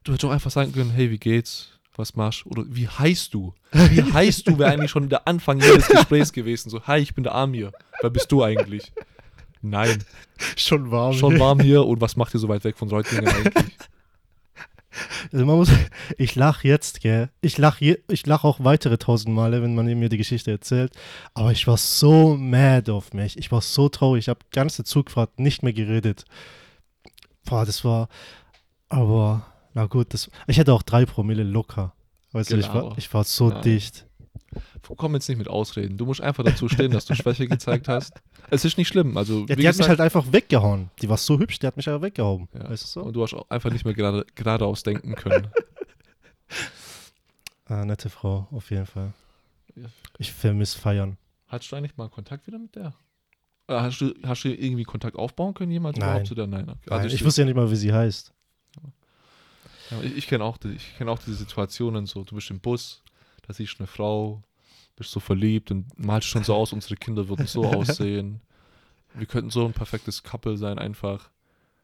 du 0.02 0.12
hättest 0.12 0.24
auch 0.24 0.32
einfach 0.32 0.50
sagen 0.50 0.72
können, 0.72 0.90
hey, 0.90 1.08
wie 1.12 1.18
geht's, 1.18 1.68
was 1.94 2.16
machst 2.16 2.46
du? 2.46 2.48
Oder 2.48 2.64
wie 2.66 2.88
heißt 2.88 3.32
du? 3.32 3.54
Wie 3.70 4.02
heißt 4.02 4.48
du, 4.48 4.58
wäre 4.58 4.72
eigentlich 4.72 4.90
schon 4.90 5.08
der 5.08 5.28
Anfang 5.28 5.60
jedes 5.60 5.86
Gesprächs 5.88 6.32
gewesen, 6.32 6.68
so, 6.68 6.82
hi, 6.88 6.98
ich 6.98 7.14
bin 7.14 7.22
der 7.22 7.36
Amir, 7.36 7.70
wer 8.00 8.10
bist 8.10 8.32
du 8.32 8.42
eigentlich? 8.42 8.92
Nein, 9.62 10.02
Schon 10.56 10.90
warm. 10.90 11.14
schon 11.14 11.38
warm 11.38 11.60
hier 11.60 11.84
und 11.84 12.00
was 12.00 12.16
macht 12.16 12.34
ihr 12.34 12.40
so 12.40 12.48
weit 12.48 12.64
weg 12.64 12.76
von 12.76 12.88
Reutlingen 12.88 13.28
eigentlich? 13.34 13.76
Also 15.32 15.44
man 15.46 15.56
muss, 15.56 15.70
ich 16.16 16.34
lache 16.34 16.66
jetzt, 16.66 17.00
gell. 17.00 17.30
Ich 17.40 17.58
lache 17.58 17.98
ich 18.08 18.26
lach 18.26 18.44
auch 18.44 18.58
weitere 18.64 18.98
tausend 18.98 19.34
Male, 19.34 19.62
wenn 19.62 19.74
man 19.74 19.86
mir 19.86 20.08
die 20.08 20.16
Geschichte 20.16 20.50
erzählt. 20.50 20.92
Aber 21.34 21.52
ich 21.52 21.66
war 21.66 21.76
so 21.76 22.36
mad 22.36 22.90
auf 22.90 23.12
mich. 23.12 23.36
Ich 23.38 23.52
war 23.52 23.60
so 23.60 23.88
traurig. 23.88 24.24
Ich 24.24 24.28
habe 24.28 24.40
ganze 24.50 24.84
Zugfahrt 24.84 25.38
nicht 25.38 25.62
mehr 25.62 25.72
geredet. 25.72 26.24
Boah, 27.44 27.64
das 27.64 27.84
war. 27.84 28.08
Aber, 28.88 29.46
na 29.74 29.86
gut, 29.86 30.14
das, 30.14 30.30
ich 30.46 30.58
hätte 30.58 30.72
auch 30.72 30.82
drei 30.82 31.04
Promille 31.06 31.42
locker. 31.44 31.94
Weißt 32.32 32.50
du, 32.50 32.56
ich 32.56 32.66
war, 32.68 32.80
Gelaber. 32.82 32.94
ich 32.98 33.12
war 33.14 33.24
so 33.24 33.50
Nein. 33.50 33.62
dicht. 33.62 34.06
Komm 34.96 35.14
jetzt 35.14 35.28
nicht 35.28 35.38
mit 35.38 35.48
Ausreden. 35.48 35.98
Du 35.98 36.06
musst 36.06 36.20
einfach 36.20 36.42
dazu 36.44 36.68
stehen, 36.68 36.90
dass 36.90 37.04
du 37.04 37.14
Schwäche 37.14 37.46
gezeigt 37.46 37.86
hast. 37.88 38.12
Es 38.50 38.64
ist 38.64 38.78
nicht 38.78 38.88
schlimm. 38.88 39.16
Also, 39.16 39.40
Ja, 39.40 39.46
die 39.46 39.52
hat 39.52 39.58
mich 39.58 39.66
gesagt, 39.68 39.88
halt 39.90 40.00
einfach 40.00 40.32
weggehauen. 40.32 40.90
Die 41.02 41.08
war 41.08 41.16
so 41.18 41.38
hübsch, 41.38 41.58
die 41.58 41.66
hat 41.66 41.76
mich 41.76 41.88
aber 41.88 42.02
weggehauen. 42.02 42.48
ja. 42.54 42.70
Weißt 42.70 42.82
du 42.84 42.86
so? 42.88 43.02
Und 43.02 43.12
du 43.14 43.22
hast 43.22 43.34
auch 43.34 43.48
einfach 43.50 43.70
nicht 43.70 43.84
mehr 43.84 43.94
gerade, 43.94 44.24
geradeaus 44.34 44.82
denken 44.82 45.14
können. 45.14 45.48
Ah, 47.66 47.84
nette 47.84 48.08
Frau, 48.08 48.48
auf 48.50 48.70
jeden 48.70 48.86
Fall. 48.86 49.12
Ich 50.18 50.32
vermisse 50.32 50.78
Feiern. 50.78 51.18
Hattest 51.48 51.70
du 51.70 51.76
eigentlich 51.76 51.96
mal 51.96 52.08
Kontakt 52.08 52.46
wieder 52.46 52.58
mit 52.58 52.74
der? 52.74 52.94
Oder 53.68 53.82
hast 53.82 54.00
du, 54.00 54.14
hast 54.24 54.44
du 54.44 54.48
irgendwie 54.48 54.84
Kontakt 54.84 55.16
aufbauen 55.16 55.52
können, 55.54 55.70
jemals 55.70 55.98
Nein. 55.98 56.08
überhaupt 56.08 56.26
zu 56.28 56.34
der? 56.34 56.46
Nein. 56.46 56.68
okay. 56.70 56.78
Also 56.88 56.96
Nein, 56.96 57.06
ich 57.08 57.14
ich 57.14 57.24
wusste 57.24 57.42
ja 57.42 57.46
nicht 57.46 57.56
mal, 57.56 57.70
wie 57.70 57.76
sie 57.76 57.92
heißt. 57.92 58.32
ja, 59.90 60.00
ich, 60.02 60.16
ich 60.16 60.26
kenne 60.26 60.44
auch, 60.44 60.56
die- 60.56 60.70
ich 60.72 60.96
kenn 60.96 61.08
auch 61.10 61.18
diese 61.18 61.34
Situationen 61.36 62.06
so, 62.06 62.24
du 62.24 62.34
bist 62.34 62.50
im 62.50 62.60
Bus, 62.60 63.02
da 63.48 63.54
siehst 63.54 63.74
du 63.74 63.78
eine 63.80 63.86
Frau, 63.88 64.42
bist 64.94 65.10
so 65.10 65.18
verliebt 65.20 65.70
und 65.72 65.86
malst 65.98 66.28
schon 66.28 66.44
so 66.44 66.54
aus, 66.54 66.72
unsere 66.72 66.94
Kinder 66.96 67.28
würden 67.28 67.46
so 67.46 67.64
aussehen. 67.90 68.40
Wir 69.14 69.26
könnten 69.26 69.50
so 69.50 69.64
ein 69.66 69.72
perfektes 69.72 70.22
Couple 70.22 70.56
sein 70.56 70.78
einfach. 70.78 71.30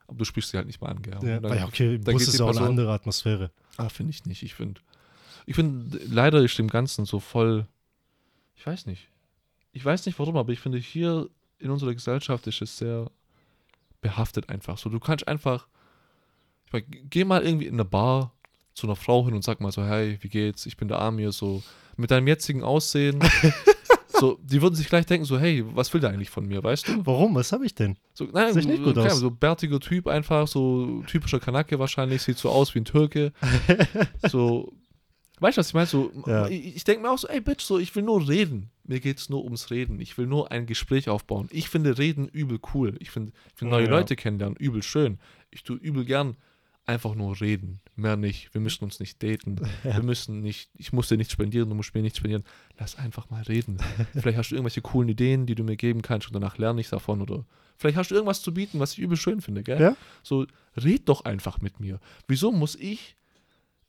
Aber 0.06 0.18
du 0.18 0.24
sprichst 0.24 0.50
sie 0.50 0.56
halt 0.58 0.66
nicht 0.66 0.80
mal 0.80 0.88
an, 0.90 1.00
gell? 1.02 1.14
Ja, 1.22 1.40
dann- 1.40 1.56
ja 1.56 1.66
okay, 1.66 1.98
dann 1.98 2.12
Bus 2.14 2.24
geht 2.26 2.28
ist 2.34 2.38
ja 2.38 2.44
auch 2.44 2.50
eine 2.50 2.58
andere 2.68 2.92
Atmosphäre. 2.92 3.50
Ah, 3.78 3.88
finde 3.88 4.10
ich 4.10 4.24
nicht. 4.26 4.42
Ich 4.42 4.54
finde, 4.54 4.80
ich 5.46 5.54
finde, 5.56 5.98
leider 6.06 6.40
ist 6.42 6.56
dem 6.58 6.68
Ganzen 6.68 7.06
so 7.06 7.18
voll, 7.20 7.66
ich 8.54 8.66
weiß 8.66 8.86
nicht. 8.86 9.08
Ich 9.72 9.84
weiß 9.84 10.04
nicht 10.06 10.18
warum, 10.18 10.36
aber 10.36 10.52
ich 10.52 10.60
finde, 10.60 10.78
hier 10.78 11.28
in 11.58 11.70
unserer 11.70 11.94
Gesellschaft 11.94 12.46
ist 12.46 12.60
es 12.62 12.76
sehr 12.78 13.10
behaftet 14.02 14.48
einfach. 14.50 14.76
So, 14.78 14.90
du 14.90 15.00
kannst 15.00 15.26
einfach, 15.26 15.66
ich 16.66 16.72
meine, 16.72 16.84
geh 16.84 17.24
mal 17.24 17.42
irgendwie 17.42 17.66
in 17.66 17.74
eine 17.74 17.84
Bar 17.86 18.32
zu 18.74 18.86
einer 18.86 18.96
Frau 18.96 19.24
hin 19.24 19.34
und 19.34 19.42
sag 19.44 19.60
mal 19.60 19.72
so, 19.72 19.84
hey, 19.84 20.18
wie 20.20 20.28
geht's? 20.28 20.66
Ich 20.66 20.76
bin 20.76 20.88
der 20.88 21.00
Amir, 21.00 21.32
so, 21.32 21.62
mit 21.96 22.10
deinem 22.10 22.26
jetzigen 22.26 22.62
Aussehen. 22.62 23.20
so, 24.08 24.38
die 24.42 24.60
würden 24.60 24.74
sich 24.74 24.88
gleich 24.88 25.06
denken, 25.06 25.24
so, 25.24 25.38
hey, 25.38 25.64
was 25.74 25.92
will 25.94 26.00
der 26.00 26.10
eigentlich 26.10 26.30
von 26.30 26.46
mir, 26.46 26.62
weißt 26.62 26.88
du? 26.88 27.06
Warum? 27.06 27.34
Was 27.34 27.52
habe 27.52 27.64
ich 27.66 27.74
denn? 27.74 27.96
So, 28.14 28.24
nein, 28.32 28.52
Sieht 28.52 28.66
nicht 28.66 28.82
gut 28.82 28.96
keine 28.96 29.12
aus. 29.12 29.18
So 29.18 29.30
bärtiger 29.30 29.80
Typ 29.80 30.06
einfach, 30.08 30.48
so 30.48 31.02
typischer 31.06 31.40
Kanake 31.40 31.78
wahrscheinlich, 31.78 32.22
sieht 32.22 32.38
so 32.38 32.50
aus 32.50 32.74
wie 32.74 32.80
ein 32.80 32.84
Türke. 32.84 33.32
so, 34.28 34.72
weißt 35.38 35.56
du, 35.56 35.60
was 35.60 35.68
ich 35.68 35.74
meine? 35.74 35.86
So, 35.86 36.10
Ja. 36.26 36.48
Ich, 36.48 36.76
ich 36.76 36.84
denke 36.84 37.02
mir 37.02 37.10
auch 37.10 37.18
so, 37.18 37.28
ey 37.28 37.40
Bitch, 37.40 37.62
so, 37.62 37.78
ich 37.78 37.94
will 37.94 38.02
nur 38.02 38.28
reden. 38.28 38.70
Mir 38.86 39.00
geht's 39.00 39.30
nur 39.30 39.44
ums 39.44 39.70
Reden. 39.70 39.98
Ich 40.00 40.18
will 40.18 40.26
nur 40.26 40.50
ein 40.52 40.66
Gespräch 40.66 41.08
aufbauen. 41.08 41.48
Ich 41.50 41.68
finde 41.70 41.96
Reden 41.96 42.28
übel 42.28 42.58
cool. 42.74 42.96
Ich 42.98 43.10
finde 43.10 43.32
find 43.54 43.70
neue 43.70 43.84
Ja. 43.84 43.90
Leute 43.90 44.14
kennenlernen 44.14 44.56
übel 44.56 44.82
schön. 44.82 45.18
Ich 45.50 45.62
tue 45.62 45.76
übel 45.76 46.04
gern 46.04 46.36
einfach 46.84 47.14
nur 47.14 47.40
reden. 47.40 47.80
Mehr 47.96 48.16
nicht. 48.16 48.52
Wir 48.52 48.60
müssen 48.60 48.84
uns 48.84 48.98
nicht 48.98 49.22
daten. 49.22 49.56
Ja. 49.84 49.96
Wir 49.96 50.02
müssen 50.02 50.40
nicht, 50.40 50.70
ich 50.76 50.92
muss 50.92 51.08
dir 51.08 51.16
nichts 51.16 51.32
spendieren, 51.32 51.68
du 51.68 51.74
musst 51.74 51.94
mir 51.94 52.02
nichts 52.02 52.18
spendieren. 52.18 52.44
Lass 52.78 52.96
einfach 52.96 53.30
mal 53.30 53.42
reden. 53.42 53.78
Vielleicht 54.12 54.38
hast 54.38 54.50
du 54.50 54.56
irgendwelche 54.56 54.82
coolen 54.82 55.08
Ideen, 55.08 55.46
die 55.46 55.54
du 55.54 55.62
mir 55.62 55.76
geben 55.76 56.02
kannst 56.02 56.26
und 56.26 56.34
danach 56.34 56.58
lerne 56.58 56.80
ich 56.80 56.88
davon 56.88 57.22
oder 57.22 57.44
vielleicht 57.76 57.96
hast 57.96 58.10
du 58.10 58.14
irgendwas 58.14 58.42
zu 58.42 58.54
bieten, 58.54 58.78
was 58.78 58.92
ich 58.92 59.00
übel 59.00 59.16
schön 59.16 59.40
finde, 59.40 59.62
gell? 59.62 59.80
Ja. 59.80 59.96
So, 60.22 60.46
red 60.76 61.08
doch 61.08 61.24
einfach 61.24 61.60
mit 61.60 61.80
mir. 61.80 61.98
Wieso 62.28 62.52
muss 62.52 62.76
ich, 62.76 63.16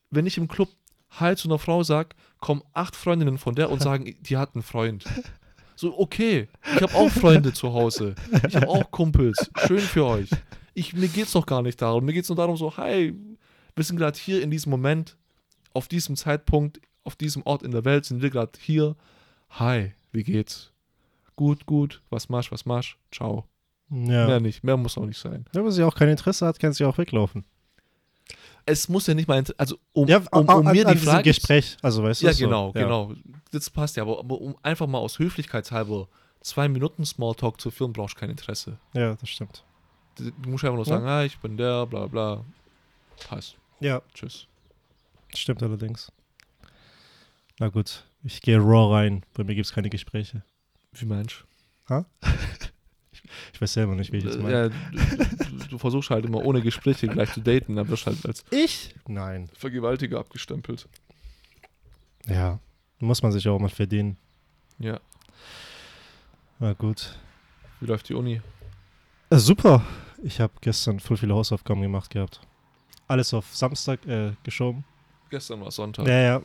wenn 0.09 0.25
ich 0.25 0.37
im 0.37 0.47
Club 0.47 0.69
Hi 1.19 1.35
zu 1.35 1.47
einer 1.47 1.59
Frau 1.59 1.83
sag, 1.83 2.15
kommen 2.39 2.61
acht 2.73 2.95
Freundinnen 2.95 3.37
von 3.37 3.55
der 3.55 3.69
und 3.69 3.81
sagen, 3.81 4.15
die 4.21 4.37
hat 4.37 4.55
einen 4.55 4.63
Freund. 4.63 5.05
So, 5.75 5.97
okay, 5.97 6.47
ich 6.75 6.81
habe 6.81 6.93
auch 6.95 7.09
Freunde 7.09 7.53
zu 7.53 7.73
Hause. 7.73 8.15
Ich 8.47 8.55
habe 8.55 8.67
auch 8.67 8.89
Kumpels. 8.91 9.49
Schön 9.67 9.79
für 9.79 10.05
euch. 10.05 10.29
Ich, 10.73 10.93
mir 10.93 11.07
geht's 11.07 11.31
doch 11.31 11.45
gar 11.45 11.61
nicht 11.61 11.81
darum. 11.81 12.05
Mir 12.05 12.13
geht's 12.13 12.29
nur 12.29 12.35
darum, 12.35 12.57
so, 12.57 12.75
hi, 12.75 13.13
wir 13.75 13.83
sind 13.83 13.97
gerade 13.97 14.17
hier 14.17 14.41
in 14.41 14.51
diesem 14.51 14.69
Moment, 14.69 15.17
auf 15.73 15.87
diesem 15.87 16.15
Zeitpunkt, 16.15 16.79
auf 17.03 17.15
diesem 17.15 17.43
Ort 17.45 17.63
in 17.63 17.71
der 17.71 17.85
Welt 17.85 18.05
sind 18.05 18.21
wir 18.21 18.29
gerade 18.29 18.51
hier. 18.59 18.95
Hi, 19.51 19.91
wie 20.11 20.23
geht's? 20.23 20.71
Gut, 21.35 21.65
gut. 21.65 22.01
Was 22.09 22.29
machst, 22.29 22.51
was 22.51 22.65
machst? 22.65 22.95
Ciao. 23.11 23.45
Ja. 23.89 24.25
Mehr 24.27 24.39
nicht. 24.39 24.63
Mehr 24.63 24.77
muss 24.77 24.97
auch 24.97 25.05
nicht 25.05 25.19
sein. 25.19 25.45
Ja, 25.53 25.63
wenn 25.63 25.71
sie 25.71 25.83
auch 25.83 25.93
kein 25.95 26.09
Interesse 26.09 26.45
hat, 26.47 26.59
kann 26.59 26.73
sie 26.73 26.85
auch 26.85 26.97
weglaufen. 26.97 27.45
Es 28.65 28.89
muss 28.89 29.05
ja 29.05 29.13
nicht 29.13 29.27
mal, 29.27 29.43
also 29.57 29.77
um, 29.93 30.07
Ja, 30.07 30.17
um, 30.31 30.49
an- 30.49 30.57
um 30.65 30.71
mir 30.71 30.87
an 30.87 30.93
die 30.93 30.99
Frage 30.99 31.23
Gespräch, 31.29 31.77
also 31.83 32.01
weißt 32.01 32.23
du 32.23 32.25
Ja, 32.25 32.33
so. 32.33 32.45
genau, 32.45 32.71
genau. 32.71 33.13
Das 33.51 33.69
passt 33.69 33.95
ja, 33.95 34.01
aber, 34.03 34.17
aber 34.19 34.41
um 34.41 34.55
einfach 34.63 34.87
mal 34.87 34.97
aus 34.97 35.19
Höflichkeitshalber 35.19 36.07
zwei 36.41 36.67
Minuten 36.67 37.05
Smalltalk 37.05 37.61
zu 37.61 37.69
führen, 37.69 37.93
brauchst 37.93 38.15
du 38.15 38.21
kein 38.21 38.31
Interesse. 38.31 38.79
Ja, 38.93 39.13
das 39.15 39.29
stimmt. 39.29 39.63
Du 40.17 40.49
musst 40.49 40.63
einfach 40.63 40.77
nur 40.77 40.85
Ja. 40.85 40.93
sagen, 40.93 41.05
ah, 41.05 41.23
ich 41.25 41.37
bin 41.37 41.57
der, 41.57 41.85
bla 41.85 42.07
bla. 42.07 42.43
Passt. 43.29 43.55
Ja, 43.79 44.01
Tschüss. 44.13 44.47
stimmt 45.35 45.61
allerdings. 45.63 46.11
Na 47.59 47.69
gut, 47.69 48.05
ich 48.23 48.41
gehe 48.41 48.57
raw 48.57 48.93
rein. 48.93 49.23
Bei 49.33 49.43
mir 49.43 49.55
gibt 49.55 49.65
es 49.67 49.73
keine 49.73 49.89
Gespräche. 49.89 50.43
Wie 50.93 51.05
meinst 51.05 51.43
Ich 53.53 53.61
weiß 53.61 53.73
selber 53.73 53.95
nicht, 53.95 54.11
wie 54.11 54.17
ich 54.17 54.23
das 54.25 54.35
du? 54.35 54.41
meine. 54.43 54.53
Ja, 54.53 54.69
du, 54.69 55.55
du, 55.57 55.67
du 55.69 55.77
versuchst 55.77 56.09
halt 56.09 56.25
immer 56.25 56.43
ohne 56.43 56.61
Gespräche 56.61 57.07
gleich 57.07 57.33
zu 57.33 57.41
daten, 57.41 57.75
dann 57.75 57.87
wirst 57.87 58.03
du 58.05 58.11
halt 58.11 58.25
als 58.25 58.43
Ich? 58.51 58.93
Nein. 59.07 59.49
Vergewaltiger 59.57 60.19
abgestempelt. 60.19 60.87
Ja, 62.25 62.59
muss 62.99 63.23
man 63.23 63.31
sich 63.31 63.47
auch 63.47 63.59
mal 63.59 63.69
verdienen. 63.69 64.17
Ja. 64.79 64.99
Na 66.59 66.73
gut. 66.73 67.17
Wie 67.79 67.85
läuft 67.85 68.09
die 68.09 68.13
Uni? 68.13 68.41
Äh, 69.29 69.37
super. 69.37 69.85
Ich 70.23 70.39
habe 70.39 70.53
gestern 70.61 70.99
voll 70.99 71.17
viele 71.17 71.33
Hausaufgaben 71.33 71.81
gemacht 71.81 72.09
gehabt. 72.09 72.41
Alles 73.07 73.33
auf 73.33 73.55
Samstag 73.55 74.05
äh, 74.07 74.33
geschoben. 74.43 74.83
Gestern 75.29 75.61
war 75.61 75.71
Sonntag. 75.71 76.07
Ja, 76.07 76.21
ja. 76.21 76.41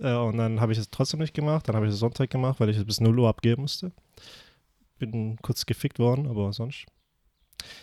Äh, 0.00 0.14
und 0.14 0.38
dann 0.38 0.60
habe 0.60 0.72
ich 0.72 0.78
es 0.78 0.90
trotzdem 0.90 1.20
nicht 1.20 1.34
gemacht. 1.34 1.68
Dann 1.68 1.76
habe 1.76 1.86
ich 1.86 1.92
es 1.92 1.98
Sonntag 1.98 2.30
gemacht, 2.30 2.60
weil 2.60 2.68
ich 2.68 2.76
es 2.76 2.84
bis 2.84 3.00
0 3.00 3.18
Uhr 3.18 3.28
abgeben 3.28 3.62
musste. 3.62 3.92
Bin 4.98 5.36
kurz 5.42 5.66
gefickt 5.66 5.98
worden, 5.98 6.26
aber 6.26 6.52
sonst. 6.52 6.86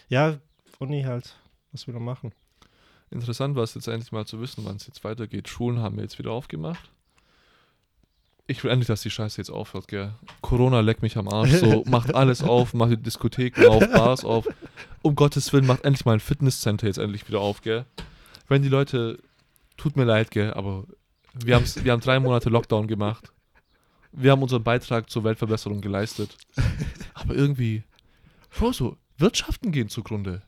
Ja, 0.08 0.38
Uni 0.80 1.04
halt. 1.04 1.36
Was 1.72 1.88
will 1.88 1.94
man 1.94 2.04
machen? 2.04 2.34
Interessant 3.10 3.56
war 3.56 3.63
es 3.63 3.74
jetzt 3.76 3.88
endlich 3.88 4.12
mal 4.12 4.26
zu 4.26 4.39
wissen, 4.41 4.63
wann 4.65 4.78
es 4.78 4.88
jetzt 4.88 5.04
weitergeht. 5.04 5.50
Schulen 5.50 5.80
haben 5.80 5.98
wir 5.98 6.04
jetzt 6.04 6.17
wieder 6.17 6.32
aufgemacht. 6.32 6.89
Ich 8.48 8.63
will 8.63 8.72
endlich, 8.72 8.88
dass 8.88 9.02
die 9.02 9.10
Scheiße 9.10 9.39
jetzt 9.39 9.50
aufhört, 9.50 9.88
gell. 9.88 10.13
Corona 10.41 10.80
leckt 10.82 11.02
mich 11.02 11.17
am 11.17 11.28
Arsch. 11.28 11.52
So, 11.52 11.84
macht 11.89 12.13
alles 12.13 12.44
auf, 12.44 12.74
macht 12.74 12.91
die 12.91 12.98
Diskotheken 12.98 13.67
auf, 13.67 13.80
Bars 13.91 14.26
auf. 14.26 14.48
Um 15.02 15.15
Gottes 15.15 15.54
Willen, 15.54 15.65
macht 15.65 15.86
endlich 15.86 16.06
mal 16.06 16.13
ein 16.13 16.20
Fitnesscenter 16.20 16.88
jetzt 16.88 16.97
endlich 16.97 17.28
wieder 17.28 17.39
auf, 17.39 17.62
gell. 17.62 17.86
Wenn 18.52 18.64
die 18.64 18.68
Leute, 18.68 19.18
tut 19.78 19.95
mir 19.95 20.04
leid, 20.04 20.30
gell, 20.30 20.54
aber 20.54 20.84
wir, 21.34 21.56
haben's, 21.56 21.82
wir 21.86 21.93
haben 21.93 22.02
drei 22.02 22.20
Monate 22.20 22.49
Lockdown 22.49 22.86
gemacht. 22.86 23.32
Wir 24.12 24.32
haben 24.32 24.43
unseren 24.43 24.62
Beitrag 24.62 25.10
zur 25.10 25.24
Weltverbesserung 25.24 25.80
geleistet. 25.80 26.36
Aber 27.14 27.34
irgendwie, 27.34 27.84
Bro, 28.58 28.74
so, 28.74 28.97
Wirtschaften 29.18 29.72
gehen 29.72 29.88
zugrunde. 29.88 30.41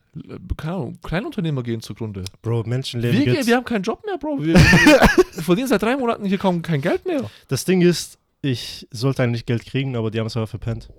Keine 0.58 0.74
Ahnung, 0.74 0.98
Kleinunternehmer 1.02 1.62
gehen 1.62 1.80
zugrunde. 1.80 2.24
Bro, 2.42 2.64
Menschenleben 2.64 3.20
Wir, 3.20 3.24
gibt's. 3.24 3.46
wir 3.46 3.56
haben 3.56 3.64
keinen 3.64 3.84
Job 3.84 4.04
mehr, 4.04 4.18
Bro. 4.18 4.44
Wir, 4.44 4.52
wir 4.52 5.42
verdienen 5.42 5.68
seit 5.68 5.80
drei 5.80 5.96
Monaten 5.96 6.26
hier 6.26 6.36
kaum 6.36 6.60
kein 6.60 6.82
Geld 6.82 7.06
mehr. 7.06 7.30
Das 7.48 7.64
Ding 7.64 7.80
ist, 7.80 8.18
ich 8.42 8.86
sollte 8.90 9.22
eigentlich 9.22 9.46
Geld 9.46 9.64
kriegen, 9.64 9.96
aber 9.96 10.10
die 10.10 10.20
haben 10.20 10.26
es 10.26 10.36
aber 10.36 10.46
verpennt. 10.46 10.90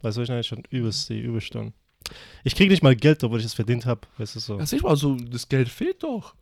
Weißt 0.00 0.16
du, 0.16 0.22
ich 0.22 0.30
eigentlich 0.30 0.46
schon 0.46 0.62
übelst 0.70 1.10
die 1.10 1.20
Überstunden. 1.20 1.74
Ich 2.42 2.54
kriege 2.54 2.70
nicht 2.70 2.82
mal 2.82 2.96
Geld, 2.96 3.22
obwohl 3.22 3.40
ich 3.40 3.44
es 3.44 3.52
verdient 3.52 3.84
habe. 3.84 4.00
Weißt 4.16 4.36
du 4.36 4.40
so. 4.40 4.56
Das 4.56 4.72
ist 4.72 4.82
mal 4.82 4.96
so, 4.96 5.14
das 5.14 5.46
Geld 5.46 5.68
fehlt 5.68 6.02
doch. 6.02 6.34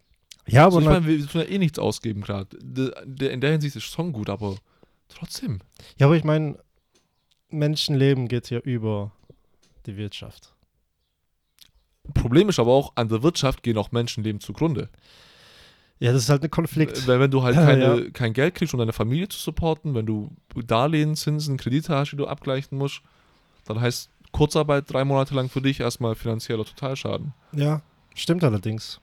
Ja, 0.47 0.64
Also 0.64 0.78
aber 0.78 0.82
ich 0.82 0.88
na, 0.88 1.01
meine, 1.01 1.07
wir 1.07 1.18
müssen 1.18 1.38
ja 1.40 1.47
eh 1.47 1.59
nichts 1.59 1.78
ausgeben 1.78 2.22
gerade. 2.22 2.57
In 2.57 3.40
der 3.40 3.53
Hinsicht 3.53 3.76
ist 3.76 3.90
Song 3.90 4.12
gut, 4.12 4.28
aber 4.28 4.57
trotzdem. 5.09 5.61
ja, 5.99 6.07
aber 6.07 6.16
ich 6.16 6.24
meine, 6.24 6.59
Menschenleben 7.51 8.28
geht 8.28 8.51
ja 8.51 8.59
über 8.59 9.12
die 9.86 9.97
Wirtschaft. 9.97 10.55
Problem 12.14 12.49
ist 12.49 12.59
aber 12.59 12.72
auch, 12.72 12.93
an 12.97 13.09
der 13.09 13.22
Wirtschaft 13.22 13.62
gehen 13.62 13.78
auch 13.78 13.93
Menschenleben 13.93 14.40
zugrunde. 14.40 14.88
Ja, 16.01 16.12
das 16.12 16.24
ist 16.24 16.30
halt 16.30 16.43
ein 16.43 16.51
Konflikt. 16.51 17.07
Weil 17.07 17.20
wenn 17.20 17.30
du 17.30 17.45
halt 17.45 17.55
keine, 17.55 18.05
ja. 18.05 18.11
kein 18.11 18.32
Geld 18.32 18.57
kriegst, 18.57 18.74
um 18.74 18.78
deine 18.78 18.93
Familie 18.93 19.28
zu 19.28 19.38
supporten, 19.38 19.95
wenn 19.95 20.07
du 20.07 20.34
Darlehen, 20.66 21.14
Zinsen, 21.14 21.57
Kredite 21.57 21.95
hast, 21.95 22.11
die 22.11 22.16
du 22.16 22.26
abgleichen 22.26 22.76
musst, 22.76 23.03
dann 23.66 23.80
heißt 23.80 24.11
Kurzarbeit 24.32 24.93
drei 24.93 25.05
Monate 25.05 25.34
lang 25.34 25.49
für 25.49 25.62
dich 25.62 25.78
erstmal 25.78 26.16
finanzieller 26.16 26.64
Totalschaden. 26.64 27.34
Ja, 27.53 27.82
stimmt 28.14 28.43
allerdings. 28.43 29.01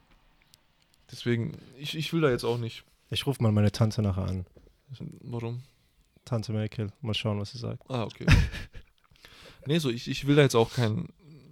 Deswegen, 1.12 1.58
ich, 1.78 1.98
ich 1.98 2.14
will 2.14 2.22
da 2.22 2.30
jetzt 2.30 2.44
auch 2.44 2.58
nicht. 2.58 2.84
Ich 3.10 3.26
rufe 3.26 3.42
mal 3.42 3.52
meine 3.52 3.72
Tante 3.72 4.02
nachher 4.02 4.26
an. 4.26 4.46
Warum? 5.22 5.64
Tante 6.26 6.54
Merkel. 6.54 6.92
Mal 7.02 7.14
schauen, 7.14 7.40
was 7.40 7.52
sie 7.52 7.58
sagt. 7.58 7.84
Ah, 7.90 8.04
okay. 8.04 8.26
nee, 9.66 9.80
so, 9.80 9.90
ich, 9.90 10.08
ich 10.08 10.28
will 10.28 10.36
da 10.36 10.42
jetzt 10.42 10.56
auch 10.56 10.72
kein. 10.72 11.08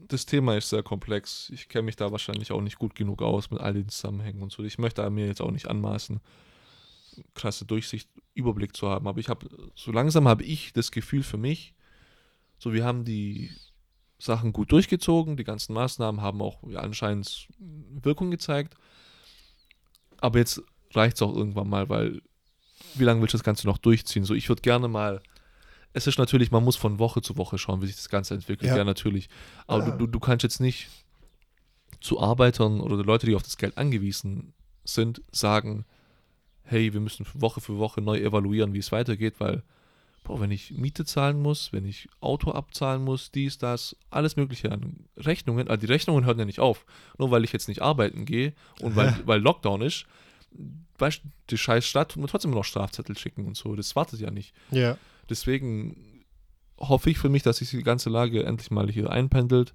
Das 0.08 0.26
Thema 0.26 0.56
ist 0.56 0.70
sehr 0.70 0.84
komplex. 0.84 1.50
Ich 1.54 1.68
kenne 1.68 1.84
mich 1.84 1.98
da 1.98 2.12
wahrscheinlich 2.12 2.52
auch 2.52 2.62
nicht 2.62 2.78
gut 2.78 2.96
genug 2.96 3.22
aus 3.22 3.52
mit 3.52 3.60
all 3.60 3.74
den 3.74 3.90
Zusammenhängen 3.90 4.42
und 4.42 4.52
so. 4.52 4.64
Ich 4.64 4.78
möchte 4.78 5.08
mir 5.10 5.28
jetzt 5.28 5.42
auch 5.42 5.52
nicht 5.52 5.68
anmaßen, 5.68 6.22
krasse 7.34 7.66
Durchsicht, 7.66 8.10
Überblick 8.34 8.76
zu 8.76 8.88
haben. 8.88 9.08
Aber 9.08 9.20
ich 9.20 9.28
habe, 9.28 9.50
so 9.76 9.92
langsam 9.92 10.28
habe 10.28 10.44
ich 10.44 10.72
das 10.72 10.92
Gefühl 10.92 11.24
für 11.24 11.38
mich, 11.38 11.74
so 12.58 12.72
wir 12.72 12.86
haben 12.86 13.04
die 13.04 13.52
Sachen 14.18 14.54
gut 14.54 14.72
durchgezogen, 14.72 15.36
die 15.36 15.44
ganzen 15.44 15.74
Maßnahmen 15.74 16.22
haben 16.22 16.42
auch 16.42 16.64
ja, 16.70 16.80
anscheinend 16.80 17.50
Wirkung 17.60 18.32
gezeigt. 18.32 18.76
Aber 20.20 20.40
jetzt 20.40 20.62
reicht 20.94 21.16
es 21.18 21.22
auch 21.22 21.36
irgendwann 21.36 21.70
mal, 21.70 21.90
weil 21.90 22.22
wie 22.96 23.04
lange 23.04 23.22
willst 23.22 23.34
du 23.34 23.38
das 23.38 23.44
Ganze 23.44 23.68
noch 23.68 23.78
durchziehen? 23.78 24.24
So, 24.24 24.34
ich 24.34 24.50
würde 24.50 24.62
gerne 24.62 24.88
mal. 24.88 25.22
Es 25.94 26.06
ist 26.08 26.20
natürlich, 26.20 26.52
man 26.52 26.64
muss 26.64 26.76
von 26.76 27.00
Woche 27.00 27.22
zu 27.22 27.38
Woche 27.38 27.58
schauen, 27.58 27.82
wie 27.82 27.88
sich 27.88 27.96
das 27.96 28.10
Ganze 28.10 28.34
entwickelt. 28.36 28.70
Ja. 28.70 28.78
Ja, 28.78 28.84
natürlich. 28.84 29.30
Aber 29.66 29.84
Ah. 29.84 29.90
du, 29.92 29.98
du, 29.98 30.08
du 30.08 30.20
kannst 30.20 30.44
jetzt 30.44 30.60
nicht 30.60 30.90
zu 32.02 32.20
Arbeitern 32.20 32.80
oder 32.82 32.98
Leute, 33.04 33.26
die 33.26 33.36
auf 33.36 33.44
das 33.44 33.58
Geld 33.58 33.78
angewiesen 33.78 34.54
sind, 34.84 35.22
sagen, 35.32 35.86
hey, 36.64 36.94
wir 36.94 37.00
müssen 37.00 37.26
Woche 37.34 37.62
für 37.62 37.78
Woche 37.78 38.02
neu 38.02 38.20
evaluieren, 38.20 38.74
wie 38.74 38.80
es 38.80 38.92
weitergeht, 38.92 39.36
weil, 39.40 39.64
boah, 40.24 40.42
wenn 40.42 40.52
ich 40.52 40.72
Miete 40.72 41.06
zahlen 41.06 41.42
muss, 41.42 41.72
wenn 41.72 41.86
ich 41.86 42.10
Auto 42.20 42.52
abzahlen 42.52 43.04
muss, 43.04 43.32
dies, 43.32 43.58
das, 43.58 43.96
alles 44.10 44.36
mögliche 44.36 44.72
an 44.72 45.06
Rechnungen, 45.16 45.68
also 45.68 45.80
die 45.80 45.92
Rechnungen 45.92 46.26
hören 46.26 46.40
ja 46.40 46.46
nicht 46.46 46.60
auf. 46.60 46.86
Nur 47.18 47.32
weil 47.32 47.44
ich 47.44 47.54
jetzt 47.54 47.68
nicht 47.68 47.82
arbeiten 47.82 48.26
gehe 48.26 48.54
und 48.82 48.96
weil, 48.96 49.16
weil 49.26 49.40
Lockdown 49.40 49.82
ist, 49.82 50.06
weißt 50.98 51.24
du, 51.24 51.30
die 51.50 51.58
scheiß 51.58 51.86
Stadt 51.86 52.12
tut 52.12 52.22
mir 52.22 52.28
trotzdem 52.28 52.52
noch 52.52 52.66
Strafzettel 52.66 53.18
schicken 53.18 53.46
und 53.46 53.56
so. 53.56 53.76
Das 53.76 53.96
wartet 53.96 54.20
ja 54.20 54.32
nicht. 54.32 54.54
Ja. 54.72 54.98
Deswegen 55.30 56.26
hoffe 56.80 57.10
ich 57.10 57.18
für 57.18 57.30
mich, 57.30 57.44
dass 57.44 57.58
sich 57.58 57.70
die 57.70 57.84
ganze 57.84 58.10
Lage 58.10 58.44
endlich 58.44 58.72
mal 58.72 58.90
hier 58.90 59.10
einpendelt 59.10 59.74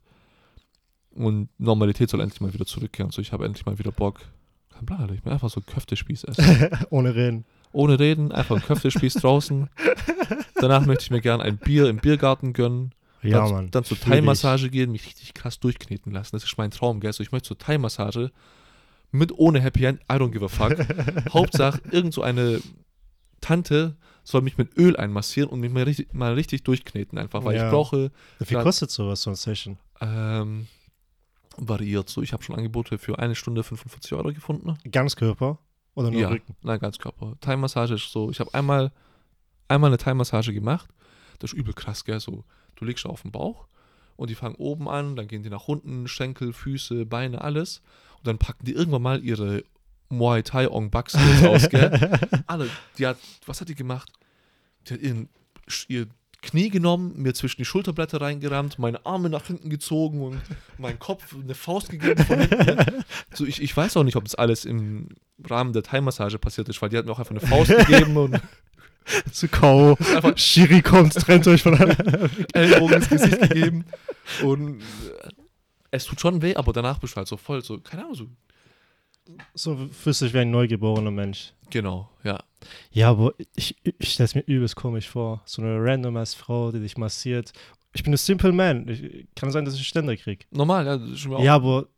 und 1.11 1.49
Normalität 1.59 2.11
soll 2.11 2.21
endlich 2.21 2.41
mal 2.41 2.55
wieder 2.55 2.67
zurückkehren. 2.67 3.11
So, 3.11 3.21
ich 3.21 3.33
habe 3.33 3.45
endlich 3.45 3.67
mal 3.67 3.79
wieder 3.79 3.93
Bock. 3.93 4.21
Kein 4.71 4.87
Plan, 4.87 5.13
ich 5.15 5.25
will 5.25 5.33
einfach 5.33 5.51
so 5.51 5.61
Köftespieß 5.61 6.25
essen. 6.25 6.69
Ohne 6.91 7.15
Reden. 7.15 7.45
Ohne 7.73 7.99
reden, 7.99 8.33
einfach 8.33 8.57
ein 8.57 8.63
Köftespieß 8.63 9.15
draußen. 9.15 9.69
Danach 10.57 10.85
möchte 10.87 11.05
ich 11.05 11.11
mir 11.11 11.21
gern 11.21 11.41
ein 11.41 11.57
Bier 11.57 11.89
im 11.89 11.97
Biergarten 11.99 12.53
gönnen. 12.53 12.95
Ja, 13.23 13.39
dann, 13.45 13.51
Mann. 13.53 13.71
Dann 13.71 13.85
zur. 13.85 13.99
Thai-Massage 13.99 14.69
gehen, 14.69 14.91
mich 14.93 15.07
richtig 15.07 15.33
krass 15.35 15.59
durchkneten 15.61 16.13
lassen. 16.13 16.37
Das 16.37 16.45
ist 16.45 16.59
mein 16.59 16.71
Traum, 16.71 17.01
gell? 17.01 17.13
So, 17.13 17.23
ich 17.23 17.33
möchte 17.33 17.49
zur 17.49 17.59
Thai-Massage 17.59 18.31
mit 19.11 19.33
ohne 19.39 19.61
Happy 19.61 19.85
End, 19.85 20.01
I 20.11 20.15
don't 20.17 20.31
give 20.31 20.45
a 20.45 20.49
fuck. 20.49 20.77
Hauptsache, 21.33 21.81
irgend 21.91 22.15
so 22.15 22.23
eine 22.23 22.61
Tante 23.41 23.97
soll 24.25 24.43
mich 24.43 24.57
mit 24.59 24.77
Öl 24.79 24.97
einmassieren 24.97 25.51
und 25.51 25.61
mich 25.61 25.73
mal 25.73 25.83
richtig, 25.83 26.13
mal 26.15 26.35
richtig 26.35 26.63
durchkneten 26.65 27.19
einfach, 27.19 27.45
weil 27.45 27.57
Ja. 27.57 27.67
ich 27.67 27.71
brauche, 27.73 28.11
Wie 28.39 28.45
viel 28.45 28.63
kostet 28.63 28.91
sowas, 28.91 29.23
so 29.23 29.31
eine 29.31 29.37
Session? 29.37 29.79
ähm, 30.01 30.67
variiert 31.57 32.09
so. 32.09 32.23
Ich 32.23 32.33
habe 32.33 32.43
schon 32.43 32.57
Angebote 32.57 32.99
für 32.99 33.19
eine 33.19 33.35
Stunde 33.35 33.63
45 33.63 34.13
Euro 34.15 34.33
gefunden. 34.33 34.77
Ganzkörper 34.91 35.59
oder 35.95 36.11
nur 36.11 36.21
ja, 36.21 36.29
Rücken? 36.29 36.57
nein, 36.63 36.79
ganz 36.79 36.99
Körper. 36.99 37.35
Thai-Massage 37.41 37.95
ist 37.95 38.11
so, 38.11 38.31
ich 38.31 38.41
habe 38.41 38.53
einmal, 38.55 38.93
einmal 39.69 39.91
eine 39.91 39.99
Thai-Massage 39.99 40.53
gemacht. 40.53 40.89
Das 41.39 41.53
ist 41.53 41.59
übel 41.59 41.75
krass, 41.75 42.05
gell, 42.05 42.21
so. 42.21 42.45
Du 42.77 42.85
liegst 42.85 43.05
auf 43.07 43.23
dem 43.23 43.33
Bauch 43.33 43.67
und 44.17 44.31
die 44.31 44.35
fangen 44.35 44.55
oben 44.57 44.89
an, 44.89 45.17
dann 45.17 45.29
gehen 45.29 45.43
die 45.43 45.51
nach 45.51 45.69
unten, 45.69 46.09
Schenkel, 46.09 46.53
Füße, 46.53 47.07
Beine, 47.07 47.43
alles. 47.43 47.83
Und 48.19 48.27
dann 48.27 48.39
packen 48.39 48.65
die 48.65 48.73
irgendwann 48.73 49.03
mal 49.03 49.25
ihre 49.25 49.65
Muay 50.09 50.43
Thai 50.43 50.71
Ong 50.71 50.91
Bak 50.91 51.11
aus, 51.45 51.69
gell. 51.69 52.19
Alle, 52.47 52.69
die 52.99 53.07
hat, 53.07 53.19
was 53.47 53.61
hat 53.61 53.69
die 53.69 53.75
gemacht? 53.75 54.13
Die 54.87 54.95
hat 54.95 55.01
ihren, 55.01 55.29
ihr 55.89 56.07
Knie 56.43 56.69
genommen, 56.69 57.13
mir 57.17 57.35
zwischen 57.35 57.59
die 57.59 57.65
Schulterblätter 57.65 58.21
reingerammt, 58.21 58.79
meine 58.79 59.07
Arme 59.07 59.31
nach 59.31 59.47
hinten 59.47 59.71
gezogen 59.71 60.21
und 60.23 60.43
meinen 60.77 60.99
Kopf 60.99 61.35
eine 61.35 61.55
Faust 61.55 61.89
gegeben 61.89 62.25
von 62.25 62.41
hinten. 62.41 63.05
So, 63.35 63.47
ich, 63.47 63.63
ich 63.63 63.75
weiß 63.75 63.97
auch 63.97 64.03
nicht, 64.03 64.17
ob 64.17 64.25
das 64.25 64.35
alles 64.35 64.67
im 64.67 65.09
Rahmen 65.49 65.73
der 65.73 65.83
Thai-Massage 65.83 66.39
passiert 66.39 66.69
ist, 66.69 66.83
weil 66.83 66.91
die 66.91 66.99
hat 66.99 67.07
mir 67.07 67.13
auch 67.13 67.19
einfach 67.19 67.31
eine 67.31 67.41
Faust 67.41 67.71
gegeben 67.71 68.17
und 68.17 68.41
Zu 69.33 69.49
K.O. 69.49 69.97
einfach 70.15 70.37
Shiri 70.39 70.83
kommt, 70.83 71.15
trennt 71.15 71.47
euch 71.49 71.63
von 71.63 71.75
Ellbogen 72.53 72.97
ins 72.97 73.09
Gesicht 73.09 73.41
gegeben. 73.41 73.85
Und 74.43 74.81
äh, 74.81 75.29
es 75.91 76.05
tut 76.05 76.21
schon 76.21 76.41
weh, 76.43 76.55
aber 76.55 76.73
danach 76.73 76.99
bist 76.99 77.15
du 77.15 77.17
halt 77.17 77.29
so 77.29 77.37
voll, 77.37 77.63
so, 77.65 77.79
keine 77.79 78.05
Ahnung, 78.05 78.15
so. 78.15 78.27
So 79.55 79.89
fühlst 79.93 80.21
du 80.21 80.25
dich 80.27 80.35
wie 80.35 80.39
ein 80.39 80.51
neugeborener 80.51 81.11
Mensch. 81.11 81.53
Genau, 81.71 82.11
ja. 82.25 82.43
Ja, 82.91 83.11
aber 83.11 83.35
ich, 83.57 83.77
ich 83.85 84.13
stelle 84.13 84.25
es 84.25 84.35
mir 84.35 84.43
übelst 84.47 84.77
komisch 84.77 85.09
vor. 85.09 85.43
So 85.45 85.63
eine 85.63 85.77
random 85.79 86.17
ass 86.17 86.35
Frau, 86.35 86.73
die 86.73 86.81
dich 86.81 86.97
massiert. 86.97 87.53
Ich 87.95 88.03
bin 88.03 88.13
ein 88.13 88.17
Simple 88.17 88.53
Man. 88.53 88.89
Ich, 88.89 89.27
kann 89.35 89.51
sein, 89.51 89.65
dass 89.65 89.75
ich 89.75 89.87
Ständer 89.87 90.17
krieg. 90.17 90.47
Normal, 90.51 90.87
ja, 90.87 91.17
schon 91.17 91.33
mal 91.33 91.43
Ja, 91.43 91.55
aber 91.55 91.89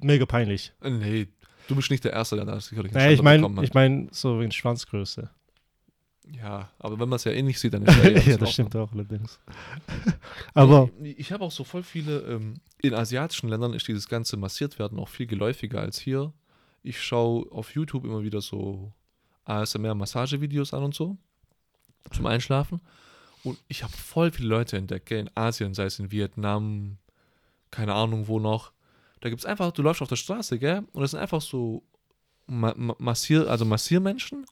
mega 0.00 0.26
peinlich. 0.26 0.72
Auch, 0.80 0.90
nee, 0.90 1.28
du 1.68 1.76
bist 1.76 1.90
nicht 1.90 2.04
der 2.04 2.12
Erste, 2.12 2.36
der 2.36 2.44
da 2.44 2.60
sicherlich 2.60 2.92
einen 2.92 3.04
Naja, 3.04 3.14
ich 3.14 3.22
meine, 3.22 3.62
ich 3.62 3.74
mein, 3.74 4.08
so 4.12 4.40
wegen 4.40 4.52
Schwanzgröße. 4.52 5.30
Ja, 6.32 6.70
aber 6.78 6.98
wenn 6.98 7.08
man 7.08 7.16
es 7.16 7.24
ja 7.24 7.32
eh 7.32 7.42
nicht 7.42 7.58
sieht, 7.58 7.74
dann 7.74 7.84
ist 7.84 7.96
ja 7.96 8.04
eh 8.04 8.18
ja, 8.30 8.36
das 8.38 8.52
stimmt 8.52 8.74
auch 8.76 8.92
allerdings. 8.92 9.38
aber 10.54 10.88
Ich, 11.02 11.18
ich 11.18 11.32
habe 11.32 11.44
auch 11.44 11.50
so 11.50 11.64
voll 11.64 11.82
viele, 11.82 12.20
ähm, 12.20 12.60
in 12.80 12.94
asiatischen 12.94 13.48
Ländern 13.48 13.74
ist 13.74 13.86
dieses 13.88 14.08
ganze 14.08 14.36
massiert 14.36 14.78
werden 14.78 14.98
auch 14.98 15.08
viel 15.08 15.26
geläufiger 15.26 15.80
als 15.80 15.98
hier. 15.98 16.32
Ich 16.82 17.02
schaue 17.02 17.50
auf 17.52 17.74
YouTube 17.74 18.04
immer 18.04 18.22
wieder 18.22 18.40
so 18.40 18.92
ASMR-Massagevideos 19.44 20.74
an 20.74 20.84
und 20.84 20.94
so, 20.94 21.16
zum 22.12 22.26
Einschlafen. 22.26 22.80
Und 23.42 23.58
ich 23.68 23.82
habe 23.82 23.92
voll 23.92 24.30
viele 24.30 24.48
Leute 24.48 24.76
entdeckt, 24.76 25.06
gell, 25.06 25.20
in 25.20 25.30
Asien, 25.34 25.74
sei 25.74 25.84
es 25.84 25.98
in 25.98 26.10
Vietnam, 26.10 26.96
keine 27.70 27.94
Ahnung 27.94 28.26
wo 28.26 28.40
noch. 28.40 28.72
Da 29.20 29.28
gibt 29.28 29.40
es 29.40 29.46
einfach, 29.46 29.72
du 29.72 29.82
läufst 29.82 30.02
auf 30.02 30.08
der 30.08 30.16
Straße, 30.16 30.58
gell, 30.58 30.82
und 30.92 31.02
das 31.02 31.12
sind 31.12 31.20
einfach 31.20 31.42
so 31.42 31.82
Ma 32.46 32.74
Ma 32.76 32.94
Massier, 32.98 33.48
also 33.48 33.64
Massiermenschen. 33.64 34.44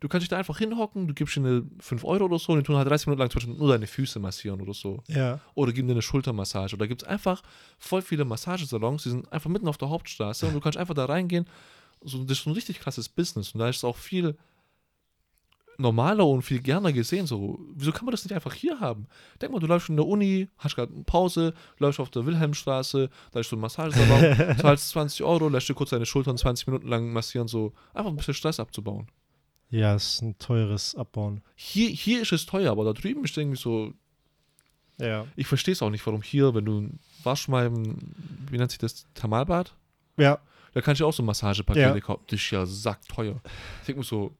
Du 0.00 0.08
kannst 0.08 0.22
dich 0.22 0.30
da 0.30 0.38
einfach 0.38 0.56
hinhocken, 0.56 1.06
du 1.06 1.14
gibst 1.14 1.36
ihnen 1.36 1.76
5 1.78 2.04
Euro 2.04 2.24
oder 2.24 2.38
so 2.38 2.52
und 2.52 2.58
die 2.58 2.64
tun 2.64 2.76
halt 2.76 2.88
30 2.88 3.06
Minuten 3.06 3.20
lang 3.20 3.30
zum 3.30 3.40
Beispiel 3.40 3.54
nur 3.54 3.68
deine 3.68 3.86
Füße 3.86 4.18
massieren 4.18 4.60
oder 4.62 4.72
so 4.72 5.02
ja, 5.08 5.40
oder 5.54 5.72
geben 5.72 5.88
dir 5.88 5.92
eine 5.92 6.00
Schultermassage. 6.00 6.74
Oder 6.74 6.88
gibt 6.88 7.02
es 7.02 7.08
einfach 7.08 7.42
voll 7.78 8.00
viele 8.00 8.24
Massagesalons, 8.24 9.02
die 9.02 9.10
sind 9.10 9.30
einfach 9.30 9.50
mitten 9.50 9.68
auf 9.68 9.76
der 9.76 9.90
Hauptstraße 9.90 10.46
und 10.46 10.54
du 10.54 10.60
kannst 10.60 10.78
einfach 10.78 10.94
da 10.94 11.04
reingehen. 11.04 11.46
So, 12.02 12.24
das 12.24 12.38
ist 12.38 12.44
so 12.44 12.50
ein 12.50 12.54
richtig 12.54 12.80
krasses 12.80 13.08
Business 13.08 13.52
und 13.52 13.60
da 13.60 13.68
ist 13.68 13.76
es 13.78 13.84
auch 13.84 13.96
viel 13.96 14.36
normaler 15.78 16.26
und 16.26 16.42
viel 16.42 16.60
gerne 16.60 16.92
gesehen. 16.92 17.26
So, 17.26 17.58
wieso 17.74 17.92
kann 17.92 18.04
man 18.04 18.12
das 18.12 18.24
nicht 18.24 18.34
einfach 18.34 18.52
hier 18.52 18.80
haben? 18.80 19.06
Denk 19.40 19.52
mal, 19.52 19.60
du 19.60 19.66
läufst 19.66 19.88
in 19.88 19.96
der 19.96 20.06
Uni, 20.06 20.48
hast 20.58 20.76
gerade 20.76 20.92
eine 20.92 21.04
Pause, 21.04 21.54
läufst 21.78 22.00
auf 22.00 22.10
der 22.10 22.26
Wilhelmstraße, 22.26 23.08
da 23.32 23.40
ist 23.40 23.48
so 23.48 23.56
ein 23.56 23.60
Massagesalon, 23.60 24.56
zahlst 24.58 24.90
20 24.90 25.22
Euro, 25.24 25.48
lässt 25.48 25.68
dir 25.68 25.74
kurz 25.74 25.90
deine 25.90 26.04
Schultern 26.06 26.36
20 26.36 26.66
Minuten 26.66 26.88
lang 26.88 27.12
massieren, 27.12 27.48
so 27.48 27.72
einfach 27.94 28.10
ein 28.10 28.16
bisschen 28.16 28.34
Stress 28.34 28.60
abzubauen. 28.60 29.06
ja, 29.70 29.94
es 29.94 30.14
ist 30.14 30.22
ein 30.22 30.38
teures 30.38 30.94
Abbauen. 30.96 31.42
Hier, 31.54 31.88
hier 31.88 32.20
ist 32.22 32.32
es 32.32 32.44
teuer, 32.44 32.72
aber 32.72 32.84
da 32.84 32.92
drüben 32.92 33.24
ist 33.24 33.36
irgendwie 33.38 33.56
so, 33.58 33.94
Ja. 34.98 35.26
ich 35.36 35.46
verstehe 35.46 35.72
es 35.72 35.80
auch 35.80 35.90
nicht, 35.90 36.04
warum 36.04 36.20
hier, 36.20 36.52
wenn 36.54 36.66
du 36.66 36.90
wasch 37.22 37.48
mal 37.48 37.66
im, 37.66 37.96
wie 38.50 38.58
nennt 38.58 38.70
sich 38.70 38.78
das, 38.80 39.06
Thermalbad? 39.14 39.74
Ja, 40.18 40.40
Da 40.72 40.80
kannst 40.80 41.00
du 41.00 41.06
auch 41.06 41.12
so 41.12 41.22
Massagepakete 41.22 41.80
Ja. 41.80 42.00
kaufen. 42.00 42.22
Das 42.28 42.40
ist 42.40 42.50
ja 42.50 42.64
sackteuer. 42.66 43.40
Ich 43.80 43.86
denke 43.86 44.00
mir 44.00 44.04
so, 44.04 44.32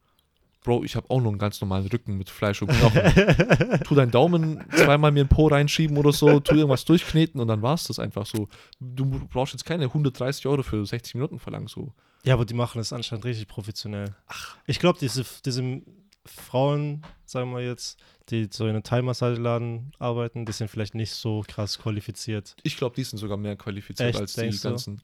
Bro, 0.62 0.84
ich 0.84 0.94
habe 0.94 1.08
auch 1.08 1.20
nur 1.20 1.30
einen 1.30 1.38
ganz 1.38 1.58
normalen 1.62 1.86
Rücken 1.86 2.18
mit 2.18 2.28
Fleisch 2.28 2.60
und 2.60 2.68
Knochen. 2.68 3.00
tu 3.84 3.94
deinen 3.94 4.10
Daumen 4.10 4.62
zweimal 4.74 5.10
mir 5.10 5.22
in 5.22 5.26
den 5.26 5.34
Po 5.34 5.46
reinschieben 5.46 5.96
oder 5.96 6.12
so, 6.12 6.38
tu 6.40 6.54
irgendwas 6.54 6.84
durchkneten 6.84 7.40
und 7.40 7.48
dann 7.48 7.62
war 7.62 7.74
es 7.74 7.84
das 7.84 7.98
einfach 7.98 8.26
so. 8.26 8.46
Du 8.78 9.06
brauchst 9.30 9.54
jetzt 9.54 9.64
keine 9.64 9.84
130 9.84 10.46
Euro 10.46 10.62
für 10.62 10.84
60 10.84 11.14
Minuten 11.14 11.38
verlangen, 11.38 11.66
so. 11.66 11.94
Ja, 12.24 12.34
aber 12.34 12.44
die 12.44 12.52
machen 12.52 12.76
das 12.76 12.92
anscheinend 12.92 13.24
richtig 13.24 13.48
professionell. 13.48 14.14
Ach. 14.26 14.58
Ich 14.66 14.78
glaube, 14.78 14.98
diese, 14.98 15.24
diese 15.46 15.80
Frauen, 16.26 17.02
sagen 17.24 17.52
wir 17.52 17.64
jetzt, 17.64 17.98
die 18.28 18.48
so 18.50 18.64
in 18.64 18.70
einem 18.70 18.82
Thai-Massageladen 18.82 19.92
arbeiten, 19.98 20.44
die 20.44 20.52
sind 20.52 20.70
vielleicht 20.70 20.94
nicht 20.94 21.12
so 21.12 21.42
krass 21.48 21.78
qualifiziert. 21.78 22.54
Ich 22.62 22.76
glaube, 22.76 22.94
die 22.94 23.04
sind 23.04 23.18
sogar 23.18 23.38
mehr 23.38 23.56
qualifiziert 23.56 24.10
Echt, 24.10 24.20
als 24.20 24.34
die 24.34 24.40
denkst 24.42 24.62
du? 24.62 24.96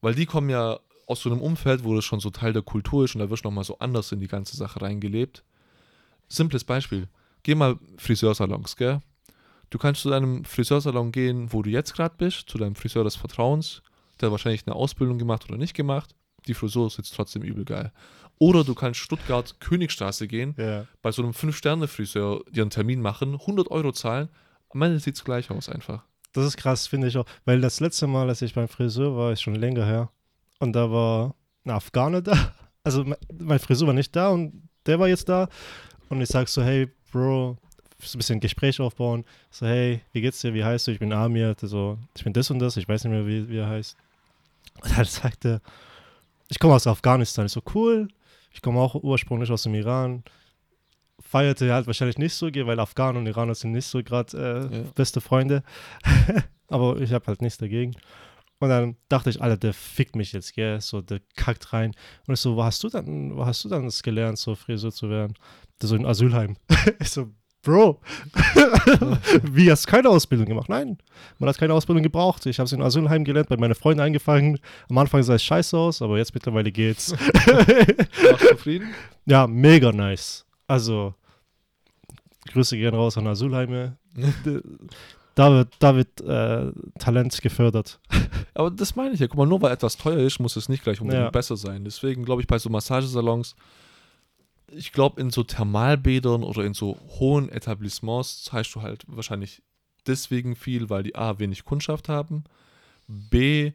Weil 0.00 0.14
die 0.14 0.26
kommen 0.26 0.50
ja 0.50 0.78
aus 1.06 1.22
so 1.22 1.30
einem 1.30 1.40
Umfeld, 1.40 1.84
wo 1.84 1.94
das 1.94 2.04
schon 2.04 2.20
so 2.20 2.30
Teil 2.30 2.52
der 2.52 2.62
Kultur 2.62 3.04
ist 3.04 3.14
und 3.14 3.20
da 3.20 3.30
wirst 3.30 3.44
du 3.44 3.48
nochmal 3.48 3.64
so 3.64 3.78
anders 3.78 4.12
in 4.12 4.20
die 4.20 4.28
ganze 4.28 4.56
Sache 4.56 4.80
reingelebt. 4.80 5.42
Simples 6.28 6.64
Beispiel. 6.64 7.08
Geh 7.42 7.54
mal 7.54 7.78
Friseursalons, 7.96 8.76
gell? 8.76 9.00
Du 9.70 9.78
kannst 9.78 10.02
zu 10.02 10.10
deinem 10.10 10.44
Friseursalon 10.44 11.12
gehen, 11.12 11.52
wo 11.52 11.62
du 11.62 11.70
jetzt 11.70 11.94
gerade 11.94 12.14
bist, 12.18 12.48
zu 12.48 12.58
deinem 12.58 12.74
Friseur 12.74 13.04
des 13.04 13.16
Vertrauens, 13.16 13.82
der 14.20 14.26
hat 14.26 14.32
wahrscheinlich 14.32 14.66
eine 14.66 14.76
Ausbildung 14.76 15.18
gemacht 15.18 15.44
oder 15.48 15.56
nicht 15.58 15.74
gemacht. 15.74 16.14
Die 16.46 16.54
Frisur 16.54 16.86
ist 16.86 16.98
jetzt 16.98 17.14
trotzdem 17.14 17.42
übel 17.42 17.64
geil. 17.64 17.92
Oder 18.38 18.64
du 18.64 18.74
kannst 18.74 19.00
Stuttgart 19.00 19.60
Königstraße 19.60 20.26
gehen, 20.26 20.54
Ja. 20.56 20.86
bei 21.02 21.12
so 21.12 21.22
einem 21.22 21.32
5-Sterne-Friseur 21.32 22.42
dir 22.50 22.62
einen 22.62 22.70
Termin 22.70 23.00
machen, 23.02 23.34
100 23.34 23.70
Euro 23.70 23.92
zahlen. 23.92 24.28
Am 24.70 24.82
Ende 24.82 24.98
sieht 24.98 25.16
es 25.16 25.24
gleich 25.24 25.50
aus 25.50 25.68
einfach. 25.68 26.04
Das 26.32 26.44
ist 26.44 26.56
krass, 26.56 26.86
finde 26.86 27.08
ich 27.08 27.16
auch. 27.16 27.26
Weil 27.44 27.60
das 27.60 27.80
letzte 27.80 28.06
Mal, 28.06 28.28
als 28.28 28.42
ich 28.42 28.54
beim 28.54 28.68
Friseur 28.68 29.16
war, 29.16 29.32
ist 29.32 29.42
schon 29.42 29.54
länger 29.56 29.84
her. 29.84 30.10
Und 30.60 30.72
da 30.74 30.90
war 30.90 31.34
ein 31.64 31.70
Afghane 31.70 32.22
da. 32.22 32.52
Also 32.82 33.04
me- 33.04 33.18
mein 33.38 33.58
Friseur 33.58 33.88
war 33.88 33.92
nicht 33.94 34.16
da 34.16 34.30
und 34.30 34.66
der 34.86 34.98
war 34.98 35.06
jetzt 35.06 35.28
da. 35.28 35.50
Und 36.08 36.22
ich 36.22 36.30
sag 36.30 36.48
so, 36.48 36.62
hey, 36.62 36.88
Bro, 37.12 37.58
so 38.02 38.16
ein 38.16 38.18
bisschen 38.18 38.40
Gespräch 38.40 38.80
aufbauen. 38.80 39.26
So, 39.50 39.66
hey, 39.66 40.00
wie 40.12 40.22
geht's 40.22 40.40
dir? 40.40 40.54
Wie 40.54 40.64
heißt 40.64 40.86
du? 40.86 40.92
Ich 40.92 40.98
bin 40.98 41.12
Amir. 41.12 41.54
So, 41.60 41.98
ich 42.16 42.24
bin 42.24 42.32
das 42.32 42.50
und 42.50 42.58
das. 42.58 42.78
Ich 42.78 42.88
weiß 42.88 43.04
nicht 43.04 43.12
mehr, 43.12 43.26
wie, 43.26 43.46
wie 43.50 43.58
er 43.58 43.68
heißt. 43.68 43.98
Und 44.82 44.96
dann 44.96 45.04
sagt 45.04 45.44
er, 45.44 45.60
ich 46.48 46.58
komme 46.58 46.72
aus 46.72 46.86
Afghanistan. 46.86 47.44
Ich 47.44 47.52
so, 47.52 47.60
cool. 47.74 48.08
Ich 48.50 48.62
komme 48.62 48.80
auch 48.80 48.94
ursprünglich 48.94 49.50
aus 49.50 49.64
dem 49.64 49.74
Iran. 49.74 50.24
Feierte 51.20 51.72
halt 51.72 51.86
wahrscheinlich 51.86 52.18
nicht 52.18 52.34
so, 52.34 52.46
weil 52.46 52.80
Afghanen 52.80 53.18
und 53.18 53.26
Iraner 53.26 53.54
sind 53.54 53.72
nicht 53.72 53.86
so 53.86 54.02
gerade 54.02 54.68
äh, 54.72 54.76
Ja. 54.76 54.82
beste 54.94 55.20
Freunde. 55.20 55.62
Aber 56.68 57.00
ich 57.00 57.12
habe 57.12 57.26
halt 57.26 57.42
nichts 57.42 57.58
dagegen. 57.58 57.94
Und 58.58 58.68
dann 58.68 58.96
dachte 59.08 59.30
ich, 59.30 59.40
Alter, 59.40 59.56
der 59.56 59.72
fickt 59.72 60.16
mich 60.16 60.32
jetzt, 60.32 60.54
gell? 60.54 60.80
So, 60.80 61.00
der 61.00 61.20
kackt 61.36 61.72
rein. 61.72 61.92
Und 62.26 62.34
ich 62.34 62.40
so, 62.40 62.56
wo 62.56 62.62
hast 62.64 62.82
du 62.84 62.88
dann, 62.88 63.34
wo 63.36 63.46
hast 63.46 63.64
du 63.64 63.68
dann 63.68 63.84
das 63.84 64.02
gelernt, 64.02 64.38
so 64.38 64.54
Friseur 64.54 64.92
zu 64.92 65.08
werden? 65.08 65.34
Der 65.80 65.88
so 65.88 65.96
in 65.96 66.04
Asylheim. 66.04 66.56
ich 67.00 67.08
so, 67.10 67.30
Bro, 67.62 68.00
wie 69.52 69.70
hast 69.70 69.86
du 69.86 69.90
keine 69.90 70.08
Ausbildung 70.08 70.46
gemacht? 70.46 70.70
Nein, 70.70 70.96
man 71.38 71.48
hat 71.48 71.58
keine 71.58 71.74
Ausbildung 71.74 72.02
gebraucht. 72.02 72.46
Ich 72.46 72.58
habe 72.58 72.64
es 72.64 72.72
in 72.72 72.80
Asylheim 72.80 73.22
gelernt, 73.22 73.50
bei 73.50 73.56
meinen 73.58 73.74
Freunden 73.74 74.00
eingefangen. 74.00 74.58
Am 74.88 74.96
Anfang 74.96 75.22
sah 75.22 75.34
es 75.34 75.42
scheiße 75.42 75.76
aus, 75.76 76.00
aber 76.00 76.16
jetzt 76.16 76.32
mittlerweile 76.32 76.72
geht's. 76.72 77.12
Warst 77.12 78.42
du 78.44 78.48
zufrieden? 78.48 78.94
ja, 79.26 79.46
mega 79.46 79.92
nice. 79.92 80.46
Also, 80.70 81.14
Grüße 82.52 82.76
gehen 82.76 82.94
raus 82.94 83.18
an 83.18 83.26
Asylheime. 83.26 83.96
Da 85.34 85.50
wird, 85.52 85.74
da 85.78 85.96
wird 85.96 86.20
äh, 86.20 86.72
Talent 86.98 87.40
gefördert. 87.42 87.98
Aber 88.54 88.70
das 88.70 88.94
meine 88.94 89.14
ich 89.14 89.20
ja. 89.20 89.26
Guck 89.26 89.36
mal, 89.38 89.46
nur 89.46 89.60
weil 89.62 89.72
etwas 89.72 89.96
teuer 89.96 90.18
ist, 90.18 90.38
muss 90.38 90.56
es 90.56 90.68
nicht 90.68 90.82
gleich 90.84 91.00
unbedingt 91.00 91.24
Ja. 91.24 91.30
besser 91.30 91.56
sein. 91.56 91.84
Deswegen 91.84 92.24
glaube 92.24 92.42
ich, 92.42 92.48
bei 92.48 92.58
so 92.58 92.68
Massagesalons, 92.70 93.56
ich 94.72 94.92
glaube, 94.92 95.20
in 95.20 95.30
so 95.30 95.42
Thermalbädern 95.42 96.44
oder 96.44 96.64
in 96.64 96.74
so 96.74 96.98
hohen 97.18 97.48
Etablissements 97.48 98.44
zahlst 98.44 98.74
du 98.74 98.82
halt 98.82 99.04
wahrscheinlich 99.08 99.62
deswegen 100.06 100.54
viel, 100.56 100.88
weil 100.88 101.02
die 101.02 101.16
A, 101.16 101.38
wenig 101.38 101.64
Kundschaft 101.64 102.08
haben, 102.08 102.44
B, 103.08 103.72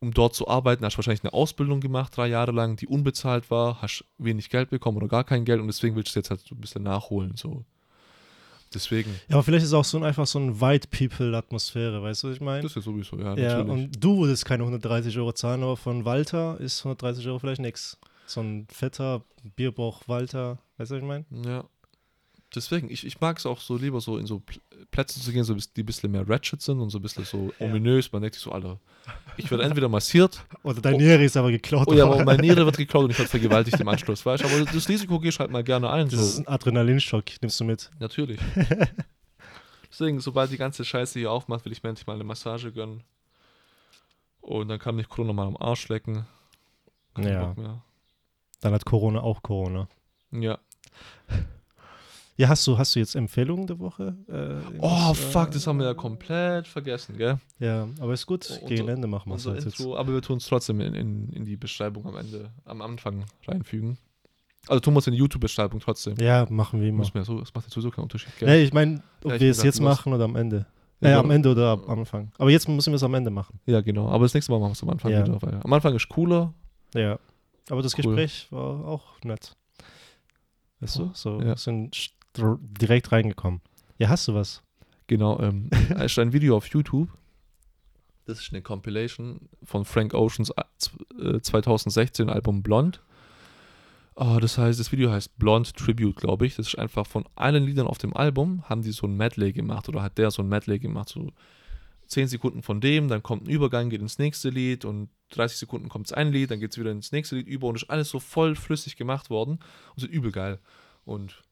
um 0.00 0.12
dort 0.12 0.34
zu 0.34 0.46
arbeiten, 0.48 0.84
hast 0.84 0.94
du 0.94 0.98
wahrscheinlich 0.98 1.24
eine 1.24 1.32
Ausbildung 1.32 1.80
gemacht, 1.80 2.16
drei 2.16 2.26
Jahre 2.28 2.52
lang, 2.52 2.76
die 2.76 2.86
unbezahlt 2.86 3.50
war, 3.50 3.80
hast 3.82 4.04
wenig 4.18 4.50
Geld 4.50 4.70
bekommen 4.70 4.98
oder 4.98 5.08
gar 5.08 5.24
kein 5.24 5.44
Geld 5.44 5.60
und 5.60 5.66
deswegen 5.68 5.96
willst 5.96 6.14
du 6.14 6.18
jetzt 6.20 6.30
halt 6.30 6.40
so 6.40 6.54
ein 6.54 6.60
bisschen 6.60 6.82
nachholen. 6.82 7.32
So. 7.36 7.64
Deswegen, 8.74 9.10
Ja, 9.28 9.36
aber 9.36 9.42
vielleicht 9.42 9.62
ist 9.62 9.68
es 9.70 9.74
auch 9.74 9.84
so 9.84 9.96
ein, 9.96 10.04
einfach 10.04 10.26
so 10.26 10.38
eine 10.38 10.60
White 10.60 10.88
People-Atmosphäre, 10.88 12.02
weißt 12.02 12.24
du, 12.24 12.28
was 12.28 12.34
ich 12.36 12.40
meine? 12.42 12.62
das 12.62 12.72
ist 12.72 12.76
ja 12.76 12.82
sowieso, 12.82 13.16
ja, 13.18 13.34
Ja, 13.36 13.58
natürlich. 13.58 13.68
und 13.70 14.04
du 14.04 14.18
würdest 14.20 14.44
keine 14.44 14.64
130 14.64 15.16
Euro 15.18 15.32
zahlen, 15.32 15.62
aber 15.62 15.76
von 15.76 16.04
Walter 16.04 16.58
ist 16.60 16.80
130 16.80 17.26
Euro 17.28 17.38
vielleicht 17.38 17.60
nix. 17.60 17.96
So 18.26 18.40
ein 18.40 18.66
fetter 18.68 19.22
Bierbauch 19.54 20.02
Walter, 20.08 20.58
weißt 20.78 20.90
du, 20.90 20.94
was 20.96 21.02
ich 21.02 21.06
meine? 21.08 21.24
Ja. 21.46 21.64
Deswegen, 22.56 22.90
ich, 22.90 23.06
ich 23.06 23.20
mag 23.20 23.38
es 23.38 23.46
auch 23.46 23.60
so 23.60 23.76
lieber 23.76 24.00
so 24.00 24.16
in 24.18 24.26
so 24.26 24.36
Pl- 24.36 24.60
Plätze 24.90 25.20
zu 25.20 25.30
gehen, 25.30 25.44
so 25.44 25.54
die 25.54 25.82
ein 25.82 25.86
bisschen 25.86 26.10
mehr 26.10 26.28
ratchet 26.28 26.60
sind 26.62 26.80
und 26.80 26.90
so 26.90 26.98
ein 26.98 27.02
bisschen 27.02 27.24
so 27.24 27.52
Ja. 27.58 27.66
ominös. 27.66 28.10
Man 28.12 28.22
denkt 28.22 28.34
sich 28.34 28.42
so, 28.42 28.50
Alter, 28.52 28.80
ich 29.36 29.50
werde 29.50 29.64
entweder 29.64 29.88
massiert 29.88 30.44
Oder 30.62 30.80
dein 30.80 30.96
Niere 30.96 31.22
ist 31.22 31.36
aber 31.36 31.50
geklaut. 31.50 31.86
oh 31.88 31.92
ja, 31.94 32.04
aber 32.06 32.24
meine 32.24 32.40
Niere 32.42 32.64
wird 32.64 32.76
geklaut 32.76 33.04
und 33.04 33.10
ich 33.10 33.18
werde 33.18 33.30
vergewaltigt 33.30 33.78
im 33.78 33.88
Anschluss, 33.88 34.24
weißt 34.26 34.42
du? 34.44 34.48
Aber 34.48 34.64
das 34.64 34.88
Risiko 34.88 35.18
gehe 35.20 35.28
ich 35.30 35.38
halt 35.38 35.50
mal 35.50 35.62
gerne 35.62 35.90
ein. 35.90 36.08
das 36.08 36.20
ist 36.20 36.36
So. 36.36 36.42
ein 36.42 36.48
Adrenalinschock, 36.48 37.24
nimmst 37.40 37.60
du 37.60 37.64
mit. 37.64 37.90
Natürlich. 38.00 38.40
Deswegen, 39.90 40.20
sobald 40.20 40.50
die 40.50 40.56
ganze 40.58 40.84
Scheiße 40.84 41.18
hier 41.18 41.30
aufmacht, 41.30 41.64
will 41.64 41.72
ich 41.72 41.82
mir 41.82 41.90
endlich 41.90 42.06
mal 42.06 42.14
eine 42.14 42.24
Massage 42.24 42.72
gönnen. 42.72 43.02
Und 44.40 44.68
dann 44.68 44.78
kann 44.78 44.94
mich 44.96 45.08
Corona 45.08 45.32
mal 45.32 45.46
am 45.46 45.56
Arsch 45.56 45.88
lecken. 45.88 46.26
Kein 47.14 47.28
Ja. 47.28 47.46
Bock 47.46 47.58
mehr. 47.58 47.82
Dann 48.60 48.72
hat 48.72 48.84
Corona 48.84 49.20
auch 49.20 49.42
Corona. 49.42 49.88
Ja. 50.32 50.58
Ja, 52.38 52.48
hast 52.48 52.66
du, 52.66 52.76
hast 52.76 52.94
du 52.94 52.98
jetzt 52.98 53.14
Empfehlungen 53.14 53.66
der 53.66 53.78
Woche? 53.78 54.14
Äh, 54.28 54.76
Oh, 54.80 55.14
fuck, 55.14 55.48
äh, 55.48 55.52
das 55.52 55.66
haben 55.66 55.78
wir 55.78 55.86
ja 55.86 55.94
komplett 55.94 56.68
vergessen, 56.68 57.16
gell? 57.16 57.38
Ja, 57.58 57.88
aber 57.98 58.12
ist 58.12 58.26
gut. 58.26 58.48
Unser- 58.50 58.66
Gegen 58.66 58.88
Ende 58.88 59.06
machen 59.08 59.30
wir 59.30 59.36
es 59.36 59.46
unser 59.46 59.62
halt 59.62 59.64
jetzt. 59.78 59.80
Aber 59.86 60.12
wir 60.12 60.20
tun 60.20 60.36
es 60.36 60.46
trotzdem 60.46 60.80
in, 60.80 60.94
in, 60.94 61.28
in 61.30 61.44
die 61.46 61.56
Beschreibung 61.56 62.04
am 62.06 62.16
Ende, 62.16 62.50
am 62.66 62.82
Anfang 62.82 63.24
reinfügen. 63.46 63.96
Also 64.68 64.80
tun 64.80 64.94
wir 64.94 64.98
es 64.98 65.06
in 65.06 65.12
die 65.12 65.18
YouTube-Beschreibung 65.18 65.80
trotzdem. 65.80 66.16
Ja, 66.18 66.46
machen 66.50 66.80
wir 66.80 66.88
immer. 66.88 66.98
Muss 66.98 67.12
ja 67.14 67.24
so, 67.24 67.38
das 67.40 67.54
macht 67.54 67.66
ja 67.66 67.70
sowieso 67.72 67.90
keinen 67.90 68.02
Unterschied, 68.02 68.36
gell? 68.38 68.48
Nee, 68.48 68.64
ich 68.64 68.72
meine, 68.72 69.02
ob 69.24 69.32
Ja, 69.32 69.40
wir 69.40 69.50
es 69.50 69.62
jetzt 69.62 69.80
machen 69.80 70.12
oder 70.12 70.24
am 70.24 70.36
Ende. 70.36 70.66
Ja, 71.00 71.08
Ja, 71.10 71.16
genau. 71.16 71.20
am 71.24 71.30
Ende 71.30 71.50
oder 71.52 71.68
am 71.70 71.84
Anfang. 71.88 72.32
Aber 72.38 72.50
jetzt 72.50 72.68
müssen 72.68 72.90
wir 72.90 72.96
es 72.96 73.02
am 73.02 73.14
Ende 73.14 73.30
machen. 73.30 73.60
Ja, 73.66 73.80
genau. 73.80 74.08
Aber 74.08 74.24
das 74.24 74.34
nächste 74.34 74.50
Mal 74.52 74.58
machen 74.58 74.70
wir 74.70 74.72
es 74.72 74.82
am 74.82 74.90
Anfang 74.90 75.12
Ja. 75.12 75.24
wieder, 75.26 75.40
weil 75.40 75.60
am 75.62 75.72
Anfang 75.72 75.94
ist 75.94 76.08
cooler. 76.08 76.52
Ja. 76.94 77.18
Aber 77.70 77.80
das 77.82 77.94
Cool. 77.94 78.02
Gespräch 78.16 78.46
war 78.50 78.84
auch 78.86 79.22
nett. 79.24 79.56
Weißt 80.80 80.98
du? 80.98 81.10
So 81.14 81.40
Ja. 81.40 81.56
sind 81.56 81.94
st- 81.94 82.10
direkt 82.38 83.12
reingekommen. 83.12 83.60
Ja, 83.98 84.08
hast 84.08 84.28
du 84.28 84.34
was? 84.34 84.62
Genau, 85.06 85.38
ähm, 85.40 85.70
da 85.88 86.02
ist 86.02 86.18
ein 86.18 86.32
Video 86.32 86.56
auf 86.56 86.66
YouTube. 86.68 87.08
Das 88.24 88.40
ist 88.40 88.52
eine 88.52 88.62
Compilation 88.62 89.48
von 89.62 89.84
Frank 89.84 90.12
Oceans 90.14 90.50
äh, 90.50 90.62
z- 90.78 90.92
äh, 91.20 91.40
2016 91.40 92.28
Album 92.28 92.62
Blonde. 92.62 92.98
Oh, 94.16 94.38
das 94.40 94.56
heißt, 94.58 94.80
das 94.80 94.90
Video 94.92 95.10
heißt 95.10 95.38
Blonde 95.38 95.70
Tribute, 95.72 96.16
glaube 96.16 96.46
ich. 96.46 96.56
Das 96.56 96.66
ist 96.68 96.78
einfach 96.78 97.06
von 97.06 97.24
allen 97.36 97.64
Liedern 97.64 97.86
auf 97.86 97.98
dem 97.98 98.16
Album, 98.16 98.64
haben 98.68 98.82
die 98.82 98.90
so 98.92 99.06
ein 99.06 99.16
Medley 99.16 99.52
gemacht 99.52 99.88
oder 99.88 100.02
hat 100.02 100.16
der 100.18 100.30
so 100.30 100.42
ein 100.42 100.48
Medley 100.48 100.78
gemacht. 100.78 101.10
So 101.10 101.30
10 102.06 102.28
Sekunden 102.28 102.62
von 102.62 102.80
dem, 102.80 103.08
dann 103.08 103.22
kommt 103.22 103.44
ein 103.46 103.50
Übergang, 103.50 103.90
geht 103.90 104.00
ins 104.00 104.18
nächste 104.18 104.48
Lied 104.48 104.84
und 104.84 105.10
30 105.30 105.58
Sekunden 105.58 105.88
kommt 105.88 106.12
ein 106.14 106.32
Lied, 106.32 106.50
dann 106.50 106.60
geht 106.60 106.70
es 106.72 106.78
wieder 106.78 106.92
ins 106.92 107.12
nächste 107.12 107.36
Lied 107.36 107.46
über 107.46 107.66
und 107.68 107.74
ist 107.76 107.90
alles 107.90 108.08
so 108.08 108.18
voll 108.20 108.54
flüssig 108.54 108.96
gemacht 108.96 109.28
worden 109.28 109.58
und 109.94 110.00
sind 110.00 110.12
übel 110.12 110.32
geil. 110.32 110.60
Und 111.04 111.42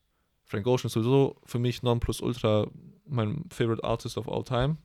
Frank 0.54 0.68
Ocean 0.68 0.86
ist 0.86 0.92
sowieso 0.92 1.34
für 1.44 1.58
mich 1.58 1.82
Nonplusultra 1.82 2.68
mein 3.06 3.44
Favorite 3.50 3.82
Artist 3.82 4.16
of 4.16 4.28
all 4.28 4.44
time. 4.44 4.76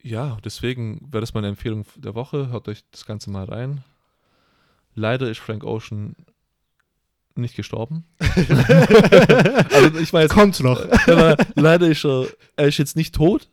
Ja, 0.00 0.38
deswegen 0.44 1.08
wäre 1.10 1.22
das 1.22 1.34
meine 1.34 1.48
Empfehlung 1.48 1.84
der 1.96 2.14
Woche. 2.14 2.50
Hört 2.50 2.68
euch 2.68 2.84
das 2.92 3.04
Ganze 3.04 3.30
mal 3.30 3.46
rein. 3.46 3.82
Leider 4.94 5.28
ist 5.28 5.40
Frank 5.40 5.64
Ocean 5.64 6.14
nicht 7.34 7.56
gestorben. 7.56 8.04
also 8.20 9.98
ich 9.98 10.12
weiß, 10.12 10.30
Kommt 10.30 10.60
noch. 10.60 10.80
aber 11.08 11.36
leider 11.56 11.88
ist 11.88 12.04
er, 12.04 12.28
er 12.54 12.68
ist 12.68 12.78
jetzt 12.78 12.94
nicht 12.94 13.12
tot. 13.12 13.50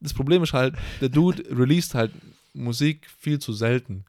Das 0.00 0.14
Problem 0.14 0.42
ist 0.42 0.54
halt, 0.54 0.74
der 1.02 1.10
Dude 1.10 1.44
released 1.50 1.94
halt 1.94 2.12
Musik 2.54 3.06
viel 3.18 3.38
zu 3.38 3.52
selten. 3.52 4.06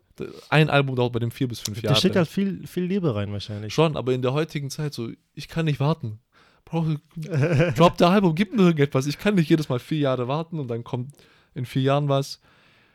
Ein 0.50 0.70
Album 0.70 0.96
dauert 0.96 1.14
bei 1.14 1.20
dem 1.20 1.32
vier 1.32 1.48
bis 1.48 1.60
fünf 1.60 1.82
Da 1.82 1.90
Jahre. 1.90 2.00
steckt 2.00 2.16
halt 2.16 2.28
viel, 2.28 2.66
viel 2.68 2.84
Liebe 2.84 3.14
rein 3.16 3.32
wahrscheinlich. 3.32 3.74
Schon, 3.74 3.98
aber 3.98 4.14
in 4.14 4.22
der 4.22 4.34
heutigen 4.34 4.70
Zeit 4.70 4.94
so, 4.94 5.10
ich 5.34 5.48
kann 5.48 5.66
nicht 5.66 5.80
warten. 5.80 6.20
Bro, 6.66 6.98
drop 7.76 7.98
der 7.98 8.10
Album, 8.10 8.36
gib 8.36 8.54
mir 8.56 8.62
irgendetwas. 8.64 9.08
Ich 9.08 9.18
kann 9.18 9.36
nicht 9.36 9.50
jedes 9.50 9.70
Mal 9.70 9.80
vier 9.80 10.00
Jahre 10.00 10.28
warten 10.28 10.60
und 10.60 10.68
dann 10.68 10.84
kommt 10.84 11.16
in 11.56 11.66
vier 11.66 11.82
Jahren 11.82 12.10
was 12.10 12.40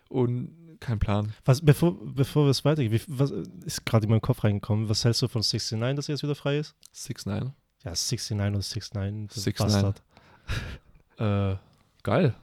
und 0.09 0.51
kein 0.81 0.99
Plan. 0.99 1.33
Was, 1.45 1.61
bevor, 1.61 1.97
bevor 2.05 2.45
wir 2.47 2.51
es 2.51 2.65
weitergehen, 2.65 2.93
wie, 2.93 3.01
was 3.09 3.31
ist 3.65 3.85
gerade 3.87 4.05
in 4.05 4.11
meinen 4.11 4.21
Kopf 4.21 4.45
reingekommen? 4.45 4.89
Was 4.89 5.05
hältst 5.05 5.23
du 5.23 5.29
von 5.29 5.41
69, 5.43 5.97
dass 5.97 6.09
er 6.09 6.15
jetzt 6.15 6.23
wieder 6.23 6.35
frei 6.35 6.59
ist? 6.59 6.75
6 6.93 7.27
9 7.27 7.53
Ja, 7.85 7.91
69 7.93 8.31
oder 8.31 9.01
69. 9.11 9.35
das 9.35 9.47
6ix9ine. 9.47 9.59
Bastard. 9.73 10.03
Äh, 11.17 11.57
geil. 12.03 12.35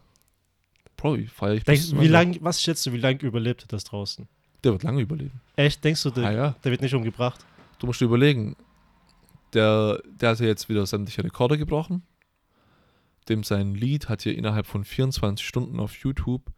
Bro, 0.95 1.15
ich 1.15 1.29
feier 1.29 1.55
ich 1.55 1.65
bis 1.65 1.93
wie 1.99 2.07
lang, 2.07 2.37
was 2.41 2.61
schätzt 2.61 2.85
du, 2.85 2.93
wie 2.93 2.99
lange 2.99 3.19
überlebt 3.19 3.63
er 3.63 3.67
das 3.67 3.83
draußen? 3.83 4.27
Der 4.63 4.73
wird 4.73 4.83
lange 4.83 5.01
überleben. 5.01 5.41
Echt, 5.55 5.83
denkst 5.83 6.03
du, 6.03 6.09
der, 6.11 6.25
ah 6.25 6.31
ja. 6.31 6.55
der 6.63 6.71
wird 6.71 6.81
nicht 6.81 6.93
umgebracht? 6.93 7.45
Du 7.79 7.87
musst 7.87 7.99
dir 7.99 8.05
überlegen, 8.05 8.55
der, 9.53 10.01
der 10.05 10.29
hat 10.29 10.39
ja 10.39 10.45
jetzt 10.45 10.69
wieder 10.69 10.85
sämtliche 10.85 11.23
Rekorde 11.23 11.57
gebrochen. 11.57 12.03
Dem 13.27 13.43
sein 13.43 13.75
Lied 13.75 14.09
hat 14.09 14.21
hier 14.21 14.37
innerhalb 14.37 14.65
von 14.65 14.83
24 14.83 15.45
Stunden 15.45 15.79
auf 15.79 15.95
YouTube 15.95 16.51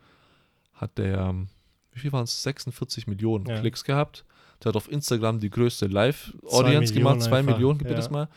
hat 0.73 0.97
der, 0.97 1.19
ähm, 1.19 1.47
wie 1.91 1.99
viel 1.99 2.11
waren 2.11 2.23
es? 2.23 2.43
46 2.43 3.07
Millionen 3.07 3.45
Ja. 3.45 3.59
Klicks 3.59 3.83
gehabt. 3.83 4.25
Der 4.61 4.69
hat 4.69 4.75
auf 4.75 4.91
Instagram 4.91 5.39
die 5.39 5.49
größte 5.49 5.87
Live-Audience 5.87 6.93
gemacht, 6.93 7.21
2 7.21 7.39
einfach, 7.39 7.53
Millionen, 7.53 7.77
gib 7.77 7.87
mir 7.87 7.93
ja. 7.93 7.97
das 7.97 8.09
mal. 8.09 8.29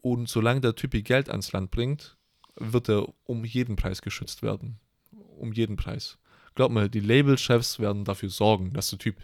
Und 0.00 0.28
solange 0.28 0.60
der 0.60 0.74
Typi 0.74 1.02
Geld 1.02 1.28
ans 1.30 1.52
Land 1.52 1.70
bringt, 1.70 2.16
wird 2.56 2.88
er 2.88 3.06
um 3.24 3.44
jeden 3.44 3.76
Preis 3.76 4.02
geschützt 4.02 4.42
werden. 4.42 4.78
Um 5.38 5.52
jeden 5.52 5.76
Preis. 5.76 6.18
Glaub 6.56 6.72
mir, 6.72 6.88
die 6.88 7.00
Label-Chefs 7.00 7.78
werden 7.78 8.04
dafür 8.04 8.28
sorgen, 8.30 8.72
dass 8.72 8.90
der 8.90 8.98
Typ 8.98 9.16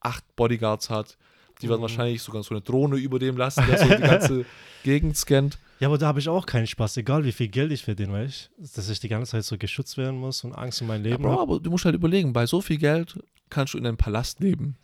acht 0.00 0.24
Bodyguards 0.36 0.88
hat. 0.90 1.16
Die 1.60 1.68
werden 1.68 1.80
Mhm. 1.80 1.82
wahrscheinlich 1.82 2.22
sogar 2.22 2.44
so 2.44 2.54
eine 2.54 2.60
Drohne 2.60 2.96
über 2.96 3.18
dem 3.18 3.36
lassen, 3.36 3.64
der 3.66 3.78
so 3.78 3.84
die 3.88 4.00
ganze 4.00 4.44
Gegend 4.84 5.16
scannt. 5.16 5.58
Ja, 5.80 5.88
aber 5.88 5.98
da 5.98 6.06
habe 6.06 6.20
ich 6.20 6.28
auch 6.28 6.46
keinen 6.46 6.66
Spaß, 6.66 6.96
egal 6.98 7.24
wie 7.24 7.32
viel 7.32 7.48
Geld 7.48 7.72
ich 7.72 7.82
verdiene, 7.82 8.12
weißt 8.12 8.50
du? 8.58 8.62
Dass 8.76 8.88
ich 8.88 9.00
die 9.00 9.08
ganze 9.08 9.32
Zeit 9.32 9.44
so 9.44 9.56
geschützt 9.58 9.96
werden 9.96 10.18
muss 10.20 10.44
und 10.44 10.52
Angst 10.52 10.80
um 10.82 10.88
mein 10.88 11.02
Ja, 11.04 11.10
Leben 11.10 11.22
Bro, 11.24 11.32
habe. 11.32 11.42
aber 11.42 11.60
du 11.60 11.70
musst 11.70 11.84
halt 11.84 11.94
überlegen, 11.94 12.32
bei 12.32 12.46
so 12.46 12.60
viel 12.60 12.78
Geld 12.78 13.18
kannst 13.50 13.74
du 13.74 13.78
in 13.78 13.86
einem 13.86 13.96
Palast 13.96 14.40
leben, 14.40 14.76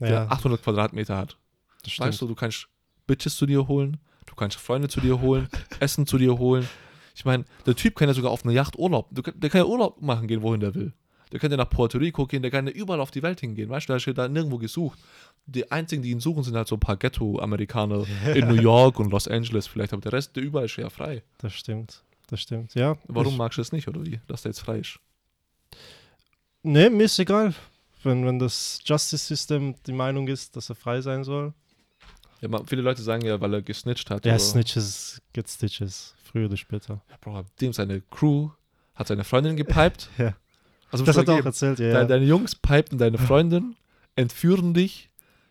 der 0.00 0.30
800 0.32 0.62
Quadratmeter 0.62 1.16
hat. 1.16 1.36
das 1.84 1.92
stimmt. 1.92 2.08
Weißt 2.08 2.20
du, 2.22 2.26
du 2.26 2.34
kannst 2.34 2.68
Bitches 3.06 3.36
zu 3.36 3.46
dir 3.46 3.66
holen, 3.68 3.98
du 4.26 4.34
kannst 4.34 4.56
Freunde 4.58 4.88
zu 4.88 5.00
dir 5.00 5.20
holen, 5.20 5.48
Essen 5.80 6.06
zu 6.06 6.18
dir 6.18 6.38
holen. 6.38 6.68
Ich 7.14 7.24
meine, 7.24 7.44
der 7.66 7.74
Typ 7.74 7.96
kann 7.96 8.08
ja 8.08 8.14
sogar 8.14 8.30
auf 8.30 8.44
einer 8.44 8.52
Yacht 8.54 8.78
Urlaub, 8.78 9.08
der 9.12 9.50
kann 9.50 9.60
ja 9.60 9.66
Urlaub 9.66 10.00
machen 10.00 10.26
gehen, 10.28 10.42
wohin 10.42 10.60
der 10.60 10.74
will. 10.74 10.92
Der 11.32 11.38
kann 11.40 11.50
ja 11.50 11.56
nach 11.56 11.68
Puerto 11.68 11.98
Rico 11.98 12.26
gehen, 12.26 12.42
der 12.42 12.50
kann 12.50 12.66
ja 12.66 12.72
überall 12.72 13.00
auf 13.00 13.10
die 13.10 13.22
Welt 13.22 13.40
hingehen, 13.40 13.68
weißt 13.68 13.88
du, 13.88 13.92
der 13.92 13.96
ist 13.98 14.06
ja 14.06 14.12
da 14.12 14.28
nirgendwo 14.28 14.58
gesucht. 14.58 14.98
Die 15.46 15.70
einzigen, 15.70 16.02
die 16.02 16.10
ihn 16.10 16.20
suchen, 16.20 16.42
sind 16.42 16.56
halt 16.56 16.68
so 16.68 16.76
ein 16.76 16.80
paar 16.80 16.96
Ghetto-Amerikaner 16.96 18.06
in 18.34 18.48
New 18.48 18.60
York 18.60 18.98
und 19.00 19.10
Los 19.10 19.28
Angeles 19.28 19.66
vielleicht, 19.66 19.92
aber 19.92 20.02
der 20.02 20.12
Rest, 20.12 20.36
der 20.36 20.42
überall 20.42 20.66
ist 20.66 20.76
ja 20.76 20.88
frei. 20.90 21.22
Das 21.38 21.52
stimmt. 21.54 22.02
Das 22.28 22.40
stimmt. 22.40 22.74
Ja. 22.74 22.96
Warum 23.08 23.32
Ich, 23.32 23.38
magst 23.38 23.58
du 23.58 23.62
das 23.62 23.72
nicht, 23.72 23.88
oder 23.88 24.04
wie, 24.04 24.20
dass 24.26 24.42
der 24.42 24.50
jetzt 24.50 24.60
frei 24.60 24.78
ist? 24.80 24.98
nee, 26.62 26.90
mir 26.90 27.04
ist 27.04 27.18
egal. 27.18 27.54
Wenn, 28.02 28.24
wenn 28.26 28.38
das 28.38 28.80
Justice 28.84 29.26
System 29.26 29.74
die 29.86 29.92
Meinung 29.92 30.28
ist, 30.28 30.54
dass 30.56 30.68
er 30.68 30.76
frei 30.76 31.00
sein 31.00 31.24
soll. 31.24 31.52
Ja, 32.40 32.48
man, 32.48 32.66
viele 32.66 32.82
Leute 32.82 33.02
sagen 33.02 33.24
ja, 33.24 33.40
weil 33.40 33.52
er 33.54 33.62
gesnitcht 33.62 34.10
hat. 34.10 34.24
Ja, 34.24 34.32
oder- 34.34 34.38
Snitches 34.38 35.20
get 35.32 35.48
Stitches. 35.48 36.14
Früher 36.22 36.46
oder 36.46 36.56
später. 36.56 37.00
Bro, 37.20 37.44
dem 37.60 37.72
seine 37.72 38.00
Crew 38.02 38.50
hat 38.94 39.08
seine 39.08 39.24
Freundin 39.24 39.56
gepiped. 39.56 40.08
Ja. 40.18 40.34
Also 40.90 41.04
Das 41.04 41.16
hat 41.16 41.28
er 41.28 41.34
auch 41.34 41.44
erzählt, 41.44 41.78
ja. 41.78 41.92
Deine, 41.92 42.06
deine 42.06 42.24
Jungs 42.24 42.54
pipen 42.54 42.98
deine 42.98 43.18
Freundin, 43.18 43.76
entführen 44.16 44.74
dich, 44.74 45.10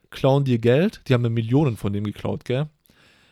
klauen 0.10 0.46
dir 0.46 0.58
Geld. 0.58 1.02
Die 1.08 1.14
haben 1.14 1.24
ja 1.24 1.30
Millionen 1.30 1.78
von 1.78 1.94
dem 1.94 2.04
geklaut, 2.04 2.46
gell? 2.46 2.68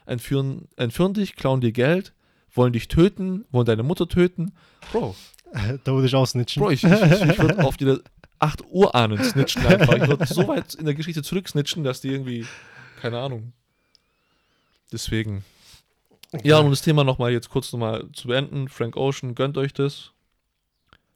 Entführen, 0.05 0.67
entführen 0.75 1.13
dich, 1.13 1.35
klauen 1.35 1.61
dir 1.61 1.71
Geld, 1.71 2.13
wollen 2.53 2.73
dich 2.73 2.87
töten, 2.87 3.45
wollen 3.51 3.65
deine 3.65 3.83
Mutter 3.83 4.07
töten. 4.07 4.53
Bro, 4.91 5.15
da 5.83 5.93
würde 5.93 6.07
ich 6.07 6.15
auch 6.15 6.27
snitchen. 6.27 6.61
Bro, 6.61 6.71
ich, 6.71 6.83
ich, 6.83 6.91
ich, 6.91 7.39
würde 7.39 7.63
auf 7.63 7.77
die 7.77 7.97
8 8.39 8.63
Uhr 8.69 8.93
ahnen 8.93 9.23
snitchen 9.23 9.65
einfach. 9.65 9.95
Ich 9.95 10.07
würde 10.07 10.25
so 10.25 10.47
weit 10.47 10.75
in 10.75 10.85
der 10.85 10.93
Geschichte 10.93 11.23
zurücksnitchen, 11.23 11.83
dass 11.83 12.01
die 12.01 12.09
irgendwie, 12.09 12.45
keine 13.01 13.19
Ahnung. 13.19 13.53
Deswegen. 14.91 15.43
Ja, 16.43 16.59
um 16.59 16.69
das 16.69 16.81
Thema 16.81 17.03
nochmal 17.03 17.31
jetzt 17.31 17.49
kurz 17.49 17.71
nochmal 17.71 18.05
zu 18.13 18.27
beenden. 18.27 18.67
Frank 18.67 18.97
Ocean, 18.97 19.35
gönnt 19.35 19.57
euch 19.57 19.73
das. 19.73 20.11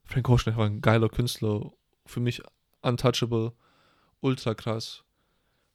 Frank 0.09 0.27
Ocean 0.27 0.57
war 0.57 0.65
ein 0.65 0.81
geiler 0.81 1.07
Künstler. 1.07 1.71
Für 2.05 2.19
mich 2.19 2.41
untouchable. 2.81 3.53
Ultra 4.21 4.55
krass. 4.55 5.03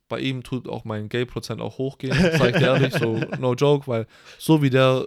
Bei 0.09 0.19
ihm 0.19 0.43
tut 0.43 0.69
auch 0.69 0.85
mein 0.85 1.09
Gay-Prozent 1.09 1.61
auch 1.61 1.79
hochgehen, 1.79 2.15
sag 2.39 2.51
ich 2.51 2.57
dir 2.57 2.67
ehrlich, 2.67 2.95
so 2.95 3.21
no 3.39 3.55
joke, 3.55 3.87
weil 3.87 4.07
so 4.39 4.61
wie 4.61 4.71
der 4.71 5.07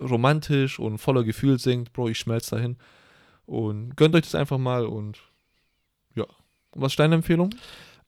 romantisch 0.00 0.78
und 0.78 0.98
voller 0.98 1.24
Gefühl 1.24 1.58
singt, 1.58 1.92
Bro, 1.92 2.08
ich 2.08 2.18
schmelz 2.18 2.48
dahin. 2.48 2.76
Und 3.44 3.96
gönnt 3.96 4.14
euch 4.14 4.22
das 4.22 4.34
einfach 4.34 4.58
mal 4.58 4.86
und 4.86 5.18
ja. 6.14 6.24
Was 6.74 6.92
ist 6.92 6.98
deine 7.00 7.16
Empfehlung? 7.16 7.54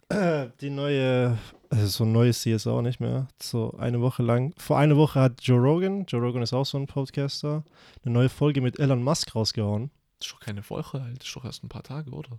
Äh, 0.09 0.47
Die 0.61 0.71
neue, 0.71 1.37
also 1.71 1.87
so 1.87 2.05
ein 2.05 2.13
neues 2.13 2.41
CSO 2.43 2.81
nicht 2.83 3.01
mehr. 3.01 3.27
So 3.43 3.75
eine 3.79 4.01
Woche 4.01 4.23
lang. 4.23 4.55
Vor 4.57 4.79
einer 4.79 4.97
Woche 4.97 5.21
hat 5.21 5.43
Joe 5.43 5.59
Rogan, 5.61 6.07
Joe 6.07 6.21
Rogan 6.21 6.43
ist 6.43 6.53
auch 6.55 6.65
so 6.67 6.79
ein 6.79 6.87
Podcaster, 6.87 7.65
eine 8.05 8.15
neue 8.15 8.29
Folge 8.29 8.61
mit 8.61 8.79
Elon 8.79 9.03
Musk 9.03 9.35
rausgehauen. 9.35 9.91
Das 10.25 10.31
ist 10.31 10.33
doch 10.33 10.41
keine 10.41 10.71
Woche 10.71 11.03
alt, 11.03 11.19
das 11.21 11.27
ist 11.29 11.37
doch 11.37 11.45
erst 11.45 11.63
ein 11.65 11.69
paar 11.69 11.83
Tage, 11.83 12.11
oder? 12.11 12.39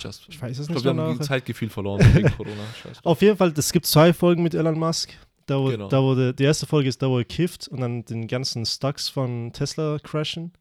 Just, 0.00 0.26
Ich 0.30 0.40
weiß 0.40 0.58
es 0.58 0.64
ich 0.68 0.74
nicht 0.74 0.82
glaube, 0.82 0.96
wir 0.98 1.04
haben 1.04 1.20
Zeitgefühl 1.20 1.68
verloren 1.68 2.00
wegen 2.14 2.30
Corona. 2.38 2.62
Auf 3.02 3.20
jeden 3.20 3.36
Fall, 3.36 3.52
es 3.54 3.70
gibt 3.70 3.84
zwei 3.84 4.14
Folgen 4.14 4.42
mit 4.42 4.54
Elon 4.54 4.78
Musk. 4.78 5.12
Da, 5.44 5.58
wo, 5.58 5.66
Genau. 5.66 5.88
da 5.88 6.00
wurde, 6.00 6.32
die 6.32 6.44
erste 6.44 6.64
Folge 6.64 6.88
ist 6.88 7.02
da, 7.02 7.10
wo 7.10 7.18
er 7.18 7.26
kifft 7.26 7.68
und 7.68 7.80
dann 7.82 8.02
den 8.06 8.28
ganzen 8.28 8.64
Stocks 8.64 9.10
von 9.10 9.52
Tesla 9.52 9.98
crashen. 10.02 10.52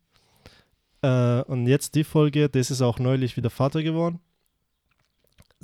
Äh, 1.01 1.41
und 1.43 1.67
jetzt 1.67 1.95
die 1.95 2.03
Folge, 2.03 2.49
das 2.49 2.69
ist 2.69 2.81
auch 2.81 2.99
neulich 2.99 3.37
wieder 3.37 3.49
Vater 3.49 3.81
geworden. 3.81 4.19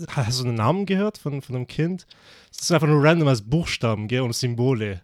Hast 0.08 0.40
du 0.40 0.46
einen 0.46 0.56
Namen 0.56 0.86
gehört 0.86 1.18
von, 1.18 1.42
von 1.42 1.58
einem 1.58 1.68
Kind? 1.68 2.08
Das 2.52 2.62
ist 2.62 2.72
einfach 2.72 2.88
nur 2.88 3.04
random 3.04 3.28
als 3.28 3.42
Buchstaben, 3.42 4.08
gell, 4.08 4.22
und 4.22 4.34
Symbole. 4.34 5.02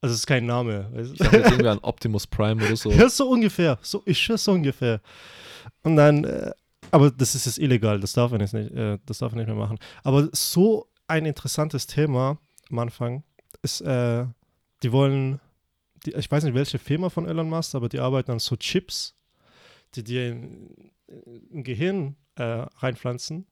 Also 0.00 0.12
es 0.12 0.20
ist 0.20 0.26
kein 0.26 0.46
Name. 0.46 0.88
weißt 0.92 1.10
du? 1.10 1.24
Ich 1.24 1.32
irgendwie 1.32 1.68
an 1.68 1.78
Optimus 1.82 2.26
Prime 2.26 2.64
oder 2.64 2.76
so. 2.76 2.90
Ja, 2.90 3.08
so 3.08 3.28
ungefähr. 3.28 3.78
So, 3.82 4.02
ich 4.04 4.18
schwör, 4.18 4.38
so 4.38 4.52
ungefähr. 4.52 5.00
Und 5.82 5.96
dann, 5.96 6.24
äh, 6.24 6.52
aber 6.90 7.10
das 7.10 7.34
ist 7.34 7.46
jetzt 7.46 7.58
illegal, 7.58 7.98
das 8.00 8.12
darf 8.12 8.32
er 8.32 8.38
nicht, 8.38 8.54
äh, 8.54 8.98
das 9.06 9.18
darf 9.18 9.32
er 9.32 9.38
nicht 9.38 9.46
mehr 9.46 9.56
machen. 9.56 9.78
Aber 10.04 10.28
so 10.32 10.88
ein 11.08 11.26
interessantes 11.26 11.86
Thema 11.86 12.38
am 12.70 12.78
Anfang 12.78 13.24
ist, 13.62 13.80
äh, 13.80 14.26
die 14.82 14.92
wollen, 14.92 15.40
die, 16.04 16.14
ich 16.14 16.30
weiß 16.30 16.44
nicht, 16.44 16.54
welche 16.54 16.78
Firma 16.78 17.08
von 17.08 17.26
Elon 17.26 17.48
Musk, 17.48 17.74
aber 17.74 17.88
die 17.88 18.00
arbeiten 18.00 18.32
an 18.32 18.38
so 18.38 18.56
Chips, 18.56 19.14
die 19.94 20.04
dir 20.04 20.28
in, 20.32 20.92
im 21.50 21.64
Gehirn 21.64 22.16
äh, 22.36 22.66
reinpflanzen 22.76 23.46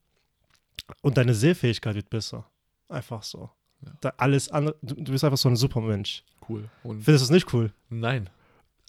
und 1.02 1.16
deine 1.16 1.34
Sehfähigkeit 1.34 1.94
wird 1.94 2.10
besser. 2.10 2.50
Einfach 2.88 3.22
so. 3.22 3.50
Ja. 3.86 3.92
Da 4.00 4.12
alles 4.18 4.48
andere, 4.50 4.76
du, 4.82 4.94
du 4.94 5.12
bist 5.12 5.24
einfach 5.24 5.38
so 5.38 5.48
ein 5.48 5.56
Supermensch. 5.56 6.24
Cool. 6.48 6.68
Und 6.82 7.02
Findest 7.02 7.24
du 7.24 7.26
das 7.28 7.30
nicht 7.30 7.52
cool? 7.54 7.72
nein. 7.88 8.28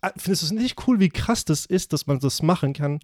Ah, 0.02 0.12
Findest 0.18 0.44
du 0.44 0.46
es 0.48 0.52
nicht 0.52 0.88
cool, 0.88 1.00
wie 1.00 1.10
krass 1.10 1.46
das 1.46 1.66
ist, 1.66 1.92
dass 1.94 2.06
man 2.06 2.20
das 2.20 2.42
machen 2.44 2.74
kann? 2.74 3.00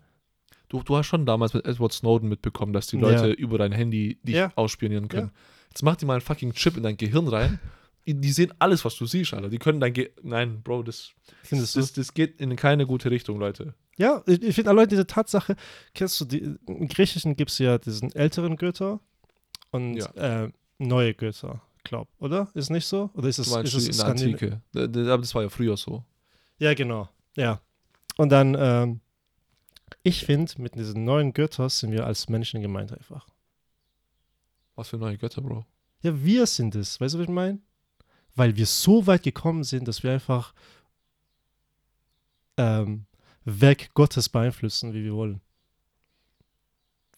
Du, 0.70 0.84
du 0.84 0.96
hast 0.98 1.08
schon 1.08 1.26
damals 1.26 1.54
mit 1.54 1.66
Edward 1.66 1.92
Snowden 1.94 2.30
mitbekommen, 2.30 2.74
dass 2.74 2.88
die 2.88 2.98
Ja. 2.98 3.04
Leute 3.10 3.32
über 3.32 3.58
dein 3.58 3.72
Handy 3.72 4.20
dich 4.24 4.36
Ja. 4.36 4.52
ausspionieren 4.56 5.08
können. 5.08 5.32
Jetzt 5.70 5.84
mach 5.84 5.96
dir 5.96 6.06
mal 6.06 6.14
einen 6.14 6.22
fucking 6.22 6.54
Chip 6.54 6.78
in 6.78 6.84
dein 6.84 6.98
Gehirn 6.98 7.28
rein. 7.28 7.60
Die 8.06 8.32
sehen 8.32 8.54
alles, 8.60 8.84
was 8.84 8.96
du 8.98 9.06
siehst, 9.06 9.34
Alter. 9.34 9.50
Die 9.50 9.58
können 9.60 9.80
dein 9.80 9.94
Ge 9.94 10.12
Nein, 10.22 10.62
Bro, 10.64 10.84
das, 10.84 11.12
Findest 11.44 11.76
das, 11.76 11.94
das 11.94 12.14
geht 12.14 12.40
in 12.42 12.56
keine 12.56 12.86
gute 12.86 13.10
Richtung, 13.12 13.40
Leute. 13.40 13.74
Ja, 13.98 14.24
ich, 14.26 14.42
ich 14.42 14.56
finde 14.56 14.72
allein 14.72 14.88
diese 14.90 15.06
Tatsache, 15.08 15.56
kennst 15.94 16.20
du, 16.20 16.26
die, 16.26 16.56
im 16.68 16.88
Griechischen 16.88 17.36
gibt 17.36 17.52
es 17.52 17.58
ja 17.60 17.78
diesen 17.78 18.12
älteren 18.14 18.58
Götter 18.58 19.00
und 19.72 19.98
Ja. 19.98 20.44
äh, 20.46 20.52
neue 20.80 21.14
Götter, 21.14 21.62
glaub, 21.84 22.08
oder? 22.20 22.50
Ist 22.54 22.70
nicht 22.70 22.86
so? 22.86 23.10
Oder 23.14 23.28
ist 23.28 23.40
es, 23.40 23.48
Du 23.50 23.56
meinst 23.56 23.74
ist 23.74 23.90
es 23.90 24.00
in 24.00 24.06
Antike. 24.06 24.62
Das 24.72 25.36
war 25.36 25.44
ja 25.44 25.50
früher 25.50 25.78
so. 25.78 26.04
Ja, 26.58 26.74
genau. 26.74 27.10
Ja. 27.36 27.62
Und 28.18 28.30
dann, 28.30 28.56
ähm, 28.60 29.02
ich 30.04 30.26
finde, 30.26 30.54
mit 30.62 30.76
diesen 30.76 31.06
neuen 31.06 31.34
Göttern 31.34 31.70
sind 31.70 31.92
wir 31.92 32.06
als 32.06 32.30
Menschen 32.30 32.62
gemeint 32.62 32.92
einfach. 32.92 33.28
Was 34.76 34.90
für 34.90 34.98
neue 34.98 35.18
Götter, 35.18 35.42
Bro. 35.42 35.66
Ja, 36.02 36.24
wir 36.24 36.48
sind 36.48 36.76
es. 36.76 37.00
Weißt 37.00 37.14
du, 37.14 37.20
was 37.20 37.26
ich 37.26 37.30
meine? 37.30 37.60
Weil 38.36 38.56
wir 38.56 38.66
so 38.66 39.08
weit 39.08 39.24
gekommen 39.24 39.64
sind, 39.64 39.88
dass 39.88 40.04
wir 40.04 40.12
einfach 40.12 40.54
ähm, 42.58 43.06
Werk 43.44 43.94
Gottes 43.94 44.30
beeinflussen, 44.30 44.94
wie 44.94 45.04
wir 45.04 45.14
wollen. 45.14 45.42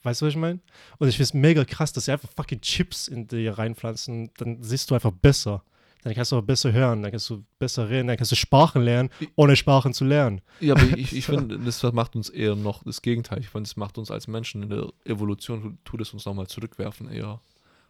Weißt 0.04 0.22
du, 0.22 0.26
was 0.26 0.34
ich 0.34 0.40
meine? 0.40 0.60
Und 1.00 1.08
ich 1.08 1.16
finde 1.16 1.24
es 1.24 1.34
mega 1.34 1.64
krass, 1.66 1.94
dass 1.94 2.06
sie 2.06 2.12
einfach 2.12 2.30
fucking 2.36 2.62
Chips 2.62 3.08
in 3.08 3.28
dir 3.28 3.58
reinpflanzen. 3.58 4.32
Dann 4.38 4.62
siehst 4.62 4.92
du 4.92 4.96
einfach 4.96 5.12
besser. 5.12 5.64
Dann 6.04 6.14
kannst 6.14 6.34
du 6.34 6.38
auch 6.38 6.42
besser 6.42 6.74
hören, 6.74 7.02
dann 7.02 7.12
kannst 7.12 7.30
du 7.30 7.46
besser 7.60 7.90
reden, 7.90 8.10
dann 8.10 8.18
kannst 8.18 8.34
du 8.34 8.36
Sprachen 8.36 8.82
lernen, 8.82 9.10
ohne 9.38 9.56
Sprachen 9.56 9.94
zu 9.94 10.04
lernen. 10.04 10.42
Ja, 10.60 10.76
aber 10.76 10.84
ich, 10.98 11.14
ich 11.18 11.26
finde, 11.26 11.58
das 11.58 11.82
macht 11.94 12.18
uns 12.18 12.28
eher 12.28 12.58
noch 12.58 12.84
das 12.84 13.02
Gegenteil. 13.02 13.40
Ich 13.40 13.48
finde, 13.48 13.68
es 13.68 13.78
macht 13.78 13.98
uns 13.98 14.12
als 14.12 14.28
Menschen 14.28 14.64
in 14.64 14.70
der 14.70 14.90
Evolution, 15.06 15.62
tu- 15.62 15.92
tut 15.92 16.02
es 16.02 16.12
uns 16.12 16.26
nochmal 16.26 16.48
zurückwerfen 16.48 17.10
eher. 17.10 17.40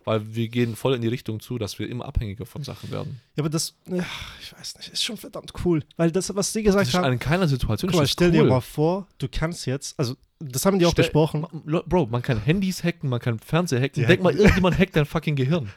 Weil 0.06 0.36
wir 0.36 0.47
gehen 0.49 0.76
voll 0.76 0.95
in 0.95 1.01
die 1.01 1.08
Richtung 1.08 1.39
zu, 1.39 1.58
dass 1.58 1.80
wir 1.80 1.89
immer 1.89 2.06
abhängiger 2.06 2.45
von 2.45 2.64
Sachen 2.64 2.91
werden. 2.91 3.22
Ja, 3.36 3.41
aber 3.43 3.49
das, 3.49 3.74
ja, 3.88 4.04
ich 4.41 4.54
weiß 4.54 4.78
nicht, 4.78 4.89
ist 4.89 5.04
schon 5.04 5.16
verdammt 5.18 5.54
cool. 5.64 5.82
Weil 5.95 6.12
das, 6.12 6.34
was 6.36 6.51
die 6.51 6.60
Das 6.64 6.74
gesagt 6.74 6.88
ist 6.89 6.93
haben, 6.95 7.14
in 7.14 7.20
keiner 7.20 7.47
Situation 7.47 7.89
guck 7.89 7.97
mal, 7.97 8.04
ist 8.04 8.10
das 8.10 8.14
stell 8.14 8.30
cool. 8.32 8.43
dir 8.43 8.49
mal 8.49 8.62
vor, 8.62 9.08
du 9.18 9.28
kannst 9.32 9.66
jetzt, 9.66 9.97
also 9.97 10.16
das 10.39 10.66
haben 10.66 10.78
die 10.80 10.86
auch 10.86 10.91
Stell- 10.91 11.06
besprochen. 11.06 11.45
Bro, 11.86 12.08
man 12.08 12.22
kann 12.22 12.38
Handys 12.43 12.84
hacken, 12.84 13.10
man 13.10 13.22
kann 13.22 13.39
Fernseher 13.39 13.80
hacken. 13.80 14.01
Die 14.01 14.06
Denk 14.06 14.22
mal, 14.24 14.34
hacken- 14.34 14.39
irgendjemand 14.41 14.78
hackt 14.78 14.95
dein 14.95 15.06
fucking 15.06 15.36
Gehirn. 15.38 15.70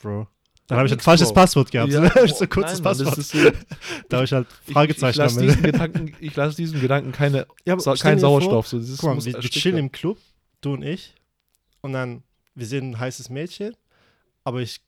Bro. 0.00 0.28
Dann 0.68 0.78
habe 0.78 0.86
ich 0.86 0.92
ein 0.92 0.96
nix, 0.96 1.04
falsches. 1.04 1.32
Passwort 1.32 1.70
gehabt. 1.72 1.90
Ja, 1.90 2.00
boah, 2.08 2.28
so 2.28 2.44
ein 2.44 2.48
kurzes 2.50 2.80
nein, 2.80 2.82
Mann, 2.84 3.06
Passwort. 3.06 3.08
Das 3.16 3.18
ist 3.18 3.30
so, 3.32 3.50
da 4.10 4.16
habe 4.18 4.24
ich 4.26 4.32
halt 4.32 4.46
ich, 4.62 4.68
ich, 4.68 4.72
Fragezeichen 4.74 5.18
lasse 5.18 5.40
am 5.40 5.46
diesen 5.46 5.64
Ende. 5.64 5.72
Gedanken, 5.72 6.12
ich 6.20 6.36
lasse 6.36 6.56
diesem 6.56 6.80
Gedanken 6.80 7.10
keine, 7.12 7.46
Ja, 7.64 7.72
aber 7.72 7.82
Sa 7.82 7.96
stell 7.96 8.10
kein 8.10 8.18
dir 8.18 8.20
vor, 8.26 8.40
Sauerstoff. 8.42 8.68
So, 8.68 8.78
dieses 8.78 8.98
Guck 8.98 9.16
mal, 9.16 9.24
wir, 9.24 9.32
wir 9.32 9.40
chillen 9.50 9.78
im 9.78 9.90
Club, 9.90 10.18
du 10.60 10.74
und 10.74 10.82
ich. 10.82 11.14
Und 11.80 11.94
dann, 11.94 12.22
wir 12.58 12.66
sehen 12.66 12.90
ein 12.90 12.98
heißes 12.98 13.30
Mädchen, 13.30 13.76
aber 14.44 14.60
ich 14.60 14.80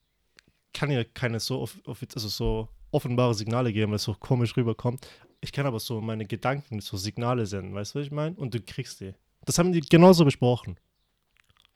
kann 0.73 0.91
ihr 0.91 1.05
keine 1.05 1.41
so, 1.41 1.69
also 1.87 2.29
so 2.29 2.69
offenbare 2.91 3.35
Signale 3.35 3.73
geben, 3.73 3.93
weil 3.93 3.97
es 3.97 4.05
so 4.05 4.15
komisch 4.15 4.57
rüberkommt. 4.57 5.07
Ich 5.41 5.53
kann 5.53 5.67
aber 5.67 5.81
so 5.81 6.01
meine 6.01 6.27
Gedanken, 6.27 6.81
so 6.81 6.97
Signale 6.97 7.47
senden, 7.47 7.75
weißt 7.75 7.95
du, 7.95 8.01
was 8.01 8.07
ich 8.07 8.13
meine? 8.13 8.37
Und 8.37 8.55
du 8.55 8.61
kriegst 8.61 9.01
die. 9.01 9.15
Das 9.45 9.59
haben 9.59 9.73
die 9.73 9.81
genauso 9.81 10.25
besprochen. 10.25 10.79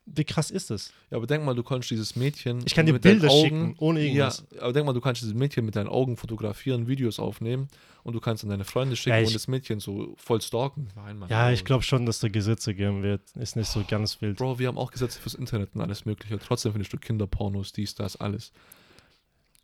Wie 0.07 0.25
krass 0.25 0.51
ist 0.51 0.71
das? 0.71 0.93
Ja, 1.11 1.17
aber 1.17 1.27
denk 1.27 1.45
mal, 1.45 1.55
du 1.55 1.63
kannst 1.63 1.91
dieses 1.91 2.15
Mädchen. 2.15 2.63
Ich 2.67 2.75
kann 2.75 2.85
dir 2.85 2.93
mit 2.93 3.05
deinen 3.05 3.21
Bilder 3.21 3.33
Augen, 3.33 3.43
schicken, 3.45 3.75
ohne 3.79 4.03
irgendwas. 4.03 4.45
Ja, 4.55 4.63
aber 4.63 4.73
denk 4.75 4.85
mal, 4.85 4.93
du 4.93 5.01
kannst 5.01 5.23
dieses 5.23 5.35
Mädchen 5.35 5.65
mit 5.65 5.77
deinen 5.77 5.89
Augen 5.89 6.19
fotografieren, 6.19 6.87
Videos 6.87 7.19
aufnehmen 7.19 7.69
und 8.03 8.13
du 8.13 8.21
kannst 8.21 8.45
an 8.45 8.51
deine 8.51 8.65
Freunde 8.65 8.97
schicken 8.97 9.17
Ja, 9.17 9.21
ich- 9.23 9.29
und 9.29 9.35
das 9.35 9.49
Mädchen 9.49 9.81
so 9.81 10.15
voll 10.19 10.43
stalken. 10.43 10.89
Nein, 10.95 11.19
Mann. 11.19 11.31
Ja, 11.31 11.51
ich 11.51 11.65
glaube 11.65 11.85
schon, 11.85 12.05
dass 12.05 12.21
da 12.21 12.29
Gesetze 12.29 12.75
geben 12.75 13.03
wird. 13.03 13.23
Ist 13.37 13.57
nicht 13.57 13.69
so 13.69 13.83
ganz 13.89 14.21
wild. 14.21 14.37
Bro, 14.37 14.59
wir 14.59 14.69
haben 14.69 14.77
auch 14.79 14.91
Gesetze 14.91 15.19
fürs 15.21 15.35
Internet 15.35 15.71
und 15.75 15.81
alles 15.81 16.05
Mögliche. 16.05 16.39
Trotzdem 16.39 16.73
findest 16.73 16.93
du 16.93 16.99
Kinderpornos, 16.99 17.73
dies, 17.73 17.95
das, 17.95 18.17
alles. 18.17 18.53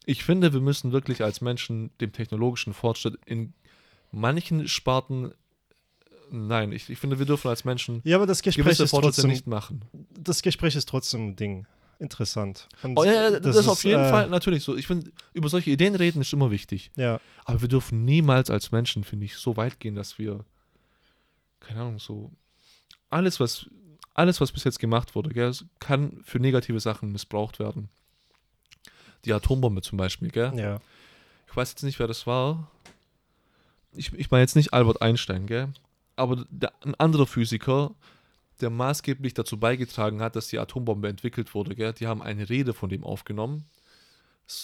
Ich 0.06 0.24
finde, 0.24 0.54
wir 0.54 0.60
müssen 0.60 0.92
wirklich 0.92 1.22
als 1.22 1.42
Menschen 1.42 1.90
dem 2.00 2.12
technologischen 2.12 2.72
Fortschritt 2.72 3.18
in 3.26 3.52
manchen 4.10 4.66
Sparten. 4.68 5.32
Nein, 6.30 6.72
ich, 6.72 6.88
ich 6.88 6.98
finde, 6.98 7.18
wir 7.18 7.26
dürfen 7.26 7.48
als 7.48 7.64
Menschen 7.64 8.00
Ja, 8.04 8.16
aber 8.16 8.26
das 8.26 8.42
Gespräch 8.42 8.64
gewisse 8.64 8.84
ist 8.84 8.90
Fortschritte 8.90 9.16
trotzdem, 9.16 9.30
nicht 9.30 9.46
machen. 9.46 9.82
das 10.18 10.42
Gespräch 10.42 10.76
ist 10.76 10.88
trotzdem 10.88 11.28
ein 11.28 11.36
Ding. 11.36 11.66
Interessant. 11.98 12.66
Und 12.82 12.98
Oh, 12.98 13.04
ja, 13.04 13.12
ja, 13.12 13.40
das, 13.40 13.56
ist 13.56 13.68
auf 13.68 13.84
jeden 13.84 14.00
äh, 14.02 14.08
Fall 14.08 14.30
natürlich 14.30 14.64
so. 14.64 14.74
Ich 14.74 14.86
finde, 14.86 15.12
über 15.34 15.50
solche 15.50 15.70
Ideen 15.70 15.94
reden 15.94 16.22
ist 16.22 16.32
immer 16.32 16.50
wichtig. 16.50 16.90
Ja, 16.96 17.20
Aber 17.44 17.60
wir 17.60 17.68
dürfen 17.68 18.06
niemals 18.06 18.48
als 18.48 18.72
Menschen, 18.72 19.04
finde 19.04 19.26
ich, 19.26 19.36
so 19.36 19.56
weit 19.58 19.80
gehen, 19.80 19.94
dass 19.96 20.18
wir, 20.18 20.44
keine 21.60 21.80
Ahnung, 21.80 21.98
so 21.98 22.30
alles, 23.10 23.38
was, 23.38 23.66
alles, 24.14 24.40
was 24.40 24.50
bis 24.50 24.64
jetzt 24.64 24.78
gemacht 24.78 25.14
wurde, 25.14 25.30
gell, 25.30 25.52
kann 25.78 26.20
für 26.24 26.38
negative 26.38 26.80
Sachen 26.80 27.12
missbraucht 27.12 27.58
werden. 27.58 27.90
Die 29.26 29.32
Atombombe 29.34 29.82
zum 29.82 29.98
Beispiel, 29.98 30.30
gell? 30.30 30.52
ja. 30.56 30.80
Ich 31.50 31.56
weiß 31.56 31.70
jetzt 31.70 31.82
nicht, 31.82 31.98
wer 31.98 32.06
das 32.06 32.26
war. 32.28 32.70
Ich, 33.92 34.12
ich 34.12 34.30
meine 34.30 34.42
jetzt 34.42 34.54
nicht 34.54 34.72
Albert 34.72 35.02
Einstein, 35.02 35.46
gell? 35.46 35.68
Aber 36.20 36.44
der, 36.50 36.74
ein 36.84 36.94
anderer 36.96 37.26
Physiker, 37.26 37.92
der 38.60 38.68
maßgeblich 38.68 39.32
dazu 39.32 39.58
beigetragen 39.58 40.20
hat, 40.20 40.36
dass 40.36 40.48
die 40.48 40.58
Atombombe 40.58 41.08
entwickelt 41.08 41.54
wurde, 41.54 41.74
gell? 41.74 41.94
Die 41.94 42.06
haben 42.06 42.20
eine 42.20 42.50
Rede 42.50 42.74
von 42.74 42.90
dem 42.90 43.04
aufgenommen. 43.04 43.64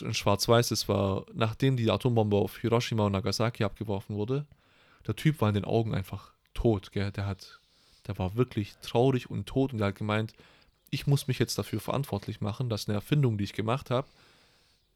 In 0.03 0.13
Schwarz-Weiß, 0.13 0.69
das 0.69 0.87
war, 0.87 1.25
nachdem 1.33 1.79
die 1.79 1.91
Atombombe 1.91 2.37
auf 2.37 2.59
Hiroshima 2.59 3.07
und 3.07 3.13
Nagasaki 3.13 3.65
abgeworfen 3.65 4.17
wurde. 4.17 4.45
Der 5.07 5.17
Typ 5.17 5.41
war 5.41 5.49
in 5.49 5.55
den 5.55 5.65
Augen 5.65 5.95
einfach 5.95 6.33
tot, 6.53 6.93
gell? 6.93 7.11
Der 7.11 7.25
hat, 7.25 7.59
der 8.07 8.19
war 8.19 8.37
wirklich 8.37 8.75
traurig 8.83 9.31
und 9.31 9.47
tot 9.47 9.73
und 9.73 9.79
der 9.79 9.89
hat 9.89 9.95
gemeint, 9.95 10.35
ich 10.91 11.07
muss 11.07 11.27
mich 11.27 11.39
jetzt 11.39 11.57
dafür 11.57 11.81
verantwortlich 11.81 12.43
machen, 12.43 12.69
dass 12.69 12.87
eine 12.87 12.97
Erfindung, 12.97 13.39
die 13.39 13.45
ich 13.45 13.55
gemacht 13.55 13.91
habe, 13.91 14.09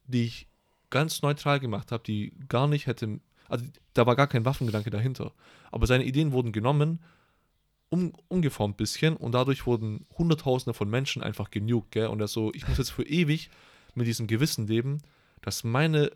die 0.05 0.25
ich 0.25 0.47
ganz 0.91 1.23
neutral 1.23 1.59
gemacht 1.59 1.91
habe, 1.91 2.03
die 2.03 2.33
gar 2.49 2.67
nicht 2.67 2.85
hätte, 2.85 3.19
also 3.51 3.65
da 3.93 4.05
war 4.05 4.15
gar 4.15 4.27
kein 4.27 4.45
Waffengedanke 4.45 4.89
dahinter. 4.89 5.33
Aber 5.71 5.85
seine 5.85 6.05
Ideen 6.05 6.31
wurden 6.31 6.51
genommen, 6.51 7.01
um, 7.89 8.13
umgeformt 8.29 8.75
ein 8.75 8.77
bisschen 8.77 9.17
und 9.17 9.33
dadurch 9.33 9.65
wurden 9.65 10.05
Hunderttausende 10.17 10.73
von 10.73 10.89
Menschen 10.89 11.21
einfach 11.21 11.51
genugt, 11.51 11.91
gell? 11.91 12.07
Und 12.07 12.21
er 12.21 12.27
so, 12.27 12.53
ich 12.53 12.67
muss 12.67 12.77
jetzt 12.77 12.91
für 12.91 13.03
ewig 13.03 13.49
mit 13.93 14.07
diesem 14.07 14.27
Gewissen 14.27 14.67
leben, 14.67 14.99
dass 15.41 15.65
meine 15.65 16.11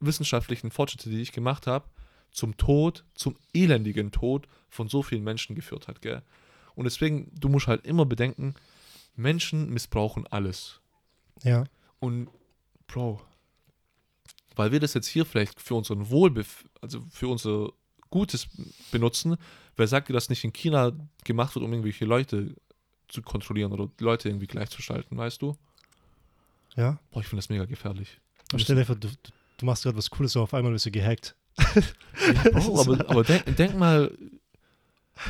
wissenschaftlichen 0.00 0.72
Fortschritte, 0.72 1.08
die 1.08 1.22
ich 1.22 1.30
gemacht 1.30 1.68
habe, 1.68 1.88
zum 2.32 2.56
Tod, 2.56 3.04
zum 3.14 3.36
elendigen 3.54 4.10
Tod 4.10 4.48
von 4.68 4.88
so 4.88 5.02
vielen 5.02 5.22
Menschen 5.22 5.54
geführt 5.54 5.86
hat, 5.86 6.02
gell? 6.02 6.22
Und 6.74 6.84
deswegen, 6.84 7.30
du 7.32 7.48
musst 7.48 7.68
halt 7.68 7.86
immer 7.86 8.04
bedenken, 8.04 8.54
Menschen 9.14 9.70
missbrauchen 9.70 10.26
alles. 10.26 10.80
Ja. 11.42 11.64
Und 12.00 12.28
Bro, 12.88 13.22
weil 14.56 14.72
wir 14.72 14.80
das 14.80 14.94
jetzt 14.94 15.06
hier 15.06 15.24
vielleicht 15.24 15.60
für 15.60 15.74
unseren 15.74 16.10
Wohlbef 16.10 16.64
also 16.80 17.04
für 17.10 17.28
unser 17.28 17.70
Gutes 18.10 18.48
benutzen, 18.90 19.36
wer 19.76 19.86
sagt 19.86 20.08
dir, 20.08 20.12
dass 20.12 20.28
nicht 20.28 20.44
in 20.44 20.52
China 20.52 20.92
gemacht 21.24 21.54
wird, 21.54 21.64
um 21.64 21.72
irgendwelche 21.72 22.04
Leute 22.04 22.54
zu 23.08 23.22
kontrollieren 23.22 23.72
oder 23.72 23.88
Leute 24.00 24.28
irgendwie 24.28 24.46
gleichzuschalten, 24.46 25.16
weißt 25.16 25.42
du? 25.42 25.56
Ja. 26.76 26.98
Boah, 27.10 27.20
ich 27.20 27.26
finde 27.26 27.40
das 27.40 27.48
mega 27.48 27.64
gefährlich. 27.64 28.20
Aber 28.50 28.58
stell 28.58 28.76
dir 28.76 28.84
vor, 28.84 28.96
du, 28.96 29.08
machst 29.62 29.84
gerade 29.84 29.96
was 29.96 30.10
Cooles, 30.10 30.36
aber 30.36 30.44
auf 30.44 30.54
einmal 30.54 30.72
wirst 30.72 30.86
du 30.86 30.90
gehackt. 30.90 31.34
Bro, 32.52 32.80
aber, 32.80 33.10
aber 33.10 33.24
denk, 33.24 33.56
denk 33.56 33.76
mal, 33.78 34.16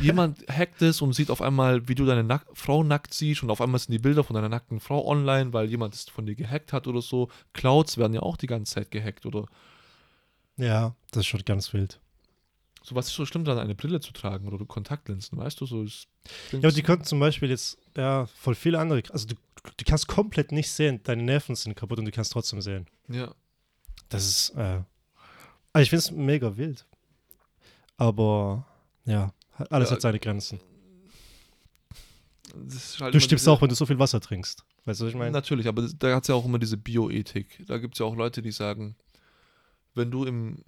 jemand 0.00 0.46
hackt 0.48 0.82
es 0.82 1.00
und 1.00 1.12
sieht 1.12 1.30
auf 1.30 1.42
einmal, 1.42 1.88
wie 1.88 1.94
du 1.94 2.04
deine 2.04 2.24
Nack 2.24 2.46
Frau 2.54 2.82
nackt 2.82 3.14
siehst 3.14 3.42
und 3.42 3.50
auf 3.50 3.60
einmal 3.60 3.78
sind 3.78 3.92
die 3.92 3.98
Bilder 3.98 4.24
von 4.24 4.34
deiner 4.34 4.48
nackten 4.48 4.80
Frau 4.80 5.06
online, 5.06 5.52
weil 5.52 5.68
jemand 5.68 5.94
es 5.94 6.04
von 6.04 6.26
dir 6.26 6.34
gehackt 6.34 6.72
hat 6.72 6.86
oder 6.86 7.02
so. 7.02 7.28
Clouds 7.52 7.96
werden 7.96 8.14
ja 8.14 8.20
auch 8.20 8.36
die 8.36 8.46
ganze 8.46 8.74
Zeit 8.74 8.90
gehackt 8.90 9.26
oder 9.26 9.46
Ja, 10.56 10.94
das 11.10 11.20
ist 11.20 11.26
schon 11.26 11.44
ganz 11.44 11.72
wild. 11.72 12.00
So, 12.82 12.94
was 12.94 13.08
ist 13.08 13.14
so 13.14 13.26
schlimm 13.26 13.44
daran, 13.44 13.62
eine 13.62 13.74
Brille 13.74 13.98
zu 14.00 14.12
tragen 14.12 14.46
oder 14.46 14.58
du 14.58 14.66
weißt 14.66 15.60
du, 15.60 15.66
so 15.66 15.82
ist. 15.82 16.06
Ja, 16.52 16.58
aber 16.58 16.70
die 16.70 16.82
konnten 16.82 17.04
zum 17.04 17.18
Beispiel 17.18 17.50
jetzt, 17.50 17.78
ja, 17.96 18.26
voll 18.26 18.54
viele 18.54 18.78
andere, 18.78 19.02
also 19.10 19.26
du, 19.26 19.34
du 19.76 19.84
kannst 19.84 20.06
komplett 20.06 20.52
nicht 20.52 20.70
sehen, 20.70 21.00
deine 21.02 21.24
Nerven 21.24 21.56
sind 21.56 21.74
kaputt 21.74 21.98
und 21.98 22.04
du 22.04 22.12
kannst 22.12 22.32
trotzdem 22.32 22.60
sehen. 22.60 22.86
Ja. 23.08 23.34
Das 24.08 24.24
ist, 24.24 24.50
äh, 24.50 24.82
also 25.72 25.82
ich 25.82 25.90
finde 25.90 25.98
es 25.98 26.10
mega 26.12 26.56
wild. 26.56 26.86
Aber, 27.96 28.64
ja, 29.04 29.32
alles 29.70 29.90
Ja, 29.90 29.96
hat 29.96 30.02
seine 30.02 30.18
Grenzen. 30.18 30.60
Halt 33.00 33.14
Du 33.14 33.20
stirbst 33.20 33.44
diese- 33.44 33.50
auch, 33.52 33.60
wenn 33.60 33.68
du 33.68 33.74
so 33.74 33.86
viel 33.86 33.98
Wasser 33.98 34.20
trinkst. 34.20 34.64
Weißt 34.84 35.00
du, 35.00 35.04
was 35.04 35.10
ich 35.12 35.18
meine? 35.18 35.32
Natürlich, 35.32 35.66
aber 35.66 35.82
da 35.98 36.14
hat 36.14 36.22
es 36.22 36.28
ja 36.28 36.34
auch 36.34 36.44
immer 36.44 36.58
diese 36.58 36.76
Bioethik. 36.76 37.64
Da 37.66 37.78
gibt 37.78 37.94
es 37.94 37.98
ja 37.98 38.06
auch 38.06 38.16
Leute, 38.16 38.40
die 38.40 38.52
sagen, 38.52 38.96
wenn 39.94 40.10
du 40.10 40.24
im, 40.24 40.62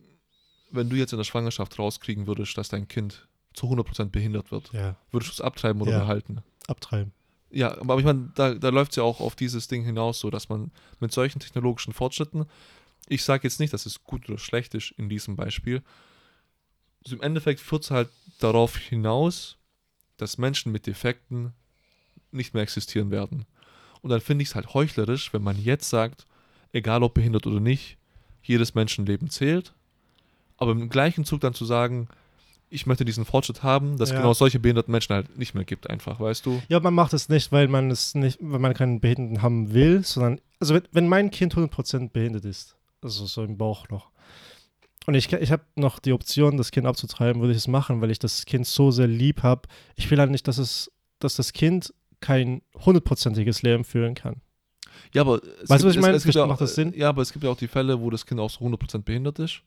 wenn 0.70 0.90
du 0.90 0.96
jetzt 0.96 1.12
in 1.12 1.18
der 1.18 1.24
Schwangerschaft 1.24 1.78
rauskriegen 1.78 2.26
würdest, 2.26 2.58
dass 2.58 2.68
dein 2.68 2.88
Kind 2.88 3.26
zu 3.54 3.66
100% 3.68 4.10
behindert 4.12 4.50
wird, 4.50 4.72
Ja, 4.72 4.96
würdest 5.10 5.30
du 5.30 5.34
es 5.34 5.40
abtreiben 5.40 5.80
oder 5.80 5.92
Ja. 5.92 5.98
behalten? 6.00 6.42
abtreiben. 6.66 7.12
Ja, 7.50 7.78
aber 7.80 7.98
ich 7.98 8.04
meine, 8.04 8.30
da, 8.34 8.54
da 8.54 8.68
läuft 8.68 8.92
es 8.92 8.96
ja 8.96 9.02
auch 9.04 9.20
auf 9.20 9.34
dieses 9.34 9.68
Ding 9.68 9.82
hinaus, 9.84 10.18
so 10.20 10.28
dass 10.28 10.50
man 10.50 10.70
mit 11.00 11.12
solchen 11.12 11.38
technologischen 11.40 11.94
Fortschritten, 11.94 12.44
ich 13.08 13.22
sage 13.24 13.44
jetzt 13.44 13.58
nicht, 13.60 13.72
dass 13.72 13.86
es 13.86 14.04
gut 14.04 14.28
oder 14.28 14.36
schlecht 14.36 14.74
ist 14.74 14.90
in 14.98 15.08
diesem 15.08 15.34
Beispiel, 15.36 15.82
also 17.04 17.16
im 17.16 17.22
Endeffekt 17.22 17.60
führt 17.60 17.84
es 17.84 17.90
halt 17.90 18.08
darauf 18.40 18.76
hinaus, 18.76 19.56
dass 20.16 20.38
Menschen 20.38 20.72
mit 20.72 20.86
Defekten 20.86 21.52
nicht 22.30 22.54
mehr 22.54 22.62
existieren 22.62 23.10
werden. 23.10 23.46
Und 24.02 24.10
dann 24.10 24.20
finde 24.20 24.42
ich 24.42 24.50
es 24.50 24.54
halt 24.54 24.74
heuchlerisch, 24.74 25.32
wenn 25.32 25.42
man 25.42 25.60
jetzt 25.60 25.88
sagt, 25.90 26.26
egal 26.72 27.02
ob 27.02 27.14
behindert 27.14 27.46
oder 27.46 27.60
nicht, 27.60 27.96
jedes 28.42 28.74
Menschenleben 28.74 29.30
zählt, 29.30 29.74
aber 30.56 30.72
im 30.72 30.88
gleichen 30.88 31.24
Zug 31.24 31.40
dann 31.40 31.54
zu 31.54 31.64
sagen, 31.64 32.08
ich 32.70 32.86
möchte 32.86 33.04
diesen 33.04 33.24
Fortschritt 33.24 33.62
haben, 33.62 33.96
dass 33.96 34.10
Ja. 34.10 34.16
genau 34.16 34.34
solche 34.34 34.58
behinderten 34.58 34.92
Menschen 34.92 35.14
halt 35.14 35.38
nicht 35.38 35.54
mehr 35.54 35.64
gibt, 35.64 35.88
einfach, 35.88 36.20
weißt 36.20 36.44
du? 36.44 36.60
Ja, 36.68 36.80
man 36.80 36.94
macht 36.94 37.12
es 37.14 37.28
nicht, 37.28 37.50
weil 37.50 37.66
man 37.68 37.90
es 37.90 38.14
nicht, 38.14 38.38
weil 38.42 38.58
man 38.58 38.74
keinen 38.74 39.00
Behinderten 39.00 39.40
haben 39.42 39.72
will, 39.72 40.04
sondern, 40.04 40.40
also 40.60 40.74
wenn, 40.74 40.82
wenn 40.92 41.08
mein 41.08 41.30
Kind 41.30 41.54
100% 41.54 42.10
behindert 42.10 42.44
ist, 42.44 42.76
also 43.00 43.24
so 43.26 43.42
im 43.42 43.56
Bauch 43.56 43.88
noch, 43.88 44.10
und 45.08 45.14
ich, 45.14 45.32
ich 45.32 45.50
habe 45.50 45.62
noch 45.74 45.98
die 46.00 46.12
Option, 46.12 46.58
das 46.58 46.70
Kind 46.70 46.86
abzutreiben, 46.86 47.40
würde 47.40 47.52
ich 47.52 47.56
es 47.58 47.66
machen, 47.66 48.02
weil 48.02 48.10
ich 48.10 48.18
das 48.18 48.44
Kind 48.44 48.66
so 48.66 48.90
sehr 48.90 49.06
lieb 49.06 49.42
habe. 49.42 49.62
Ich 49.96 50.10
will 50.10 50.18
halt 50.18 50.30
nicht, 50.30 50.46
dass 50.46 50.58
es, 50.58 50.92
dass 51.18 51.34
das 51.34 51.54
Kind 51.54 51.94
kein 52.20 52.60
hundertprozentiges 52.84 53.62
Leben 53.62 53.84
führen 53.84 54.14
kann. 54.14 54.42
Ja, 55.14 55.22
aber 55.22 55.40
Weißt 55.40 55.42
es 55.42 55.68
du, 55.68 55.74
gibt- 55.76 55.84
was 55.86 55.94
ich 55.96 56.02
meine? 56.02 56.16
Es, 56.18 56.26
es 56.26 56.36
auch, 56.36 56.46
Macht 56.46 56.60
das 56.60 56.74
Sinn? 56.74 56.92
Ja, 56.94 57.08
aber 57.08 57.22
es 57.22 57.32
gibt 57.32 57.42
ja 57.42 57.50
auch 57.50 57.56
die 57.56 57.68
Fälle, 57.68 58.00
wo 58.02 58.10
das 58.10 58.26
Kind 58.26 58.38
auch 58.38 58.50
so 58.50 58.60
100% 58.64 58.98
behindert 59.04 59.38
ist. 59.38 59.62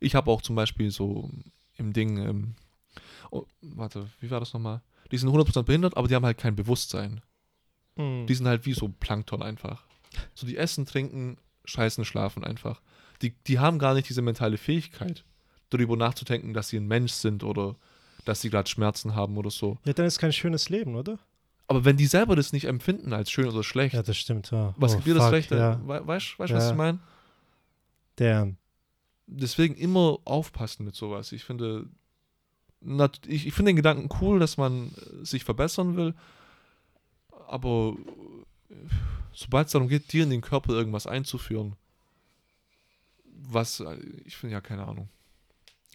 Ich 0.00 0.16
habe 0.16 0.28
auch 0.32 0.42
zum 0.42 0.56
Beispiel 0.56 0.90
so 0.90 1.30
im 1.76 1.92
Ding, 1.92 2.16
ähm, 2.18 2.54
oh, 3.30 3.44
warte, 3.60 4.08
wie 4.18 4.32
war 4.32 4.40
das 4.40 4.52
nochmal? 4.52 4.82
Die 5.12 5.16
sind 5.18 5.28
100% 5.30 5.62
behindert, 5.62 5.96
aber 5.96 6.08
die 6.08 6.16
haben 6.16 6.26
halt 6.26 6.38
kein 6.38 6.56
Bewusstsein. 6.56 7.20
Hm. 7.94 8.26
Die 8.26 8.34
sind 8.34 8.48
halt 8.48 8.66
wie 8.66 8.72
so 8.72 8.88
Plankton 8.88 9.42
einfach. 9.42 9.84
So, 10.34 10.44
die 10.44 10.56
essen, 10.56 10.86
trinken, 10.86 11.36
scheißen, 11.66 12.04
schlafen 12.04 12.42
einfach. 12.42 12.80
Die, 13.22 13.30
die 13.46 13.58
haben 13.58 13.78
gar 13.78 13.94
nicht 13.94 14.08
diese 14.08 14.22
mentale 14.22 14.56
Fähigkeit, 14.58 15.24
darüber 15.70 15.96
nachzudenken, 15.96 16.52
dass 16.54 16.68
sie 16.68 16.76
ein 16.78 16.86
Mensch 16.86 17.12
sind 17.12 17.44
oder 17.44 17.76
dass 18.24 18.40
sie 18.40 18.50
gerade 18.50 18.68
Schmerzen 18.68 19.14
haben 19.14 19.36
oder 19.38 19.50
so. 19.50 19.78
Ja, 19.84 19.92
dann 19.92 20.06
ist 20.06 20.18
kein 20.18 20.32
schönes 20.32 20.68
Leben, 20.68 20.94
oder? 20.96 21.18
Aber 21.68 21.84
wenn 21.84 21.96
die 21.96 22.06
selber 22.06 22.36
das 22.36 22.52
nicht 22.52 22.66
empfinden 22.66 23.12
als 23.12 23.30
schön 23.30 23.46
oder 23.48 23.62
schlecht, 23.62 23.94
Ja, 23.94 24.02
das 24.02 24.16
stimmt, 24.16 24.50
ja. 24.50 24.74
was 24.76 24.92
Oh, 24.92 24.96
gibt 24.96 25.06
dir 25.08 25.14
das 25.14 25.32
Recht? 25.32 25.50
Ja, 25.50 25.80
We 25.86 26.06
weißt 26.06 26.34
du, 26.34 26.38
weißt, 26.42 26.52
was 26.52 26.64
Ja. 26.64 26.70
ich 26.70 26.76
meine? 26.76 26.98
der. 28.18 28.54
deswegen 29.26 29.74
immer 29.76 30.18
aufpassen 30.24 30.84
mit 30.84 30.94
sowas. 30.94 31.32
Ich 31.32 31.44
finde, 31.44 31.86
ich, 33.26 33.46
ich 33.46 33.54
finde 33.54 33.70
den 33.70 33.76
Gedanken 33.76 34.08
cool, 34.20 34.38
dass 34.38 34.56
man 34.58 34.88
äh, 34.88 35.24
sich 35.24 35.44
verbessern 35.44 35.96
will, 35.96 36.14
aber 37.48 37.96
äh, 38.68 38.74
sobald 39.32 39.66
es 39.66 39.72
darum 39.72 39.88
geht, 39.88 40.12
dir 40.12 40.24
in 40.24 40.30
den 40.30 40.40
Körper 40.42 40.72
irgendwas 40.74 41.06
einzuführen, 41.06 41.76
was, 43.48 43.80
äh, 43.80 43.96
ich 44.24 44.36
finde 44.36 44.54
ja 44.54 44.60
keine 44.60 44.86
Ahnung. 44.86 45.08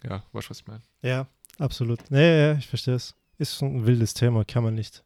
Ja, 0.04 0.22
weißt 0.32 0.46
du, 0.46 0.50
was 0.50 0.60
ich 0.60 0.66
meine? 0.66 0.82
Ja, 1.02 1.26
absolut. 1.58 2.00
Ja, 2.10 2.18
ja, 2.20 2.36
ja, 2.52 2.58
ich 2.58 2.66
verstehe 2.66 2.94
es. 2.94 3.14
Ist 3.38 3.62
ein 3.62 3.86
wildes 3.86 4.14
Thema, 4.14 4.44
kann 4.44 4.64
man 4.64 4.74
nicht. 4.74 5.04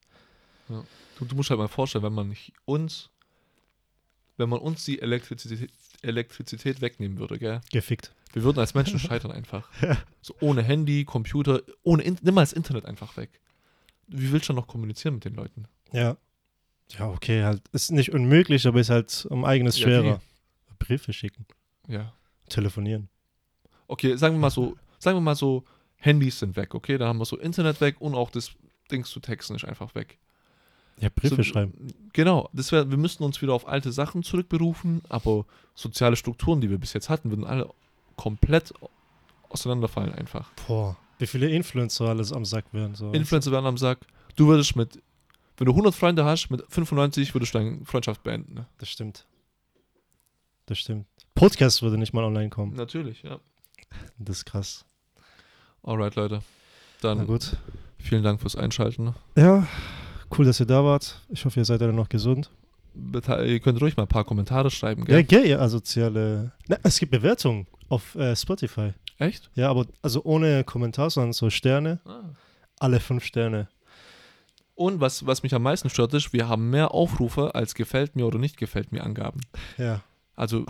Du, 0.68 1.24
du 1.24 1.34
musst 1.36 1.50
halt 1.50 1.58
mal 1.58 1.68
vorstellen, 1.68 2.04
wenn 2.04 2.14
man 2.14 2.28
nicht 2.28 2.52
uns, 2.64 3.10
wenn 4.38 4.48
man 4.48 4.58
uns 4.60 4.84
die 4.84 5.00
Elektrizität, 5.00 5.70
Elektrizität 6.02 6.80
wegnehmen 6.80 7.18
würde, 7.18 7.38
gell? 7.38 7.60
Gefickt. 7.70 8.12
Wir 8.32 8.42
würden 8.42 8.58
als 8.58 8.72
Menschen 8.74 8.98
scheitern 8.98 9.30
einfach. 9.30 9.68
Ja. 9.82 9.98
So 10.22 10.34
ohne 10.40 10.62
Handy, 10.62 11.04
Computer, 11.04 11.62
ohne 11.82 12.02
nimm 12.22 12.34
mal 12.34 12.40
das 12.42 12.52
Internet 12.54 12.86
einfach 12.86 13.16
weg. 13.16 13.40
Wie 14.08 14.32
willst 14.32 14.48
du 14.48 14.52
noch 14.54 14.66
kommunizieren 14.66 15.14
mit 15.14 15.24
den 15.24 15.34
Leuten? 15.34 15.66
Ja. 15.92 16.16
Ja, 16.98 17.08
okay, 17.08 17.42
halt. 17.42 17.62
Ist 17.72 17.90
nicht 17.90 18.12
unmöglich, 18.12 18.66
aber 18.66 18.80
ist 18.80 18.90
halt 18.90 19.26
um 19.30 19.44
eigenes 19.44 19.78
Ja, 19.78 19.84
schwerer. 19.84 20.22
Briefe 20.78 21.12
schicken, 21.12 21.46
Ja. 21.86 22.12
Telefonieren. 22.48 23.08
Okay, 23.88 24.16
sagen 24.16 24.34
wir 24.36 24.40
mal 24.40 24.50
so, 24.50 24.76
sagen 24.98 25.16
wir 25.16 25.20
mal 25.20 25.36
so, 25.36 25.64
Handys 25.96 26.38
sind 26.38 26.56
weg, 26.56 26.74
okay? 26.74 26.98
Da 26.98 27.06
haben 27.06 27.18
wir 27.18 27.24
so 27.24 27.38
Internet 27.38 27.80
weg 27.80 28.00
und 28.00 28.14
auch 28.14 28.30
das 28.30 28.52
Dings 28.90 29.10
zu 29.10 29.20
texten 29.20 29.54
ist 29.54 29.64
einfach 29.64 29.94
weg. 29.94 30.18
Ja, 30.98 31.08
Briefe 31.14 31.36
So, 31.36 31.42
schreiben. 31.42 31.88
Genau, 32.12 32.48
das 32.52 32.70
wär, 32.72 32.90
wir 32.90 32.98
müssten 32.98 33.24
uns 33.24 33.40
wieder 33.40 33.54
auf 33.54 33.66
alte 33.66 33.92
Sachen 33.92 34.22
zurückberufen, 34.22 35.02
aber 35.08 35.46
soziale 35.74 36.16
Strukturen, 36.16 36.60
die 36.60 36.70
wir 36.70 36.78
bis 36.78 36.92
jetzt 36.92 37.08
hatten, 37.08 37.30
würden 37.30 37.44
alle 37.44 37.68
komplett 38.16 38.72
auseinanderfallen 39.48 40.12
einfach. 40.14 40.50
Boah, 40.66 40.96
wie 41.18 41.26
viele 41.26 41.48
Influencer 41.48 42.08
alles 42.08 42.32
am 42.32 42.44
Sack 42.44 42.72
werden. 42.72 42.94
So. 42.94 43.10
Influencer 43.12 43.52
werden 43.52 43.66
am 43.66 43.78
Sack. 43.78 44.00
Du 44.36 44.48
würdest 44.48 44.76
mit, 44.76 45.00
wenn 45.56 45.66
du 45.66 45.72
100 45.72 45.94
Freunde 45.94 46.24
hast, 46.24 46.50
mit 46.50 46.64
95 46.68 47.34
würdest 47.34 47.54
du 47.54 47.58
deine 47.58 47.84
Freundschaft 47.84 48.22
beenden. 48.22 48.54
Ne? 48.54 48.66
Das 48.78 48.88
stimmt. 48.88 49.26
Das 50.66 50.78
stimmt. 50.78 51.06
Podcast 51.34 51.82
würde 51.82 51.98
nicht 51.98 52.12
mal 52.12 52.24
online 52.24 52.50
kommen. 52.50 52.74
Natürlich, 52.74 53.22
ja. 53.22 53.38
Das 54.18 54.38
ist 54.38 54.44
krass. 54.46 54.84
Alright, 55.82 56.14
Leute. 56.14 56.42
Na 57.02 57.14
Dann 57.14 57.26
gut. 57.26 57.56
vielen 57.98 58.22
Dank 58.22 58.40
fürs 58.40 58.54
Einschalten. 58.56 59.14
Ja, 59.36 59.66
cool, 60.36 60.44
dass 60.44 60.60
ihr 60.60 60.66
da 60.66 60.84
wart. 60.84 61.20
Ich 61.28 61.44
hoffe, 61.44 61.58
ihr 61.60 61.64
seid 61.64 61.82
alle 61.82 61.92
noch 61.92 62.08
gesund. 62.08 62.50
Bete 62.94 63.44
ihr 63.44 63.58
könnt 63.60 63.80
ruhig 63.80 63.96
mal 63.96 64.04
ein 64.04 64.08
paar 64.08 64.24
Kommentare 64.24 64.70
schreiben, 64.70 65.02
Ja, 65.02 65.22
gell? 65.22 65.24
gell, 65.24 65.46
ihr 65.46 65.60
asoziale. 65.60 66.52
Na, 66.68 66.76
es 66.82 66.98
gibt 66.98 67.10
Bewertungen 67.10 67.66
auf 67.88 68.14
äh, 68.14 68.36
Spotify. 68.36 68.92
Echt? 69.18 69.50
Ja, 69.54 69.70
aber 69.70 69.86
also 70.02 70.22
ohne 70.24 70.62
Kommentar, 70.64 71.10
sondern 71.10 71.32
so 71.32 71.48
Sterne. 71.50 72.00
Ah. 72.04 72.22
Alle 72.78 73.00
fünf 73.00 73.24
Sterne. 73.24 73.68
Und 74.74 75.00
was, 75.00 75.26
was 75.26 75.42
mich 75.42 75.54
am 75.54 75.62
meisten 75.62 75.90
stört, 75.90 76.12
ist, 76.14 76.32
wir 76.32 76.48
haben 76.48 76.70
mehr 76.70 76.92
Aufrufe 76.92 77.54
als 77.54 77.74
gefällt 77.74 78.16
mir 78.16 78.26
oder 78.26 78.38
nicht 78.38 78.56
gefällt 78.56 78.92
mir 78.92 79.04
Angaben. 79.04 79.40
Ja. 79.78 80.02
Also 80.34 80.64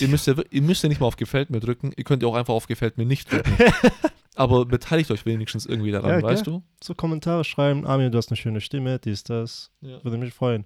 ihr 0.00 0.08
müsst, 0.08 0.26
ja, 0.26 0.34
ihr 0.50 0.62
müsst 0.62 0.82
ja 0.82 0.88
nicht 0.88 1.00
mal 1.00 1.06
auf 1.06 1.16
gefällt 1.16 1.50
mir 1.50 1.60
drücken, 1.60 1.92
ihr 1.96 2.04
könnt 2.04 2.22
ja 2.22 2.28
auch 2.28 2.34
einfach 2.34 2.54
auf 2.54 2.66
gefällt 2.66 2.96
mir 2.98 3.04
nicht 3.06 3.30
drücken. 3.30 3.56
Aber 4.34 4.64
beteiligt 4.64 5.10
euch 5.10 5.26
wenigstens 5.26 5.66
irgendwie 5.66 5.90
daran, 5.90 6.10
Ja, 6.10 6.22
weißt 6.22 6.44
gell? 6.44 6.54
du? 6.54 6.62
So 6.82 6.94
Kommentare 6.94 7.44
schreiben. 7.44 7.86
Armin, 7.86 8.10
du 8.10 8.16
hast 8.16 8.30
eine 8.30 8.36
schöne 8.38 8.62
Stimme, 8.62 8.98
dies, 8.98 9.22
das. 9.24 9.70
Ja. 9.82 10.02
Würde 10.02 10.16
mich 10.16 10.32
freuen. 10.32 10.64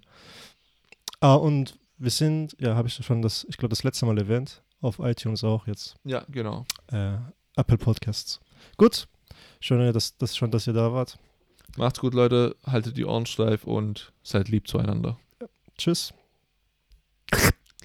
Ah, 1.19 1.35
und 1.35 1.77
wir 1.97 2.11
sind, 2.11 2.55
ja, 2.59 2.75
habe 2.75 2.87
ich 2.87 2.93
schon 2.93 3.21
das, 3.21 3.45
ich 3.49 3.57
glaube, 3.57 3.71
das 3.71 3.83
letzte 3.83 4.05
Mal 4.05 4.17
erwähnt. 4.17 4.63
Auf 4.79 4.99
iTunes 4.99 5.43
auch 5.43 5.67
jetzt. 5.67 5.95
ja, 6.05 6.23
genau. 6.29 6.65
Äh, 6.91 7.17
Apple 7.57 7.77
Podcasts. 7.77 8.39
Gut. 8.77 9.07
Schön, 9.59 9.91
dass, 9.91 10.15
dass, 10.17 10.37
schon, 10.37 10.51
dass 10.51 10.67
ihr 10.67 10.73
da 10.73 10.93
wart. 10.93 11.17
Macht's 11.75 11.99
gut, 11.99 12.13
Leute, 12.13 12.55
haltet 12.65 12.95
die 12.95 13.05
Ohren 13.05 13.25
steif 13.25 13.65
und 13.65 14.13
seid 14.23 14.47
lieb 14.49 14.67
zueinander. 14.67 15.17
Tschüss. 15.77 16.13